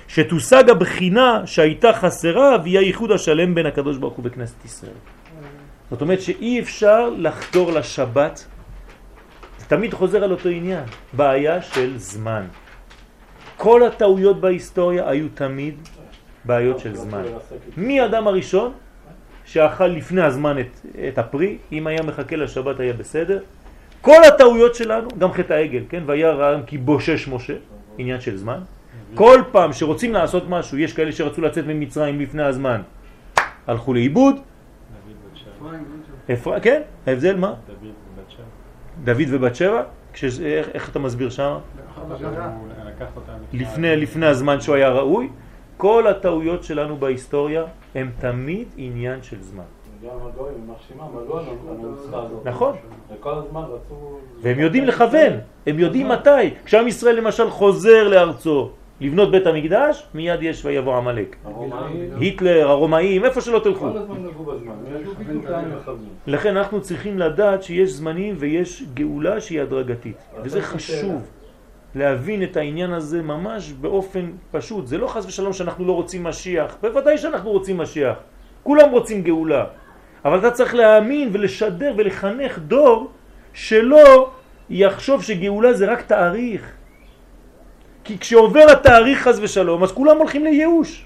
שתושג 0.08 0.70
הבחינה 0.70 1.42
שהייתה 1.46 1.94
חסרה 1.94 2.58
והיא 2.64 2.80
הייחוד 2.80 3.12
השלם 3.12 3.56
בין 3.56 3.66
הקדוש 3.66 3.98
ברוך 3.98 4.14
הוא 4.14 4.26
בכנסת 4.26 4.66
ישראל. 4.66 5.00
זאת 5.92 6.02
אומרת 6.02 6.22
שאי 6.22 6.60
אפשר 6.60 7.10
לחדור 7.18 7.72
לשבת, 7.72 8.46
זה 9.58 9.66
תמיד 9.66 9.94
חוזר 9.94 10.24
על 10.24 10.32
אותו 10.32 10.50
עניין, 10.50 10.84
בעיה 11.14 11.62
של 11.62 11.98
זמן. 11.98 12.46
כל 13.58 13.84
הטעויות 13.84 14.42
בהיסטוריה 14.42 15.10
היו 15.10 15.28
תמיד 15.34 15.76
בעיות 16.46 16.80
של 16.80 16.96
זמן. 16.96 17.24
מי 17.78 18.02
האדם 18.02 18.28
הראשון 18.28 18.72
שאכל 19.48 19.88
לפני 19.88 20.22
הזמן 20.22 20.60
את, 20.60 20.86
את 21.08 21.18
הפרי, 21.18 21.58
אם 21.72 21.88
היה 21.88 22.04
מחכה 22.04 22.36
לשבת 22.36 22.80
היה 22.80 22.94
בסדר. 22.94 23.40
כל 24.02 24.24
הטעויות 24.28 24.76
שלנו, 24.76 25.08
גם 25.18 25.32
חטא 25.32 25.54
העגל, 25.54 25.84
כן? 25.90 26.04
והיה 26.06 26.32
רעם 26.32 26.64
כי 26.64 26.78
בושש 26.78 27.28
משה, 27.28 27.54
עניין 27.98 28.22
של 28.22 28.38
זמן. 28.38 28.60
כל 29.16 29.42
פעם 29.52 29.74
שרוצים 29.74 30.14
לעשות 30.14 30.44
משהו, 30.50 30.78
יש 30.78 30.94
כאלה 30.94 31.12
שרצו 31.12 31.42
לצאת 31.42 31.66
ממצרים 31.68 32.20
לפני 32.20 32.44
הזמן, 32.44 32.82
הלכו 33.68 33.94
לאיבוד. 33.94 34.36
אפרים. 36.34 36.60
כן, 36.62 36.82
ההבדל 37.08 37.36
מה? 37.36 37.54
דוד 39.04 39.28
ובת 39.30 39.56
שבע? 39.56 39.84
איך, 40.24 40.68
איך 40.74 40.90
אתה 40.90 41.00
מסביר 41.00 41.30
שם? 41.30 41.58
לפני 43.96 44.26
הזמן 44.26 44.62
שהוא 44.62 44.76
היה 44.76 44.90
ראוי? 44.90 45.30
כל 45.78 46.08
הטעויות 46.08 46.64
שלנו 46.64 46.98
בהיסטוריה 46.98 47.64
הם 47.96 48.10
תמיד 48.20 48.68
עניין 48.78 49.24
של 49.24 49.42
זמן. 49.42 49.64
נכון. 52.44 52.76
רצו... 53.64 54.20
והם 54.42 54.60
יודעים 54.60 54.86
לכוון, 54.86 55.34
הם 55.68 55.80
יודעים 55.80 56.08
מתי. 56.08 56.50
כשעם 56.66 56.88
ישראל 56.88 57.16
למשל 57.16 57.50
חוזר 57.50 58.08
לארצו 58.08 58.70
לבנות 59.02 59.32
בית 59.32 59.48
המקדש, 59.48 60.08
מיד 60.14 60.44
יש 60.44 60.66
ויבוא 60.66 60.96
עמלק. 60.96 61.36
היטלר, 62.20 62.70
הרומאים, 62.70 63.26
איפה 63.26 63.42
שלא 63.42 63.60
תלכו. 63.60 63.90
לכן 66.28 66.58
אנחנו 66.58 66.82
צריכים 66.82 67.20
לדעת 67.20 67.64
שיש 67.64 67.90
זמנים 67.90 68.36
ויש 68.38 68.84
גאולה 68.94 69.42
שהיא 69.42 69.62
הדרגתית. 69.62 70.18
וזה 70.44 70.62
חשוב 70.62 71.37
להבין 71.98 72.44
את 72.44 72.58
העניין 72.58 72.94
הזה 72.94 73.22
ממש 73.22 73.74
באופן 73.82 74.32
פשוט. 74.52 74.88
זה 74.88 74.98
לא 74.98 75.08
חס 75.08 75.26
ושלום 75.26 75.54
שאנחנו 75.54 75.86
לא 75.86 75.94
רוצים 75.94 76.24
משיח, 76.24 76.78
בוודאי 76.82 77.18
שאנחנו 77.18 77.50
רוצים 77.52 77.78
משיח. 77.78 78.16
כולם 78.64 78.90
רוצים 78.92 79.24
גאולה. 79.24 79.66
אבל 80.26 80.40
אתה 80.40 80.52
צריך 80.52 80.76
להאמין 80.76 81.30
ולשדר 81.32 81.94
ולחנך 81.98 82.60
דור 82.60 83.12
שלא 83.54 84.30
יחשוב 84.70 85.24
שגאולה 85.24 85.74
זה 85.74 85.86
רק 85.92 86.02
תאריך. 86.02 86.72
כי 88.04 88.20
כשעובר 88.20 88.66
התאריך 88.72 89.28
חס 89.28 89.40
ושלום, 89.42 89.84
אז 89.84 89.92
כולם 89.92 90.18
הולכים 90.18 90.44
לייאוש. 90.44 91.06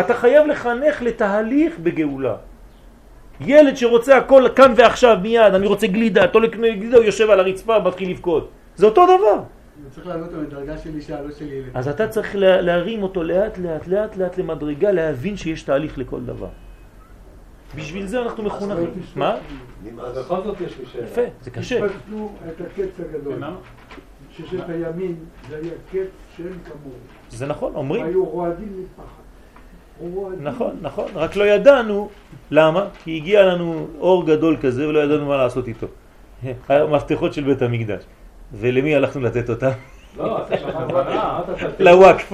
אתה 0.00 0.14
חייב 0.14 0.46
לחנך 0.46 1.02
לתהליך 1.02 1.78
בגאולה. 1.78 2.36
ילד 3.40 3.76
שרוצה 3.76 4.16
הכל 4.16 4.48
כאן 4.56 4.72
ועכשיו 4.76 5.16
מיד, 5.22 5.54
אני 5.54 5.66
רוצה 5.66 5.86
גלידה, 5.86 6.24
אתה 6.24 6.38
לקנות 6.38 6.76
גלידה, 6.78 6.96
הוא 6.96 7.04
יושב 7.04 7.30
על 7.30 7.40
הרצפה, 7.40 7.78
מתחיל 7.78 8.10
לבכות. 8.10 8.50
זה 8.76 8.86
אותו 8.86 9.06
דבר. 9.06 9.55
צריך 9.90 10.06
להביא 10.06 10.24
אותו 10.24 10.36
מדרגה 10.36 10.78
של 10.78 10.94
אישה, 10.94 11.22
לא 11.22 11.30
של 11.32 11.52
ילד. 11.52 11.70
אז 11.74 11.88
אתה 11.88 12.08
צריך 12.08 12.36
לה, 12.36 12.60
להרים 12.60 13.02
אותו 13.02 13.22
לאט 13.22 13.58
לאט 13.58 13.86
לאט 13.86 14.16
לאט 14.16 14.38
למדרגה, 14.38 14.92
להבין 14.92 15.36
שיש 15.36 15.62
תהליך 15.62 15.98
לכל 15.98 16.20
דבר. 16.20 16.48
בשביל 17.76 18.06
זה 18.06 18.22
אנחנו 18.22 18.42
מחונכים. 18.42 19.02
מה? 19.16 19.36
אז 20.00 20.18
בכל 20.18 20.42
זאת 20.44 20.60
יש 20.60 20.78
לי 20.78 20.86
שאלה. 20.86 21.04
יפה, 21.04 21.22
זה 21.42 21.50
קשה. 21.50 21.80
פסלו 21.88 22.32
את 22.48 22.60
הקץ 22.60 23.00
הגדול. 23.00 23.42
ששת 24.30 24.68
הימים 24.68 25.16
זה 25.50 25.56
היה 25.56 25.72
קץ 25.92 26.10
שאין 26.36 26.58
כמוהו. 26.64 26.96
זה 27.30 27.46
נכון, 27.46 27.74
אומרים. 27.74 28.06
היו 28.06 28.24
רועדים 28.24 28.82
מפחד. 28.82 29.26
נכון, 30.40 30.76
נכון, 30.82 31.06
רק 31.14 31.36
לא 31.36 31.44
ידענו, 31.44 32.08
למה? 32.50 32.88
כי 33.04 33.16
הגיע 33.16 33.42
לנו 33.42 33.86
אור 33.98 34.26
גדול 34.26 34.56
כזה 34.62 34.88
ולא 34.88 34.98
ידענו 34.98 35.26
מה 35.26 35.36
לעשות 35.36 35.68
איתו. 35.68 35.86
המפתחות 36.68 37.34
של 37.34 37.44
בית 37.44 37.62
המקדש. 37.62 38.02
ולמי 38.52 38.94
הלכנו 38.94 39.22
לתת 39.22 39.50
אותם? 39.50 39.70
לא, 40.16 40.42
אתה 40.42 40.56
שמעת 40.58 40.74
את 41.50 41.56
התיאור- 41.62 41.70
לוואקף. 41.78 42.32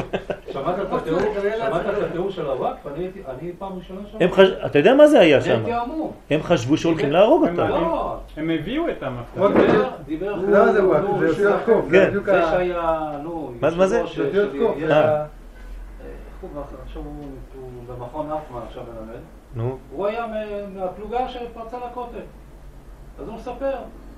שמעת 0.53 0.79
את 0.79 0.93
התיאור 0.93 1.21
שמעת 1.59 1.87
את 1.99 2.03
התיאור 2.03 2.31
של 2.31 2.47
הוואקף? 2.47 2.87
אני 3.29 3.53
פעם 3.59 3.73
ראשונה 3.79 4.01
חש... 4.33 4.49
אתה 4.67 4.79
יודע 4.79 4.95
מה 4.95 5.07
זה 5.07 5.21
היה 5.21 5.41
שם? 5.41 5.63
הם 6.31 6.43
חשבו 6.43 6.77
שהולכים 6.77 7.13
להרוג 7.13 7.43
אותם. 7.49 7.69
לא, 7.69 8.17
הם 8.37 8.51
הביאו 8.51 8.89
את 8.89 9.03
המפתח. 9.03 9.41
דיבר, 10.07 10.35
לא, 10.37 10.73
זה 10.73 10.87
וואק, 10.87 11.01
נו, 11.03 11.19
זה 11.19 11.27
יוסי 11.27 11.43
יעקב, 11.43 11.83
כן. 11.91 11.91
זה 11.91 12.07
בדיוק 12.09 12.25
זה. 12.25 12.43
שהיה, 12.51 13.13
נו, 13.23 13.53
מה- 13.61 13.71
זה? 13.71 13.87
זה 13.87 13.99
יוסי 13.99 14.57
יש 14.79 14.91
אה. 14.91 15.25
הוא 16.41 16.51
עכשיו 16.87 17.03
במכון 17.89 18.31
הרטמן 18.31 18.61
עכשיו 18.69 18.83
מלמד. 18.83 19.21
נו, 19.55 19.79
הוא 19.93 20.07
היה 20.07 20.27
מהפלוגה 20.75 21.29
שפרצה 21.29 21.77
לכותל. 21.91 22.19
אז 23.21 23.29
הוא 23.29 23.37
מספר, 23.37 23.73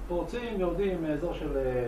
פורצים, 0.08 0.60
יורדים 0.60 1.02
מאזור 1.02 1.34
של, 1.34 1.56
אה, 1.56 1.86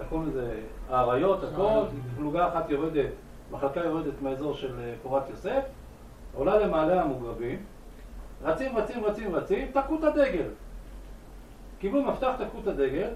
איך 0.00 0.08
קוראים 0.08 0.28
לזה, 0.28 0.54
האריות, 0.90 1.44
הכל, 1.44 1.80
פלוגה 2.16 2.48
אחת 2.48 2.70
יורדת, 2.70 3.10
מחלקה 3.50 3.80
יורדת 3.80 4.22
מהאזור 4.22 4.54
של 4.54 4.78
אה, 4.80 4.94
פורת 5.02 5.30
יוסף, 5.30 5.62
עולה 6.34 6.58
למעלה 6.58 7.02
המוגרבים, 7.02 7.58
רצים, 8.42 8.76
רצים, 8.76 9.04
רצים, 9.04 9.34
רצים, 9.34 9.68
תקעו 9.72 9.98
את 9.98 10.04
הדגל. 10.04 10.48
קיבלו 11.78 12.02
מפתח, 12.02 12.32
תקעו 12.38 12.60
את 12.62 12.66
הדגל, 12.66 13.08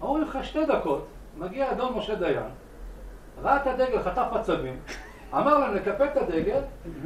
אומרים 0.00 0.22
לך 0.22 0.38
שתי 0.42 0.66
דקות, 0.66 1.06
מגיע 1.38 1.72
אדון 1.72 1.94
משה 1.94 2.14
דיין, 2.14 2.42
ראה 3.42 3.56
את 3.56 3.66
הדגל, 3.66 4.02
חטף 4.02 4.26
עצבים, 4.32 4.76
אמר 5.32 5.58
להם 5.58 5.74
לקפל 5.74 6.04
את 6.04 6.16
הדגל 6.16 6.60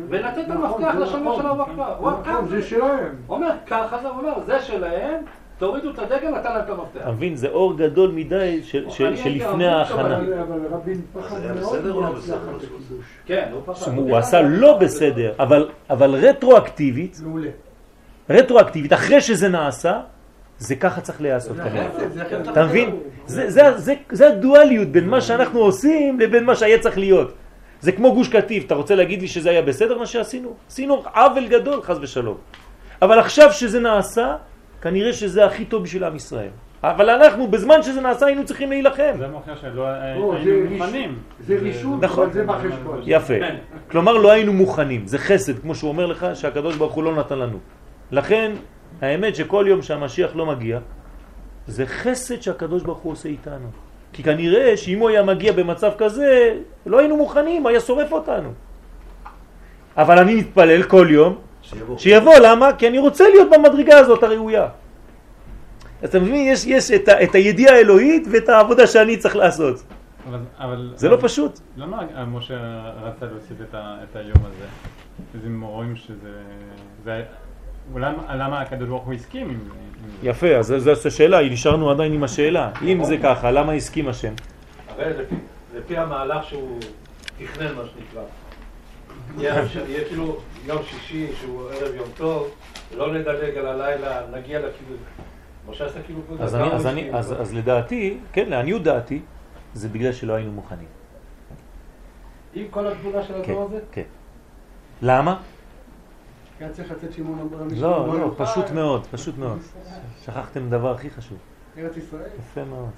ולתת 0.08 0.38
את 0.38 0.48
נכון, 0.48 0.84
המפתח 0.84 0.94
לשומר 1.00 1.30
נכון. 1.30 1.42
של. 1.42 1.48
הוא 1.48 2.08
אמר, 2.08 2.20
נכון, 2.20 2.48
זה 2.48 2.62
שלהם. 2.62 3.16
אומר, 3.28 3.50
ככה 3.66 3.98
זה, 3.98 4.08
הוא 4.08 4.18
אומר, 4.18 4.40
זה 4.40 4.62
שלהם, 4.62 5.24
תורידו 5.60 5.90
את 5.90 5.98
הדגל, 5.98 6.28
נתן 6.28 6.52
להם 6.52 6.64
את 6.64 6.70
המפתח. 6.70 7.00
אתה 7.00 7.10
מבין? 7.10 7.36
זה 7.36 7.48
אור 7.48 7.76
גדול 7.76 8.10
מדי 8.10 8.60
שלפני 8.88 9.66
ההכנה. 9.66 10.16
אבל 10.16 10.66
רבין 10.70 11.00
פחד 11.12 11.36
מאוד 11.60 11.84
לא 11.84 12.02
מהצלחת? 12.02 12.38
הקידוש. 12.56 13.04
כן, 13.26 13.48
הוא 13.52 13.60
פחד. 13.64 13.78
זאת 13.78 13.88
אומרת, 13.88 14.04
הוא 14.10 14.16
עשה 14.16 14.42
לא 14.42 14.78
בסדר, 14.78 15.32
אבל, 15.38 15.68
אבל 15.90 16.14
רטרואקטיבית. 16.14 17.20
רטרואקטיבית, 18.30 18.92
אחרי 18.92 19.20
שזה 19.20 19.48
נעשה, 19.48 20.00
זה 20.58 20.76
ככה 20.76 21.00
צריך 21.00 21.20
להיעשות 21.20 21.56
כנראה. 21.56 21.88
אתה 22.52 22.64
מבין? 22.64 22.96
זה, 23.26 23.50
זה, 23.50 23.78
זה, 23.78 23.94
זה 24.10 24.28
הדואליות 24.28 24.88
בין 24.88 25.08
מה 25.08 25.20
שאנחנו 25.20 25.60
עושים 25.60 26.20
לבין 26.20 26.44
מה 26.44 26.56
שהיה 26.56 26.78
צריך 26.78 26.98
להיות. 26.98 27.32
זה 27.80 27.92
כמו 27.92 28.14
גוש 28.14 28.28
קטיף, 28.28 28.64
אתה 28.66 28.74
רוצה 28.74 28.94
להגיד 28.94 29.20
לי 29.20 29.28
שזה 29.28 29.50
היה 29.50 29.62
בסדר 29.62 29.98
מה 29.98 30.06
שעשינו? 30.06 30.54
עשינו 30.68 31.02
עוול 31.14 31.48
גדול, 31.48 31.82
חס 31.82 31.96
ושלום. 32.00 32.36
אבל 33.02 33.18
עכשיו 33.18 33.52
שזה 33.52 33.80
נעשה, 33.80 34.36
כנראה 34.82 35.12
שזה 35.12 35.44
הכי 35.44 35.64
טוב 35.64 35.82
בשביל 35.82 36.04
עם 36.04 36.16
ישראל. 36.16 36.50
אבל 36.82 37.10
אנחנו, 37.10 37.46
בזמן 37.46 37.82
שזה 37.82 38.00
נעשה, 38.00 38.26
היינו 38.26 38.44
צריכים 38.44 38.70
להילחם. 38.70 39.12
זה 39.18 39.28
מוכיח 39.28 39.60
שלא 39.60 39.86
או, 40.16 40.34
היינו 40.34 40.70
מוכנים. 40.70 41.18
זה 41.40 41.58
רישות, 41.60 42.00
נכון. 42.00 42.24
אבל 42.24 42.32
זה 42.32 42.44
בחשבון. 42.44 43.00
יפה. 43.04 43.34
כלומר, 43.90 44.12
לא 44.12 44.32
היינו 44.32 44.52
מוכנים. 44.52 45.06
זה 45.06 45.18
חסד, 45.18 45.58
כמו 45.58 45.74
שהוא 45.74 45.88
אומר 45.88 46.06
לך, 46.06 46.26
שהקדוש 46.34 46.76
ברוך 46.76 46.92
הוא 46.92 47.04
לא 47.04 47.16
נתן 47.16 47.38
לנו. 47.38 47.58
לכן, 48.12 48.52
האמת 49.00 49.36
שכל 49.36 49.64
יום 49.68 49.82
שהמשיח 49.82 50.36
לא 50.36 50.46
מגיע, 50.46 50.78
זה 51.66 51.86
חסד 51.86 52.42
שהקדוש 52.42 52.82
ברוך 52.82 52.98
הוא 52.98 53.12
עושה 53.12 53.28
איתנו. 53.28 53.68
כי 54.12 54.22
כנראה 54.22 54.76
שאם 54.76 54.98
הוא 54.98 55.08
היה 55.08 55.22
מגיע 55.22 55.52
במצב 55.52 55.90
כזה, 55.98 56.56
לא 56.86 56.98
היינו 56.98 57.16
מוכנים, 57.16 57.66
היה 57.66 57.80
שורף 57.80 58.12
אותנו. 58.12 58.50
אבל 59.96 60.18
אני 60.18 60.34
מתפלל 60.34 60.82
כל 60.82 61.06
יום 61.10 61.38
שיבוא. 61.70 61.98
שיבוא, 61.98 62.34
למה? 62.42 62.72
כי 62.72 62.88
אני 62.88 62.98
רוצה 62.98 63.24
להיות 63.28 63.48
במדרגה 63.50 63.98
הזאת 63.98 64.22
הראויה. 64.22 64.68
אז 66.02 66.08
אתה 66.08 66.20
מבין, 66.20 66.34
יש, 66.52 66.66
יש 66.66 66.90
את, 66.90 67.08
ה, 67.08 67.22
את 67.22 67.34
הידיעה 67.34 67.74
האלוהית 67.74 68.28
ואת 68.32 68.48
העבודה 68.48 68.86
שאני 68.86 69.16
צריך 69.16 69.36
לעשות. 69.36 69.82
אבל- 70.28 70.38
אבל... 70.58 70.92
זה 70.96 71.08
לא 71.08 71.16
פשוט. 71.20 71.60
למה 71.76 71.98
משה 72.26 72.54
רצה 73.02 73.26
להוסיף 73.26 73.56
את 73.68 73.74
ה- 73.74 73.96
את 74.10 74.16
היום 74.16 74.36
הזה? 74.38 74.64
אז 75.34 75.46
אם 75.46 75.60
רואים 75.62 75.96
שזה... 75.96 76.30
זה- 77.04 77.22
למה 77.96 78.34
למה 78.36 78.60
הקדוש 78.60 78.88
ברוך 78.88 79.04
הוא 79.04 79.14
הסכים 79.14 79.50
עם 79.50 79.58
זה? 79.58 79.70
עם 80.04 80.10
זה? 80.22 80.28
יפה, 80.28 80.56
אז 80.56 80.74
זו 80.78 80.90
השאלה, 81.04 81.48
נשארנו 81.48 81.90
עדיין 81.90 82.12
עם 82.12 82.24
השאלה. 82.24 82.70
אם 82.82 83.04
זה 83.04 83.16
ככה, 83.22 83.50
למה 83.50 83.72
הסכים 83.72 84.08
השם? 84.08 84.32
הרי 84.88 85.10
לפי, 85.10 85.34
לפי 85.76 85.96
המהלך 85.96 86.44
שהוא 86.44 86.78
תכנן, 87.38 87.74
מה 87.74 87.82
שנקרא. 87.84 88.22
יהיה 89.88 90.04
כאילו 90.08 90.36
יום 90.66 90.82
שישי, 90.82 91.32
שהוא 91.34 91.70
ערב 91.70 91.94
יום 91.94 92.08
טוב, 92.16 92.48
לא 92.96 93.14
נדלג 93.14 93.56
על 93.56 93.66
הלילה, 93.66 94.26
נגיע 94.32 94.58
לכאילו... 94.58 94.96
משה 95.68 95.86
עשה 95.86 96.02
כאילו... 96.02 96.20
אז, 96.40 96.54
אני, 96.54 96.72
אז, 96.72 96.86
אני, 96.86 97.14
אז, 97.14 97.40
אז 97.40 97.54
לדעתי, 97.54 98.18
כן, 98.32 98.48
לעניות 98.48 98.82
דעתי, 98.82 99.22
זה 99.74 99.88
בגלל 99.88 100.12
שלא 100.12 100.32
היינו 100.32 100.52
מוכנים. 100.52 100.88
עם 102.54 102.66
כל 102.70 102.86
הגדולה 102.86 103.22
של 103.22 103.34
כן, 103.42 103.52
הדור 103.52 103.62
הזה? 103.62 103.78
כן. 103.92 104.02
למה? 105.02 105.40
כי 106.58 106.64
היה 106.64 106.72
צריך 106.72 106.90
לצאת 106.90 107.12
שמעון 107.12 107.48
רבי 107.52 107.74
לא, 107.74 108.18
לא, 108.18 108.34
פשוט 108.36 108.70
מאוד, 108.70 109.06
פשוט 109.06 109.38
מאוד. 109.38 109.58
שכחתם 110.24 110.70
דבר 110.70 110.94
הכי 110.94 111.10
חשוב. 111.10 111.38
ארץ 111.78 111.96
ישראל. 111.96 112.30
יפה 112.38 112.64
מאוד. 112.64 112.90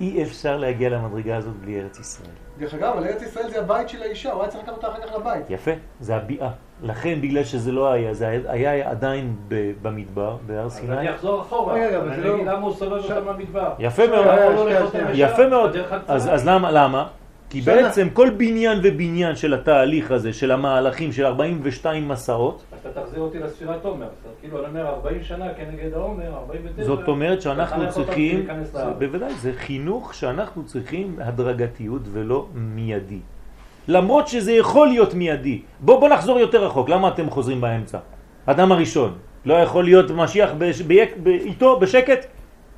אי 0.00 0.22
אפשר 0.22 0.56
להגיע 0.56 0.88
למדרגה 0.88 1.36
הזאת 1.36 1.54
בלי 1.56 1.80
ארץ 1.80 1.98
ישראל. 2.00 2.28
דרך 2.58 2.74
אגב, 2.74 2.92
אבל 2.96 3.06
ארץ 3.06 3.22
ישראל 3.22 3.50
זה 3.50 3.60
הבית 3.60 3.88
של 3.88 4.02
האישה, 4.02 4.32
הוא 4.32 4.42
היה 4.42 4.50
צריך 4.50 4.64
לקחת 4.64 4.76
אותה 4.76 4.88
אחר 4.88 5.06
כך 5.06 5.14
לבית. 5.20 5.50
יפה, 5.50 5.70
זה 6.00 6.16
הביאה. 6.16 6.48
לכן, 6.82 7.18
בגלל 7.20 7.44
שזה 7.44 7.72
לא 7.72 7.92
היה, 7.92 8.14
זה 8.14 8.40
היה 8.48 8.90
עדיין 8.90 9.36
במדבר, 9.82 10.36
בהר 10.46 10.64
אז 10.64 10.72
סיני. 10.72 10.98
אני 10.98 11.10
אחזור 11.14 11.40
אחורה, 11.40 11.74
אני 11.88 12.22
לא- 12.24 12.34
אגיד 12.34 12.46
למה 12.46 12.58
הוא 12.66 12.74
סובב 12.74 12.92
אותם 12.92 13.26
במדבר. 13.26 13.72
יפה 13.78 14.02
מאוד. 14.06 14.26
יפה 15.14 15.46
מאוד. 15.46 15.76
אז? 16.08 16.28
אז 16.34 16.48
למה? 16.48 16.70
למה? 16.70 17.06
כי. 17.50 17.60
בעצם 17.60 18.08
כל 18.12 18.30
בניין 18.30 18.78
ובניין 18.82 19.36
של 19.36 19.54
התהליך 19.54 20.10
הזה, 20.10 20.32
של 20.32 20.50
המהלכים 20.50 21.12
של 21.12 21.26
42 21.26 22.08
מסעות, 22.08 22.62
אתה 22.82 23.00
תחזיר 23.00 23.20
אותי 23.20 23.38
לספירת 23.38 23.84
עומר, 23.84 24.08
כאילו 24.40 24.58
אני 24.58 24.66
אומר 24.68 24.86
40 24.86 25.22
שנה 25.22 25.54
כנגד 25.54 25.94
העומר, 25.94 26.34
49. 26.34 26.84
זאת 26.84 27.08
אומרת 27.08 27.42
שאנחנו 27.42 27.90
צריכים. 27.90 28.46
בוודאי, 28.98 29.34
זה 29.34 29.52
חינוך 29.52 30.14
שאנחנו 30.14 30.64
צריכים 30.64 31.16
הדרגתיות 31.20 32.02
ולא 32.12 32.46
מיידי. 32.54 33.20
למרות 33.88 34.28
שזה 34.28 34.52
יכול 34.52 34.88
להיות 34.88 35.14
מיידי. 35.14 35.62
בוא, 35.80 36.00
בוא 36.00 36.08
נחזור 36.08 36.38
יותר 36.38 36.64
רחוק, 36.64 36.88
למה 36.88 37.08
אתם 37.08 37.30
חוזרים 37.30 37.60
באמצע? 37.60 37.98
אדם 38.46 38.72
הראשון, 38.72 39.18
לא 39.44 39.54
יכול 39.54 39.84
להיות 39.84 40.10
משיח 40.10 40.50
בש, 40.58 40.80
ביק, 40.80 41.16
ב, 41.22 41.26
איתו 41.26 41.80
בשקט? 41.80 42.26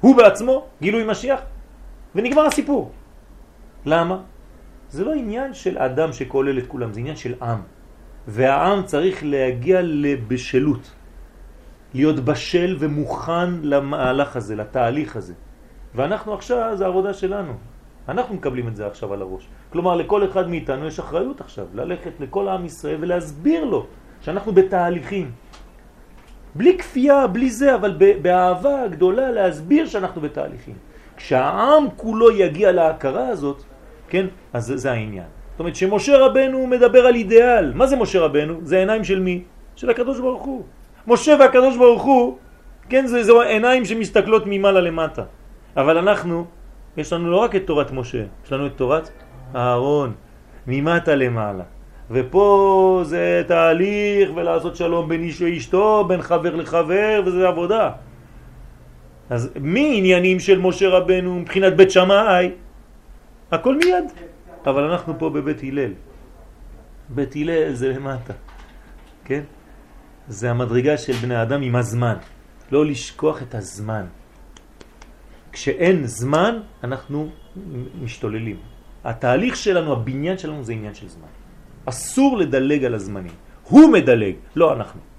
הוא 0.00 0.16
בעצמו, 0.16 0.66
גילוי 0.82 1.04
משיח? 1.06 1.40
ונגמר 2.14 2.46
הסיפור. 2.46 2.90
למה? 3.86 4.18
זה 4.88 5.04
לא 5.04 5.12
עניין 5.14 5.54
של 5.54 5.78
אדם 5.78 6.12
שכולל 6.12 6.58
את 6.58 6.66
כולם, 6.66 6.92
זה 6.92 7.00
עניין 7.00 7.16
של 7.16 7.34
עם. 7.42 7.60
והעם 8.28 8.82
צריך 8.82 9.18
להגיע 9.22 9.82
לבשלות. 9.82 10.92
להיות 11.94 12.20
בשל 12.20 12.76
ומוכן 12.78 13.50
למהלך 13.62 14.36
הזה, 14.36 14.56
לתהליך 14.56 15.16
הזה. 15.16 15.34
ואנחנו 15.94 16.34
עכשיו, 16.34 16.72
זה 16.74 16.84
העבודה 16.84 17.14
שלנו. 17.14 17.52
אנחנו 18.08 18.34
מקבלים 18.34 18.68
את 18.68 18.76
זה 18.76 18.86
עכשיו 18.86 19.12
על 19.12 19.22
הראש. 19.22 19.48
כלומר, 19.70 19.96
לכל 19.96 20.24
אחד 20.24 20.48
מאיתנו 20.48 20.86
יש 20.86 20.98
אחריות 20.98 21.40
עכשיו, 21.40 21.66
ללכת 21.74 22.20
לכל 22.20 22.48
עם 22.48 22.64
ישראל 22.64 22.96
ולהסביר 23.00 23.64
לו 23.64 23.86
שאנחנו 24.20 24.52
בתהליכים. 24.52 25.30
בלי 26.54 26.78
כפייה, 26.78 27.26
בלי 27.26 27.50
זה, 27.50 27.74
אבל 27.74 27.96
באהבה 28.22 28.88
גדולה 28.88 29.30
להסביר 29.30 29.86
שאנחנו 29.86 30.20
בתהליכים. 30.20 30.74
כשהעם 31.16 31.84
כולו 31.96 32.30
יגיע 32.30 32.72
להכרה 32.72 33.28
הזאת, 33.28 33.62
כן, 34.08 34.26
אז 34.52 34.66
זה, 34.66 34.76
זה 34.76 34.92
העניין. 34.92 35.33
זאת 35.54 35.60
אומרת 35.60 35.76
שמשה 35.76 36.18
רבנו 36.18 36.66
מדבר 36.66 37.06
על 37.06 37.14
אידיאל. 37.14 37.72
מה 37.74 37.86
זה 37.86 37.96
משה 37.96 38.20
רבנו? 38.20 38.60
זה 38.62 38.78
עיניים 38.78 39.04
של 39.04 39.20
מי? 39.20 39.42
של 39.76 39.90
הקדוש 39.90 40.20
ברוך 40.20 40.42
הוא. 40.42 40.62
משה 41.06 41.36
והקדוש 41.40 41.76
ברוך 41.76 42.02
הוא, 42.02 42.38
כן, 42.88 43.06
זה, 43.06 43.22
זה 43.22 43.32
עיניים 43.46 43.84
שמסתכלות 43.84 44.42
ממעלה 44.46 44.80
למטה. 44.80 45.22
אבל 45.76 45.98
אנחנו, 45.98 46.44
יש 46.96 47.12
לנו 47.12 47.30
לא 47.30 47.36
רק 47.36 47.56
את 47.56 47.66
תורת 47.66 47.92
משה, 47.92 48.24
יש 48.44 48.52
לנו 48.52 48.66
את 48.66 48.72
תורת 48.76 49.10
אהרון, 49.54 50.12
ממטה 50.66 51.14
למעלה. 51.14 51.64
ופה 52.10 53.00
זה 53.04 53.42
תהליך 53.46 54.30
ולעשות 54.34 54.76
שלום 54.76 55.08
בין 55.08 55.22
איש 55.22 55.42
ואשתו, 55.42 56.04
בין 56.08 56.22
חבר 56.22 56.56
לחבר, 56.56 57.22
וזה 57.26 57.48
עבודה. 57.48 57.90
אז 59.30 59.50
מי 59.60 59.94
עניינים 59.98 60.40
של 60.40 60.58
משה 60.58 60.88
רבנו 60.88 61.34
מבחינת 61.34 61.76
בית 61.76 61.90
שמאי? 61.90 62.50
הכל 63.52 63.76
מיד. 63.76 64.33
אבל 64.66 64.82
אנחנו 64.84 65.18
פה 65.18 65.30
בבית 65.30 65.62
הלל. 65.62 65.92
בית 67.08 67.36
הלל 67.36 67.72
זה 67.72 67.88
למטה, 67.88 68.32
כן? 69.24 69.42
זה 70.28 70.50
המדרגה 70.50 70.96
של 70.98 71.12
בני 71.12 71.42
אדם 71.42 71.62
עם 71.62 71.76
הזמן. 71.76 72.16
לא 72.72 72.86
לשכוח 72.86 73.42
את 73.42 73.54
הזמן. 73.54 74.06
כשאין 75.52 76.06
זמן, 76.06 76.60
אנחנו 76.84 77.30
משתוללים. 78.02 78.56
התהליך 79.04 79.56
שלנו, 79.56 79.92
הבניין 79.92 80.38
שלנו 80.38 80.64
זה 80.64 80.72
עניין 80.72 80.94
של 80.94 81.08
זמן. 81.08 81.28
אסור 81.84 82.38
לדלג 82.38 82.84
על 82.84 82.94
הזמנים. 82.94 83.32
הוא 83.68 83.92
מדלג, 83.92 84.34
לא 84.56 84.72
אנחנו. 84.72 85.13